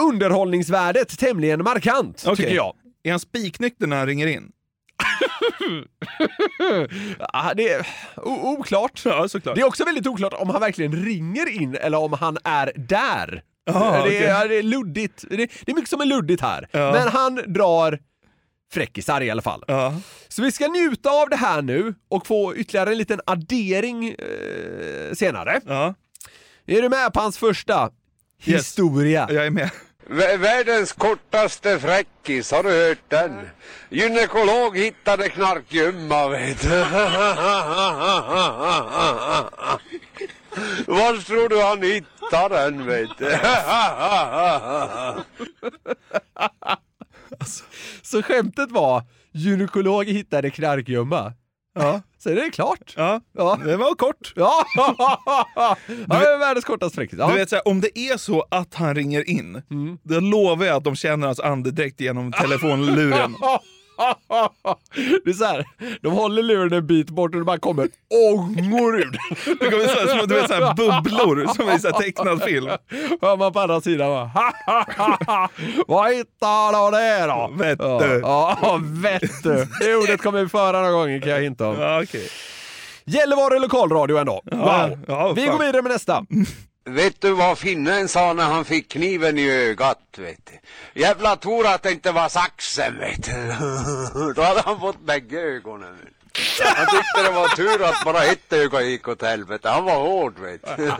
underhållningsvärdet 0.00 1.18
tämligen 1.18 1.64
markant, 1.64 2.22
Okej. 2.26 2.36
tycker 2.36 2.54
jag. 2.56 2.74
Är 3.02 3.10
han 3.10 3.20
spiknykter 3.20 3.86
när 3.86 3.96
han 3.96 4.06
ringer 4.06 4.26
in? 4.26 4.50
Ah, 7.18 7.54
det 7.54 7.68
är 7.68 7.86
oklart. 8.24 9.02
Ja, 9.04 9.28
såklart. 9.28 9.54
Det 9.54 9.60
är 9.60 9.66
också 9.66 9.84
väldigt 9.84 10.06
oklart 10.06 10.32
om 10.32 10.50
han 10.50 10.60
verkligen 10.60 11.04
ringer 11.04 11.48
in 11.48 11.74
eller 11.74 11.98
om 11.98 12.12
han 12.12 12.38
är 12.44 12.72
där. 12.76 13.42
Aha, 13.70 13.92
det, 13.92 14.00
okej. 14.00 14.24
är, 14.24 14.48
det 14.48 14.54
är 14.54 14.62
luddigt. 14.62 15.24
Det, 15.30 15.36
det 15.36 15.72
är 15.72 15.74
mycket 15.74 15.90
som 15.90 16.00
är 16.00 16.04
luddigt 16.06 16.42
här. 16.42 16.68
Ja. 16.70 16.92
Men 16.92 17.08
han 17.08 17.34
drar 17.46 17.98
fräckisar 18.72 19.20
i 19.20 19.30
alla 19.30 19.42
fall. 19.42 19.64
Ja. 19.66 19.94
Så 20.28 20.42
vi 20.42 20.52
ska 20.52 20.66
njuta 20.66 21.10
av 21.10 21.28
det 21.28 21.36
här 21.36 21.62
nu 21.62 21.94
och 22.08 22.26
få 22.26 22.56
ytterligare 22.56 22.90
en 22.90 22.98
liten 22.98 23.20
addering 23.26 24.08
eh, 24.08 25.14
senare. 25.14 25.60
Ja. 25.66 25.94
Är 26.66 26.82
du 26.82 26.88
med 26.88 27.12
på 27.12 27.20
hans 27.20 27.38
första 27.38 27.90
historia? 28.42 29.28
Jag 29.30 29.46
är 29.46 29.50
med. 29.50 29.70
Världens 30.08 30.92
kortaste 30.92 31.80
fräckis, 31.80 32.52
har 32.52 32.62
du 32.62 32.70
hört 32.70 33.10
den? 33.10 33.48
Gynekolog 33.90 34.76
hittade 34.76 35.28
knarkgömma, 35.28 36.28
vet 36.28 36.62
du. 36.62 36.68
Var 40.86 41.24
tror 41.24 41.48
du 41.48 41.62
han 41.62 41.82
hittade 41.82 42.64
den, 42.64 42.86
vet 42.86 43.18
du? 43.18 43.34
Alltså, 47.40 47.64
så 48.02 48.22
skämtet 48.22 48.70
var 48.70 49.02
gynekolog 49.32 50.04
hittade 50.04 50.50
knarkgömma. 50.50 51.32
Ja. 51.74 52.02
Så 52.18 52.30
är 52.30 52.34
det 52.34 52.50
klart. 52.50 52.94
Ja, 52.96 53.20
Ja. 53.36 53.58
det 53.64 53.76
var 53.76 53.94
kort. 53.94 54.32
Ja, 54.36 54.64
ja 55.54 55.76
det 55.86 56.14
är 56.14 56.38
världens 56.38 56.64
kortaste 56.64 56.94
fräckis. 56.96 57.18
Ja. 57.18 57.28
Du 57.28 57.34
vet, 57.34 57.48
så 57.48 57.54
här, 57.56 57.68
om 57.68 57.80
det 57.80 57.98
är 57.98 58.16
så 58.16 58.44
att 58.50 58.74
han 58.74 58.94
ringer 58.94 59.28
in, 59.30 59.62
Mm. 59.70 59.98
då 60.02 60.20
lovar 60.20 60.66
jag 60.66 60.76
att 60.76 60.84
de 60.84 60.96
känner 60.96 61.26
hans 61.26 61.40
andedräkt 61.40 62.00
genom 62.00 62.32
telefonluren. 62.32 63.34
Det 65.24 65.30
är 65.30 65.34
så 65.34 65.44
här, 65.44 65.64
de 66.02 66.12
håller 66.12 66.42
luren 66.42 66.72
en 66.72 66.86
bit 66.86 67.10
bort 67.10 67.34
och 67.34 67.40
det 67.40 67.44
bara 67.44 67.58
kommer 67.58 67.88
ångor 68.34 68.98
ur 69.00 69.04
den. 69.04 69.56
Det 69.60 69.70
kommer 69.70 69.84
så 69.86 70.00
här, 70.00 70.06
som, 70.18 70.28
du 70.28 70.34
vet, 70.34 70.48
så 70.48 70.54
här, 70.54 70.74
bubblor 70.74 71.46
som 71.54 71.70
i 71.70 71.78
så 71.78 71.88
här 71.88 72.00
tecknad 72.00 72.42
film. 72.42 72.66
Hör 73.22 73.36
man 73.36 73.52
på 73.52 73.60
andra 73.60 73.80
sidan 73.80 74.08
bara, 74.08 74.24
"Ha, 74.24 74.52
ha, 74.66 74.84
ha, 74.96 75.18
ha. 75.26 75.48
Vad 75.86 76.14
hittar 76.14 76.90
du 76.90 76.96
det 76.96 77.26
då? 77.26 77.50
Vet 77.64 77.78
Ja, 77.80 77.98
du. 78.00 78.20
ja, 78.20 78.78
vet 78.82 79.42
du. 79.42 79.66
Det 79.80 79.96
ordet 79.96 80.22
kommer 80.22 80.42
vi 80.42 80.48
föra 80.48 80.82
någon 80.82 80.92
gång 80.92 81.20
kan 81.20 81.30
jag 81.30 81.40
hinta 81.40 81.68
om. 81.68 81.80
Ja, 81.80 82.02
okej. 82.02 82.28
Gällivare 83.04 83.58
lokalradio 83.58 84.18
ändå. 84.18 84.42
Wow. 84.44 84.98
ja, 85.08 85.32
vi 85.36 85.46
fan. 85.46 85.56
går 85.58 85.64
vidare 85.64 85.82
med 85.82 85.92
nästa. 85.92 86.24
Vet 86.88 87.20
du 87.20 87.32
vad 87.32 87.58
finnen 87.58 88.08
sa 88.08 88.32
när 88.32 88.44
han 88.44 88.64
fick 88.64 88.92
kniven 88.92 89.38
i 89.38 89.50
ögat, 89.50 89.98
vet 90.16 90.46
du? 90.46 91.00
Jävla 91.00 91.36
tur 91.36 91.66
att 91.66 91.82
det 91.82 91.92
inte 91.92 92.12
var 92.12 92.28
saxen, 92.28 92.98
vet 92.98 93.24
du. 93.24 93.32
Då 94.34 94.42
hade 94.42 94.60
han 94.60 94.80
fått 94.80 95.00
bägge 95.00 95.40
ögonen. 95.40 95.96
Han 96.64 96.86
tyckte 96.86 97.22
det 97.22 97.30
var 97.30 97.48
tur 97.48 97.84
att 97.84 98.04
bara 98.04 98.24
ett 98.24 98.52
öga 98.52 98.80
gick 98.80 99.08
åt 99.08 99.22
helvete. 99.22 99.68
Han 99.68 99.84
var 99.84 99.94
hård, 99.94 100.38
vet 100.38 100.76
du. 100.76 100.90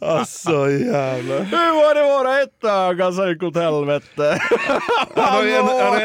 Alltså 0.00 0.70
jävlar. 0.70 1.40
Hur 1.40 1.74
var 1.74 1.94
det 1.94 2.02
vara 2.02 2.42
ett 2.42 2.64
öga 2.64 3.12
så 3.12 3.28
gick 3.28 3.42
åt 3.42 3.56
helvete? 3.56 4.42
Han 5.16 5.24
har 5.34 5.42
ju 5.42 5.54
en, 5.54 5.64
han 5.64 5.76
har 5.76 6.00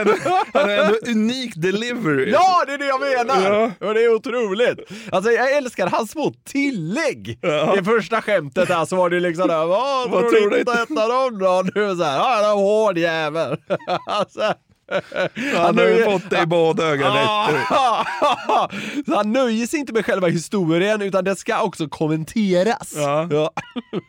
han 0.53 0.69
har 0.69 0.77
ändå 0.77 0.97
unik 1.07 1.55
delivery. 1.55 2.31
Ja, 2.31 2.63
det 2.67 2.73
är 2.73 2.77
det 2.77 2.85
jag 2.85 3.01
menar! 3.01 3.51
Ja. 3.51 3.87
Och 3.87 3.93
det 3.93 4.03
är 4.03 4.13
otroligt. 4.15 4.79
Alltså 5.11 5.31
jag 5.31 5.51
älskar 5.57 5.87
hans 5.87 6.11
små 6.11 6.33
tillägg. 6.45 7.39
Ja. 7.41 7.79
I 7.79 7.83
första 7.83 8.21
skämtet 8.21 8.67
där 8.67 8.85
så 8.85 8.95
var 8.95 9.09
det 9.09 9.19
liksom 9.19 9.47
där, 9.47 9.65
vad 9.65 10.29
tror 10.29 10.49
du 10.49 10.59
inte 10.59 10.71
att 10.71 10.91
äta 10.91 11.07
dem 11.07 11.39
då? 11.39 11.63
Du 11.73 11.91
är 11.91 11.95
såhär, 11.95 12.17
ja 12.17 12.39
det 12.41 12.45
är 12.45 12.51
en 12.51 12.57
hård 12.57 12.97
jävel. 12.97 13.57
alltså, 14.07 14.53
Han 15.55 15.77
har 15.77 15.87
ju 15.87 16.03
fått 16.03 16.29
det 16.29 16.41
i 16.41 16.45
båda 16.45 16.83
ögonen. 16.83 17.25
Ah, 17.27 18.69
Så 19.05 19.15
han 19.15 19.31
nöjer 19.31 19.67
sig 19.67 19.79
inte 19.79 19.93
med 19.93 20.05
själva 20.05 20.27
historien 20.27 21.01
utan 21.01 21.23
det 21.23 21.35
ska 21.35 21.61
också 21.61 21.87
kommenteras. 21.89 22.93
Ja. 22.95 23.27
Ja. 23.31 23.51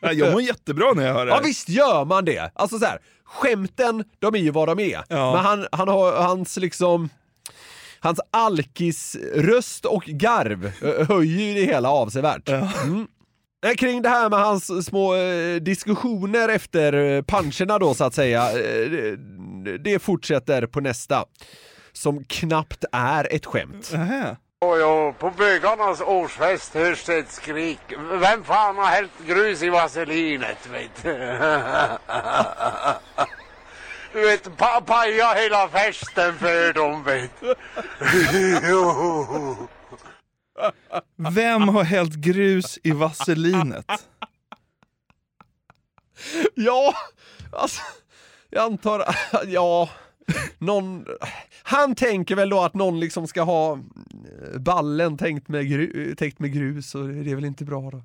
Ja, 0.01 0.13
Jag 0.13 0.33
mår 0.33 0.43
jättebra 0.43 0.93
när 0.93 1.07
jag 1.07 1.15
hör 1.15 1.27
det 1.27 1.33
Ja 1.33 1.41
visst 1.45 1.69
gör 1.69 2.05
man 2.05 2.25
det. 2.25 2.51
Alltså 2.55 2.79
så 2.79 2.85
här, 2.85 2.99
skämten, 3.25 4.05
de 4.19 4.35
är 4.35 4.39
ju 4.39 4.51
vad 4.51 4.69
de 4.69 4.79
är. 4.79 5.05
Ja. 5.09 5.33
Men 5.35 5.45
han, 5.45 5.67
han 5.73 5.89
har 5.89 6.13
hans 6.13 6.57
liksom 6.57 7.09
Hans 8.01 8.21
alkisröst 8.31 9.85
och 9.85 10.05
garv 10.05 10.73
ö, 10.83 11.05
höjer 11.09 11.43
ju 11.47 11.55
det 11.55 11.73
hela 11.73 11.91
avsevärt. 11.91 12.49
Mm. 12.49 13.07
Eh, 13.67 13.75
Kring 13.75 14.03
det 14.03 14.09
här 14.09 14.31
med 14.31 14.39
hans 14.39 14.87
små 14.87 15.15
eh, 15.15 15.57
diskussioner 15.57 16.49
efter 16.49 16.93
eh, 16.93 17.23
puncherna 17.23 17.79
då 17.79 17.95
så 17.95 18.05
att 18.05 18.15
säga, 18.15 18.43
eh, 18.53 19.19
det, 19.65 19.99
fortsätter 19.99 20.67
på 20.67 20.81
nästa. 20.81 21.25
Som 21.93 22.25
knappt 22.25 22.85
är 22.93 23.35
ett 23.35 23.47
skämt. 23.47 23.91
Nähä. 23.93 24.37
Och 24.61 24.79
ja, 24.79 25.13
på 25.19 25.31
bögarnas 25.31 26.01
årsfest 26.01 26.75
hörs 26.75 27.05
det 27.05 27.17
ett 27.17 27.33
skrik. 27.33 27.81
Vem 28.21 28.45
fan 28.45 28.77
har 28.77 28.87
hällt 28.87 29.27
grus 29.27 29.63
i 29.63 29.69
vaselinet, 29.69 30.67
vet 30.67 31.03
du? 31.03 31.15
Vet, 34.13 34.57
pa 34.57 34.81
paja 34.87 35.35
hela 35.35 35.69
festen 35.69 36.39
för 36.39 36.73
dem, 36.73 37.05
vet. 37.05 37.31
Vem 41.17 41.69
har 41.69 41.85
hällt 41.85 42.15
grus 42.15 42.79
i 42.83 42.91
vaselinet? 42.91 44.09
Ja, 46.55 46.95
alltså, 47.53 47.83
jag 48.51 48.65
antar, 48.65 49.05
ja, 49.47 49.91
någon, 50.59 51.07
han 51.63 51.95
tänker 51.95 52.37
väl 52.37 52.51
då 52.51 52.61
att 52.61 52.75
någon 52.75 53.01
liksom 53.01 53.27
ska 53.27 53.43
ha 53.43 53.73
eh, 53.73 54.59
ballen 54.59 55.19
tänkt 55.19 55.49
med, 55.49 55.69
gru, 55.69 56.15
täckt 56.15 56.39
med 56.39 56.53
grus 56.53 56.95
och 56.95 57.09
det 57.09 57.31
är 57.31 57.35
väl 57.35 57.45
inte 57.45 57.65
bra 57.65 57.91
då. 57.91 58.03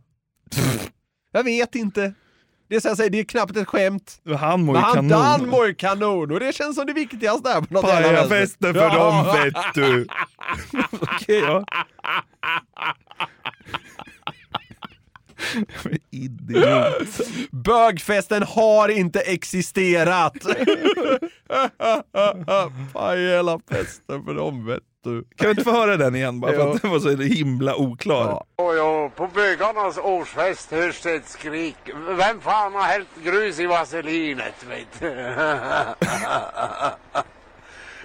Jag 1.31 1.43
vet 1.43 1.75
inte. 1.75 2.13
Det 2.67 2.75
är, 2.75 2.79
så 2.79 2.87
jag 2.87 2.97
säger, 2.97 3.09
det 3.09 3.19
är 3.19 3.23
knappt 3.23 3.57
ett 3.57 3.67
skämt. 3.67 4.21
Han 4.39 4.63
mår 4.63 4.75
ju 4.75 4.81
han, 4.81 4.93
kanon. 4.95 5.11
han 5.11 5.49
mår 5.49 5.67
ju 5.67 5.75
kanon 5.75 6.31
och 6.31 6.39
det 6.39 6.55
känns 6.55 6.75
som 6.75 6.85
det 6.85 6.93
viktigaste 6.93 7.49
där 7.49 7.61
på 7.61 7.73
något 7.73 7.87
jävla 7.87 8.27
vänster. 8.27 8.73
Pajafesten 8.73 8.73
för 8.73 8.89
dem 8.89 9.25
vet 9.25 9.73
du. 9.73 10.07
Okej, 11.01 11.39
ja. 11.39 11.65
Idiot. 16.11 17.07
Bögfesten 17.51 18.43
har 18.43 18.89
inte 18.89 19.19
existerat. 19.19 20.33
Pajala-festen 22.93 24.25
för 24.25 24.33
dem 24.33 24.65
vet 24.65 24.79
du. 25.03 25.23
Kan 25.35 25.47
vi 25.47 25.49
inte 25.49 25.63
få 25.63 25.71
höra 25.71 25.97
den 25.97 26.15
igen 26.15 26.39
bara 26.39 26.51
för 26.51 26.59
Ja. 26.59 26.73
att 26.75 26.81
den 26.81 26.91
var 26.91 26.99
så 26.99 27.09
himla 27.15 27.75
oklar? 27.75 28.43
Och 28.55 28.75
ja, 28.75 29.09
på 29.15 29.27
bögarnas 29.27 29.97
årsfest 29.97 30.71
hörs 30.71 31.01
det 31.01 31.11
ett 31.13 31.29
skrik. 31.29 31.75
Vem 32.17 32.41
fan 32.41 32.73
har 32.73 32.81
hällt 32.83 33.07
grus 33.23 33.59
i 33.59 33.65
vaselinet, 33.65 34.65
vet 34.69 34.99
du? 34.99 35.09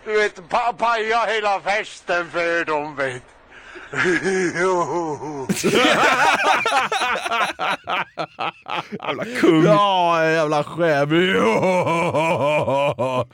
Du 0.04 0.18
vet, 0.18 0.48
pa 0.48 0.72
paja 0.78 1.24
hela 1.28 1.60
festen 1.60 2.30
för 2.30 2.64
dem, 2.64 2.96
vet 2.96 3.22
Jävla 9.00 9.24
kung. 9.40 9.64
Ja, 9.64 10.24
jävla 10.30 10.64
skäm. 10.64 11.10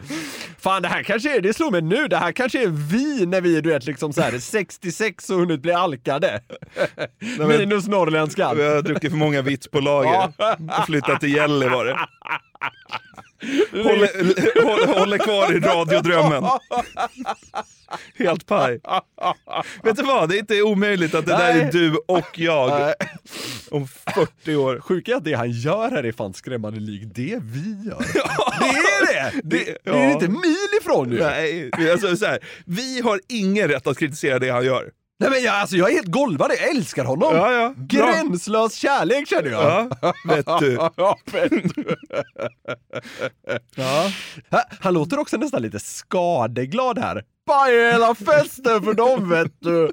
Fan, 0.58 0.82
det 0.82 0.88
här 0.88 1.02
kanske 1.02 1.36
är, 1.36 1.40
det 1.40 1.54
slår 1.54 1.70
mig 1.70 1.82
nu, 1.82 2.08
det 2.08 2.16
här 2.16 2.32
kanske 2.32 2.62
är 2.62 2.66
vi 2.68 3.26
när 3.26 3.40
vi 3.40 3.60
du 3.60 3.68
vet 3.70 3.86
liksom 3.86 4.12
så 4.12 4.22
här 4.22 4.38
66 4.38 5.30
och 5.30 5.36
hunnit 5.38 5.60
bli 5.62 5.72
alkade. 5.72 6.40
men- 7.38 7.48
Minus 7.48 7.86
norrländska. 7.88 8.54
Vi 8.54 8.68
har 8.74 8.82
druckit 8.82 9.10
för 9.10 9.18
många 9.18 9.42
vits 9.42 9.68
på 9.68 9.80
lager 9.80 10.32
och 10.78 10.86
flyttat 10.86 11.20
till 11.20 11.34
Gällivare. 11.34 11.98
Håller, 13.72 14.64
håller, 14.64 14.98
håller 14.98 15.18
kvar 15.18 15.52
i 15.52 15.60
radiodrömmen. 15.60 16.44
Helt 18.18 18.46
paj. 18.46 18.80
Vet 19.82 19.96
du 19.96 20.02
vad, 20.02 20.28
det 20.28 20.36
är 20.36 20.38
inte 20.38 20.62
omöjligt 20.62 21.14
att 21.14 21.26
det 21.26 21.32
där 21.32 21.50
är 21.50 21.62
Nej. 21.62 21.70
du 21.72 21.96
och 22.08 22.38
jag 22.38 22.80
Nej. 22.80 22.94
om 23.70 23.88
40 24.14 24.54
år. 24.56 24.80
Sjuka 24.80 25.12
är 25.12 25.16
att 25.16 25.24
det 25.24 25.34
han 25.34 25.50
gör 25.50 25.90
här 25.90 26.04
är 26.04 26.12
fan 26.12 26.34
skrämmande 26.34 26.80
lik 26.80 27.02
det 27.04 27.38
vi 27.42 27.88
gör. 27.88 27.98
Det 28.60 28.66
är 28.66 29.06
det! 29.06 29.40
Det, 29.44 29.76
det 29.84 29.90
är 29.90 30.04
ja. 30.04 30.12
inte 30.12 30.28
mil 30.28 30.68
ifrån 30.80 31.12
ju. 31.12 31.18
Nej, 31.18 31.70
alltså, 31.92 32.16
så 32.16 32.26
här, 32.26 32.38
vi 32.66 33.00
har 33.00 33.20
ingen 33.28 33.68
rätt 33.68 33.86
att 33.86 33.98
kritisera 33.98 34.38
det 34.38 34.50
han 34.50 34.64
gör. 34.64 34.90
Nej 35.20 35.30
men 35.30 35.42
jag, 35.42 35.54
alltså, 35.54 35.76
jag 35.76 35.88
är 35.90 35.94
helt 35.94 36.06
golvad, 36.06 36.50
jag 36.50 36.68
älskar 36.70 37.04
honom! 37.04 37.36
Ja, 37.36 37.52
ja. 37.52 37.68
Bra. 37.76 37.84
Gränslös 38.12 38.74
kärlek 38.74 39.28
känner 39.28 39.50
jag. 39.50 39.92
Ja, 40.02 40.12
vet 40.28 40.46
du. 40.60 40.72
ja, 40.96 41.18
vet 41.32 41.52
du. 41.74 41.96
Ja. 43.76 44.10
Ha- 44.50 44.64
Han 44.80 44.94
låter 44.94 45.18
också 45.18 45.36
nästan 45.36 45.62
lite 45.62 45.80
skadeglad 45.80 46.98
här. 46.98 47.24
Bara 47.46 47.66
hela 47.92 48.14
festen 48.14 48.82
för 48.82 48.94
dem 48.94 49.28
vet 49.30 49.52
du. 49.60 49.90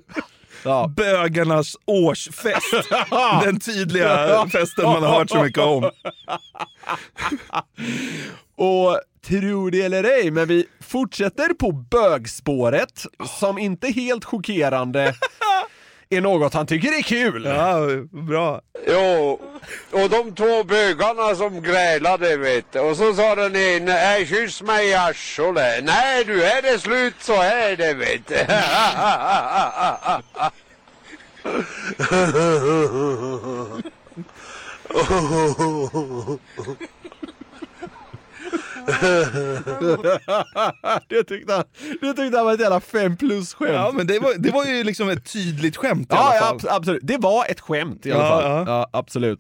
Ja. 0.64 0.88
Bögarnas 0.98 1.76
årsfest. 1.86 2.74
Den 3.44 3.60
tydliga 3.60 4.46
festen 4.52 4.86
man 4.86 5.04
har 5.04 5.10
hört 5.20 5.30
så 5.30 5.44
mycket 5.44 5.64
om. 5.64 5.92
Och 8.56 9.00
tro 9.28 9.70
det 9.70 9.82
eller 9.82 10.04
ej, 10.04 10.32
men 10.32 10.48
vi 10.48 10.66
fortsätter 10.80 11.54
på 11.54 11.72
bögspåret 11.72 13.06
som 13.40 13.58
inte 13.58 13.88
helt 13.88 14.26
chockerande 14.26 15.14
är 16.10 16.22
något 16.22 16.54
han 16.54 16.68
tycker 16.68 16.98
är 16.98 17.02
kul. 17.02 17.46
Ja, 17.46 17.88
bra. 18.12 18.62
Jo, 18.88 19.40
och 19.92 20.10
de 20.10 20.36
två 20.36 20.64
bögarna 20.64 21.36
som 21.36 21.62
grälade 21.62 22.38
vet. 22.38 22.76
Och 22.76 22.98
så 22.98 23.14
sa 23.14 23.36
den 23.36 23.56
ene, 23.56 24.18
äh, 24.18 24.28
kyss 24.28 24.62
mig 24.62 24.88
i 24.90 24.94
arslet. 24.94 25.84
Nej 25.84 26.24
du, 26.26 26.44
är 26.44 26.62
det 26.62 26.80
slut 26.80 27.16
så 27.20 27.42
är 27.42 27.76
det 27.78 27.94
vet 27.94 28.28
du. 28.28 28.36
det, 41.10 41.24
tyckte 41.24 41.54
han, 41.54 41.64
det 42.02 42.14
tyckte 42.14 42.38
han 42.38 42.46
var 42.46 42.54
ett 42.54 42.60
jävla 42.60 42.80
fem 42.80 43.18
plus 43.18 43.54
skämt. 43.54 43.72
Ja, 43.74 43.92
men 43.94 44.08
det 44.08 44.20
var, 44.20 44.34
det 44.38 44.52
var 44.52 44.66
ju 44.66 44.84
liksom 44.84 45.10
ett 45.10 45.34
tydligt 45.34 45.78
skämt 45.78 46.02
i 46.02 46.06
Ja, 46.16 46.18
alla 46.18 46.36
ja 46.36 46.42
fall. 46.42 46.58
abs- 46.60 46.68
absolut. 46.76 47.00
Det 47.04 47.18
var 47.18 47.46
ett 47.50 47.60
skämt 47.60 48.06
i 48.06 48.12
alla 48.12 48.24
Ja, 48.24 48.30
fall. 48.42 48.52
ja. 48.52 48.64
Ja, 48.68 48.90
absolut. 49.00 49.40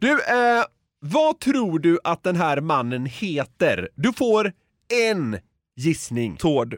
Du, 0.00 0.10
eh, 0.12 0.64
vad 1.00 1.40
tror 1.40 1.78
du 1.78 1.98
att 2.04 2.22
den 2.22 2.36
här 2.36 2.60
mannen 2.60 3.06
heter? 3.06 3.88
Du 3.94 4.12
får 4.12 4.52
en 5.08 5.38
gissning. 5.76 6.36
Tord. 6.36 6.76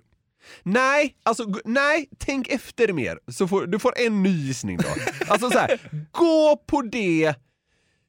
Nej, 0.62 1.16
alltså 1.22 1.46
nej, 1.64 2.08
tänk 2.18 2.48
efter 2.48 2.92
mer. 2.92 3.18
Så 3.30 3.48
får, 3.48 3.66
du 3.66 3.78
får 3.78 3.92
en 3.98 4.22
ny 4.22 4.46
gissning 4.46 4.76
då. 4.76 4.88
Alltså 5.28 5.50
så 5.50 5.58
här, 5.58 5.80
gå 6.12 6.62
på 6.66 6.82
det 6.82 7.34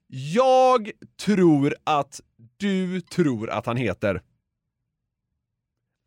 jag 0.08 0.92
tror 1.26 1.76
att 1.84 2.22
du 2.64 3.02
tror 3.02 3.50
att 3.50 3.66
han 3.66 3.78
heter. 3.78 4.22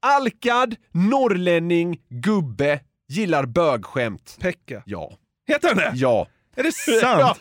Alkad, 0.03 0.77
norrlänning, 0.93 2.01
gubbe, 2.09 2.81
gillar 3.09 3.47
bögskämt. 3.47 4.37
Pekka. 4.41 4.83
Ja. 4.87 5.13
Heter 5.49 5.69
han 5.69 5.77
det? 5.77 5.93
Ja. 5.95 6.29
Är 6.57 6.63
det 6.63 6.73
sant? 6.73 7.39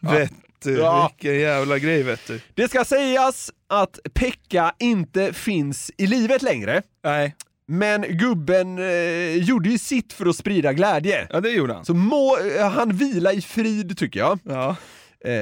Vet 0.12 0.32
du, 0.62 0.78
Ja. 0.78 1.10
vilken 1.18 1.40
jävla 1.40 1.78
grej 1.78 2.02
vet 2.02 2.26
du. 2.26 2.40
Det 2.54 2.68
ska 2.68 2.84
sägas 2.84 3.50
att 3.66 3.98
Pekka 4.14 4.74
inte 4.78 5.32
finns 5.32 5.90
i 5.98 6.06
livet 6.06 6.42
längre. 6.42 6.82
Nej. 7.04 7.36
Men 7.66 8.02
gubben 8.08 8.78
eh, 8.78 9.36
gjorde 9.36 9.68
ju 9.68 9.78
sitt 9.78 10.12
för 10.12 10.26
att 10.26 10.36
sprida 10.36 10.72
glädje. 10.72 11.26
Ja, 11.30 11.40
det 11.40 11.50
gjorde 11.50 11.74
han. 11.74 11.84
Så 11.84 11.94
må 11.94 12.38
eh, 12.38 12.68
han 12.70 12.96
vila 12.96 13.32
i 13.32 13.40
frid 13.42 13.98
tycker 13.98 14.20
jag. 14.20 14.38
Ja. 14.44 14.76
Eh, 15.24 15.32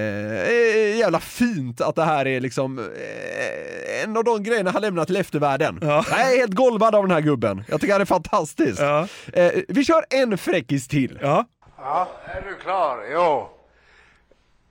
eh, 0.49 0.97
jävla 0.97 1.21
fint 1.21 1.81
att 1.81 1.95
det 1.95 2.05
här 2.05 2.27
är 2.27 2.41
liksom 2.41 2.79
eh, 2.79 4.03
en 4.03 4.17
av 4.17 4.25
de 4.25 4.43
grejerna 4.43 4.71
han 4.71 4.83
lämnat 4.83 5.07
till 5.07 5.17
eftervärlden. 5.17 5.79
Ja. 5.83 6.05
Jag 6.11 6.21
är 6.21 6.37
helt 6.39 6.55
golvad 6.55 6.95
av 6.95 7.03
den 7.03 7.11
här 7.11 7.21
gubben. 7.21 7.65
Jag 7.69 7.81
tycker 7.81 7.93
han 7.93 8.01
är 8.01 8.07
fantastisk. 8.07 8.81
Ja. 8.81 9.09
Eh, 9.33 9.53
vi 9.69 9.85
kör 9.85 10.05
en 10.11 10.39
fräckis 10.39 10.89
till. 10.89 11.19
Ja. 11.23 11.45
Ja, 11.77 12.09
är 12.25 12.43
du 12.49 12.55
klar? 12.55 12.99
Jo. 13.13 13.49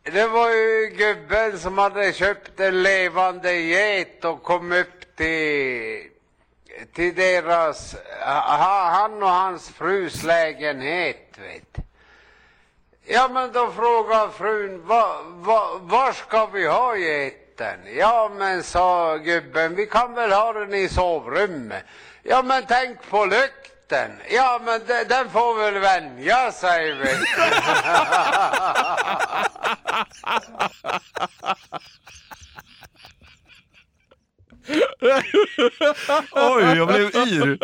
Det 0.04 0.28
var 0.28 0.50
ju 0.50 0.96
gubben 0.98 1.60
som 1.60 1.78
hade 1.78 2.14
köpt 2.14 2.60
en 2.60 2.84
levande 2.84 3.54
get 3.54 4.26
och 4.26 4.44
kom 4.44 4.72
upp 4.72 5.16
till, 5.18 6.02
till 6.94 7.16
deras, 7.16 7.96
ha, 8.26 8.90
han 8.90 9.24
och 9.24 9.30
hans 9.30 9.70
frus 9.70 10.24
lägenhet, 10.24 11.38
vet 11.38 11.89
Ja, 13.12 13.30
men 13.34 13.52
då 13.52 13.72
frågade 13.72 14.32
frun, 14.32 14.86
va, 14.86 15.22
va, 15.24 15.80
var 15.82 16.12
ska 16.12 16.46
vi 16.46 16.68
ha 16.68 16.96
geten? 16.96 17.80
Ja, 17.98 18.32
men 18.38 18.64
sa 18.64 19.18
gubben, 19.18 19.76
vi 19.76 19.86
kan 19.86 20.14
väl 20.14 20.32
ha 20.32 20.54
den 20.54 20.74
i 20.74 20.90
sovrummet. 20.90 21.84
Ja, 22.24 22.42
men 22.42 22.64
tänk 22.68 23.10
på 23.10 23.26
lukten. 23.26 24.12
Ja, 24.30 24.62
men 24.66 24.82
de, 24.88 25.04
den 25.04 25.30
får 25.30 25.58
väl 25.58 25.80
vänja 25.80 26.52
sig, 26.52 26.94
vet. 26.94 27.18
Oj, 36.32 36.64
jag 36.78 36.88
blev 36.88 37.16
yr. 37.16 37.58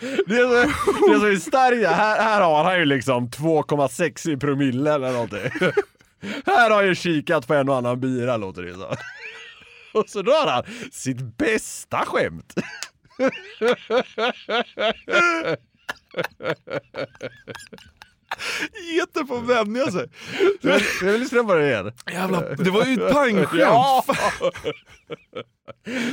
Det 0.00 0.36
är 0.36 0.46
så, 0.48 0.72
det 1.06 1.12
är 1.14 1.20
så 1.20 1.28
i 1.28 1.40
Sverige, 1.40 1.88
här, 1.88 2.22
här 2.22 2.40
har 2.40 2.64
han 2.64 2.78
ju 2.78 2.84
liksom 2.84 3.28
2,6 3.28 4.30
i 4.30 4.36
promille 4.36 4.94
eller 4.94 5.12
någonting. 5.12 5.50
Här 6.46 6.70
har 6.70 6.82
jag 6.82 6.96
kikat 6.96 7.46
på 7.46 7.54
en 7.54 7.68
och 7.68 7.76
annan 7.76 8.00
bira 8.00 8.36
låter 8.36 8.62
det 8.62 8.74
som. 8.74 8.96
Och 9.92 10.08
så 10.08 10.22
drar 10.22 10.46
han 10.46 10.64
sitt 10.92 11.36
bästa 11.36 12.04
skämt. 12.06 12.54
Geten 18.94 19.26
får 19.26 19.40
vänja 19.40 19.90
sig. 19.90 20.10
Jag 21.02 21.12
vill 21.12 21.20
lyssna 21.20 21.44
på 21.44 21.54
det 21.54 21.66
igen. 21.66 21.92
Jävla, 22.12 22.40
det 22.40 22.70
var 22.70 22.84
ju 22.84 22.94
ett 22.94 23.12
pangskämt. 23.12 23.60
Ja. 23.60 24.04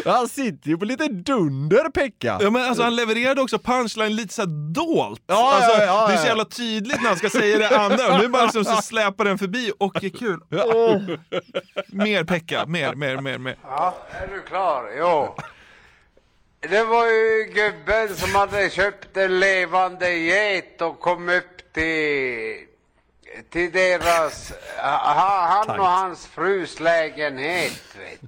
Han 0.05 0.27
sitter 0.27 0.69
ju 0.69 0.77
på 0.77 0.85
lite 0.85 1.07
dunder 1.07 1.89
Pekka. 1.89 2.37
Ja, 2.41 2.49
men 2.49 2.61
alltså, 2.61 2.83
han 2.83 2.95
levererade 2.95 3.41
också 3.41 3.59
punchline 3.59 4.15
lite 4.15 4.33
såhär 4.33 4.73
dolt. 4.73 5.23
Ja, 5.27 5.53
alltså, 5.55 5.71
ja, 5.71 5.85
ja, 5.85 6.07
det 6.07 6.13
är 6.13 6.17
så 6.17 6.27
jävla 6.27 6.45
tydligt 6.45 7.01
när 7.01 7.07
han 7.07 7.17
ska 7.17 7.29
säga 7.29 7.57
det 7.57 7.77
andra. 7.79 8.17
Nu 8.17 8.27
bara 8.27 8.43
liksom 8.43 8.65
så 8.65 8.81
släpar 8.81 9.25
den 9.25 9.37
förbi. 9.37 9.71
Och 9.79 10.03
är 10.03 10.09
kul. 10.09 10.39
Åh. 10.51 11.01
Mer 11.87 12.23
Pekka, 12.23 12.65
mer, 12.65 12.95
mer, 12.95 13.17
mer, 13.17 13.37
mer. 13.37 13.57
Ja, 13.63 13.97
är 14.11 14.27
du 14.27 14.41
klar? 14.41 14.83
Jo. 14.99 15.35
Det 16.69 16.83
var 16.83 17.05
ju 17.05 17.51
gubben 17.53 18.15
som 18.15 18.35
hade 18.35 18.69
köpt 18.69 19.17
en 19.17 19.39
levande 19.39 20.13
get 20.13 20.81
och 20.81 20.99
kom 20.99 21.29
upp 21.29 21.54
till, 21.75 22.65
till 23.49 23.71
deras, 23.71 24.53
ha, 24.77 25.47
han 25.47 25.79
och 25.79 25.85
hans 25.85 26.27
frus 26.27 26.79
lägenhet. 26.79 27.81
Vet. 27.97 28.19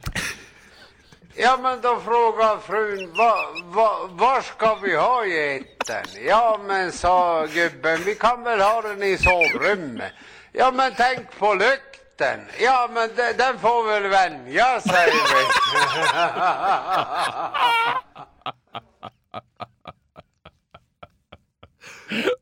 Ja 1.36 1.58
men 1.62 1.82
då 1.82 2.00
frågar 2.00 2.58
frun, 2.58 3.14
va, 3.18 3.38
va, 3.64 4.00
var 4.10 4.42
ska 4.42 4.76
vi 4.76 4.96
ha 4.96 5.26
geten? 5.26 6.06
Ja 6.26 6.60
men 6.68 6.92
sa 6.92 7.46
gubben, 7.46 8.00
vi 8.06 8.16
kan 8.16 8.44
väl 8.44 8.62
ha 8.62 8.82
den 8.82 9.04
i 9.04 9.18
sovrummet. 9.18 10.12
Ja 10.52 10.72
men 10.72 10.94
tänk 10.98 11.38
på 11.40 11.54
lukten. 11.54 12.40
Ja 12.60 12.90
men 12.94 13.10
de, 13.16 13.34
den 13.34 13.60
får 13.60 13.88
väl 13.88 14.08
vänja 14.08 14.82
sig. 14.82 15.14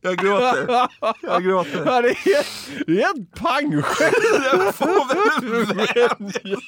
Jag 0.02 0.18
gråter. 0.18 0.88
Jag 1.22 1.44
gråter. 1.44 1.84
Ja, 1.86 2.02
det, 2.02 2.10
är, 2.10 2.86
det 2.86 3.02
är 3.02 3.10
ett 3.10 3.36
pangskämt. 3.36 4.16
Den 4.52 4.74
får 4.74 5.08
väl 5.08 5.66
vänja 5.76 6.60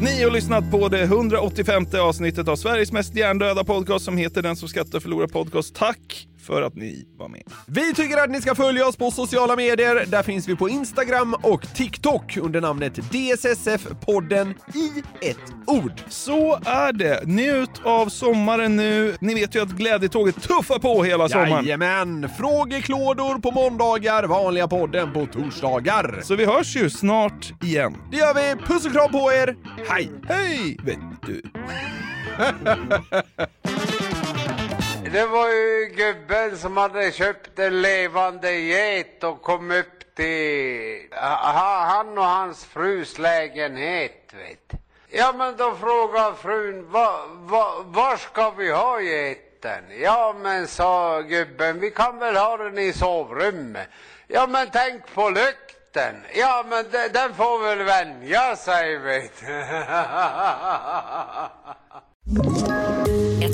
Ni 0.00 0.22
har 0.22 0.30
lyssnat 0.30 0.70
på 0.70 0.88
det 0.88 1.02
185 1.02 1.86
avsnittet 2.00 2.48
av 2.48 2.56
Sveriges 2.56 2.92
mest 2.92 3.16
hjärndöda 3.16 3.64
podcast 3.64 4.04
som 4.04 4.16
heter 4.16 4.42
Den 4.42 4.56
som 4.56 4.68
skrattar 4.68 5.00
förlorar 5.00 5.26
podcast. 5.26 5.74
Tack 5.74 6.28
för 6.44 6.62
att 6.62 6.74
ni 6.74 7.06
var 7.18 7.28
med. 7.28 7.42
Vi 7.66 7.94
tycker 7.94 8.16
att 8.16 8.30
ni 8.30 8.40
ska 8.40 8.54
följa 8.54 8.86
oss 8.86 8.96
på 8.96 9.10
sociala 9.10 9.56
medier. 9.56 10.04
Där 10.06 10.22
finns 10.22 10.48
vi 10.48 10.56
på 10.56 10.68
Instagram 10.68 11.34
och 11.42 11.74
TikTok 11.74 12.36
under 12.36 12.60
namnet 12.60 12.98
DSSF-podden 12.98 14.54
i 14.74 15.02
ett 15.28 15.52
ord. 15.66 15.92
Så 16.08 16.54
är 16.64 16.92
det. 16.92 17.26
Njut 17.26 17.80
av 17.84 18.08
sommaren 18.08 18.76
nu. 18.76 19.16
Ni 19.20 19.34
vet 19.34 19.54
ju 19.54 19.62
att 19.62 19.70
glädjetåget 19.70 20.42
tuffar 20.42 20.78
på 20.78 21.04
hela 21.04 21.28
sommaren. 21.28 21.64
Jajamän! 21.64 22.28
Frågeklådor 22.38 23.38
på 23.38 23.50
måndagar, 23.50 24.24
vanliga 24.24 24.68
podden 24.68 25.12
på 25.12 25.26
torsdagar. 25.26 26.20
Så 26.22 26.36
vi 26.36 26.44
hörs 26.44 26.76
ju 26.76 26.90
snart 26.90 27.52
igen. 27.62 27.96
Det 28.10 28.16
gör 28.16 28.34
vi. 28.34 28.62
Puss 28.62 28.86
och 28.86 28.92
kram 28.92 29.12
på 29.12 29.32
er. 29.32 29.56
Hej! 29.88 30.10
Hej! 30.28 30.78
Vet 30.84 30.98
du. 31.26 31.42
Det 35.14 35.26
var 35.26 35.48
ju 35.48 35.92
gubben 35.96 36.58
som 36.58 36.76
hade 36.76 37.12
köpt 37.12 37.58
en 37.58 37.82
levande 37.82 38.52
get 38.52 39.24
och 39.24 39.42
kom 39.42 39.70
upp 39.70 40.14
till 40.14 41.08
han 41.12 42.18
och 42.18 42.24
hans 42.24 42.64
frus 42.64 43.18
lägenhet. 43.18 44.32
Vet. 44.32 44.80
Ja 45.10 45.34
men 45.38 45.56
då 45.56 45.74
frågar 45.74 46.32
frun, 46.32 46.90
va, 46.90 47.26
va, 47.28 47.74
var 47.84 48.16
ska 48.16 48.50
vi 48.50 48.70
ha 48.70 49.00
geten? 49.00 49.84
Ja 50.00 50.34
men 50.42 50.66
sa 50.66 51.20
gubben, 51.20 51.80
vi 51.80 51.90
kan 51.90 52.18
väl 52.18 52.36
ha 52.36 52.56
den 52.56 52.78
i 52.78 52.92
sovrummet. 52.92 53.88
Ja 54.26 54.46
men 54.46 54.68
tänk 54.72 55.14
på 55.14 55.28
lukten. 55.28 56.14
Ja 56.34 56.64
men 56.68 56.84
de, 56.90 57.08
den 57.08 57.34
får 57.34 57.64
väl 57.64 57.82
vänja 57.82 58.56
sig 58.56 58.98
vet. 58.98 59.42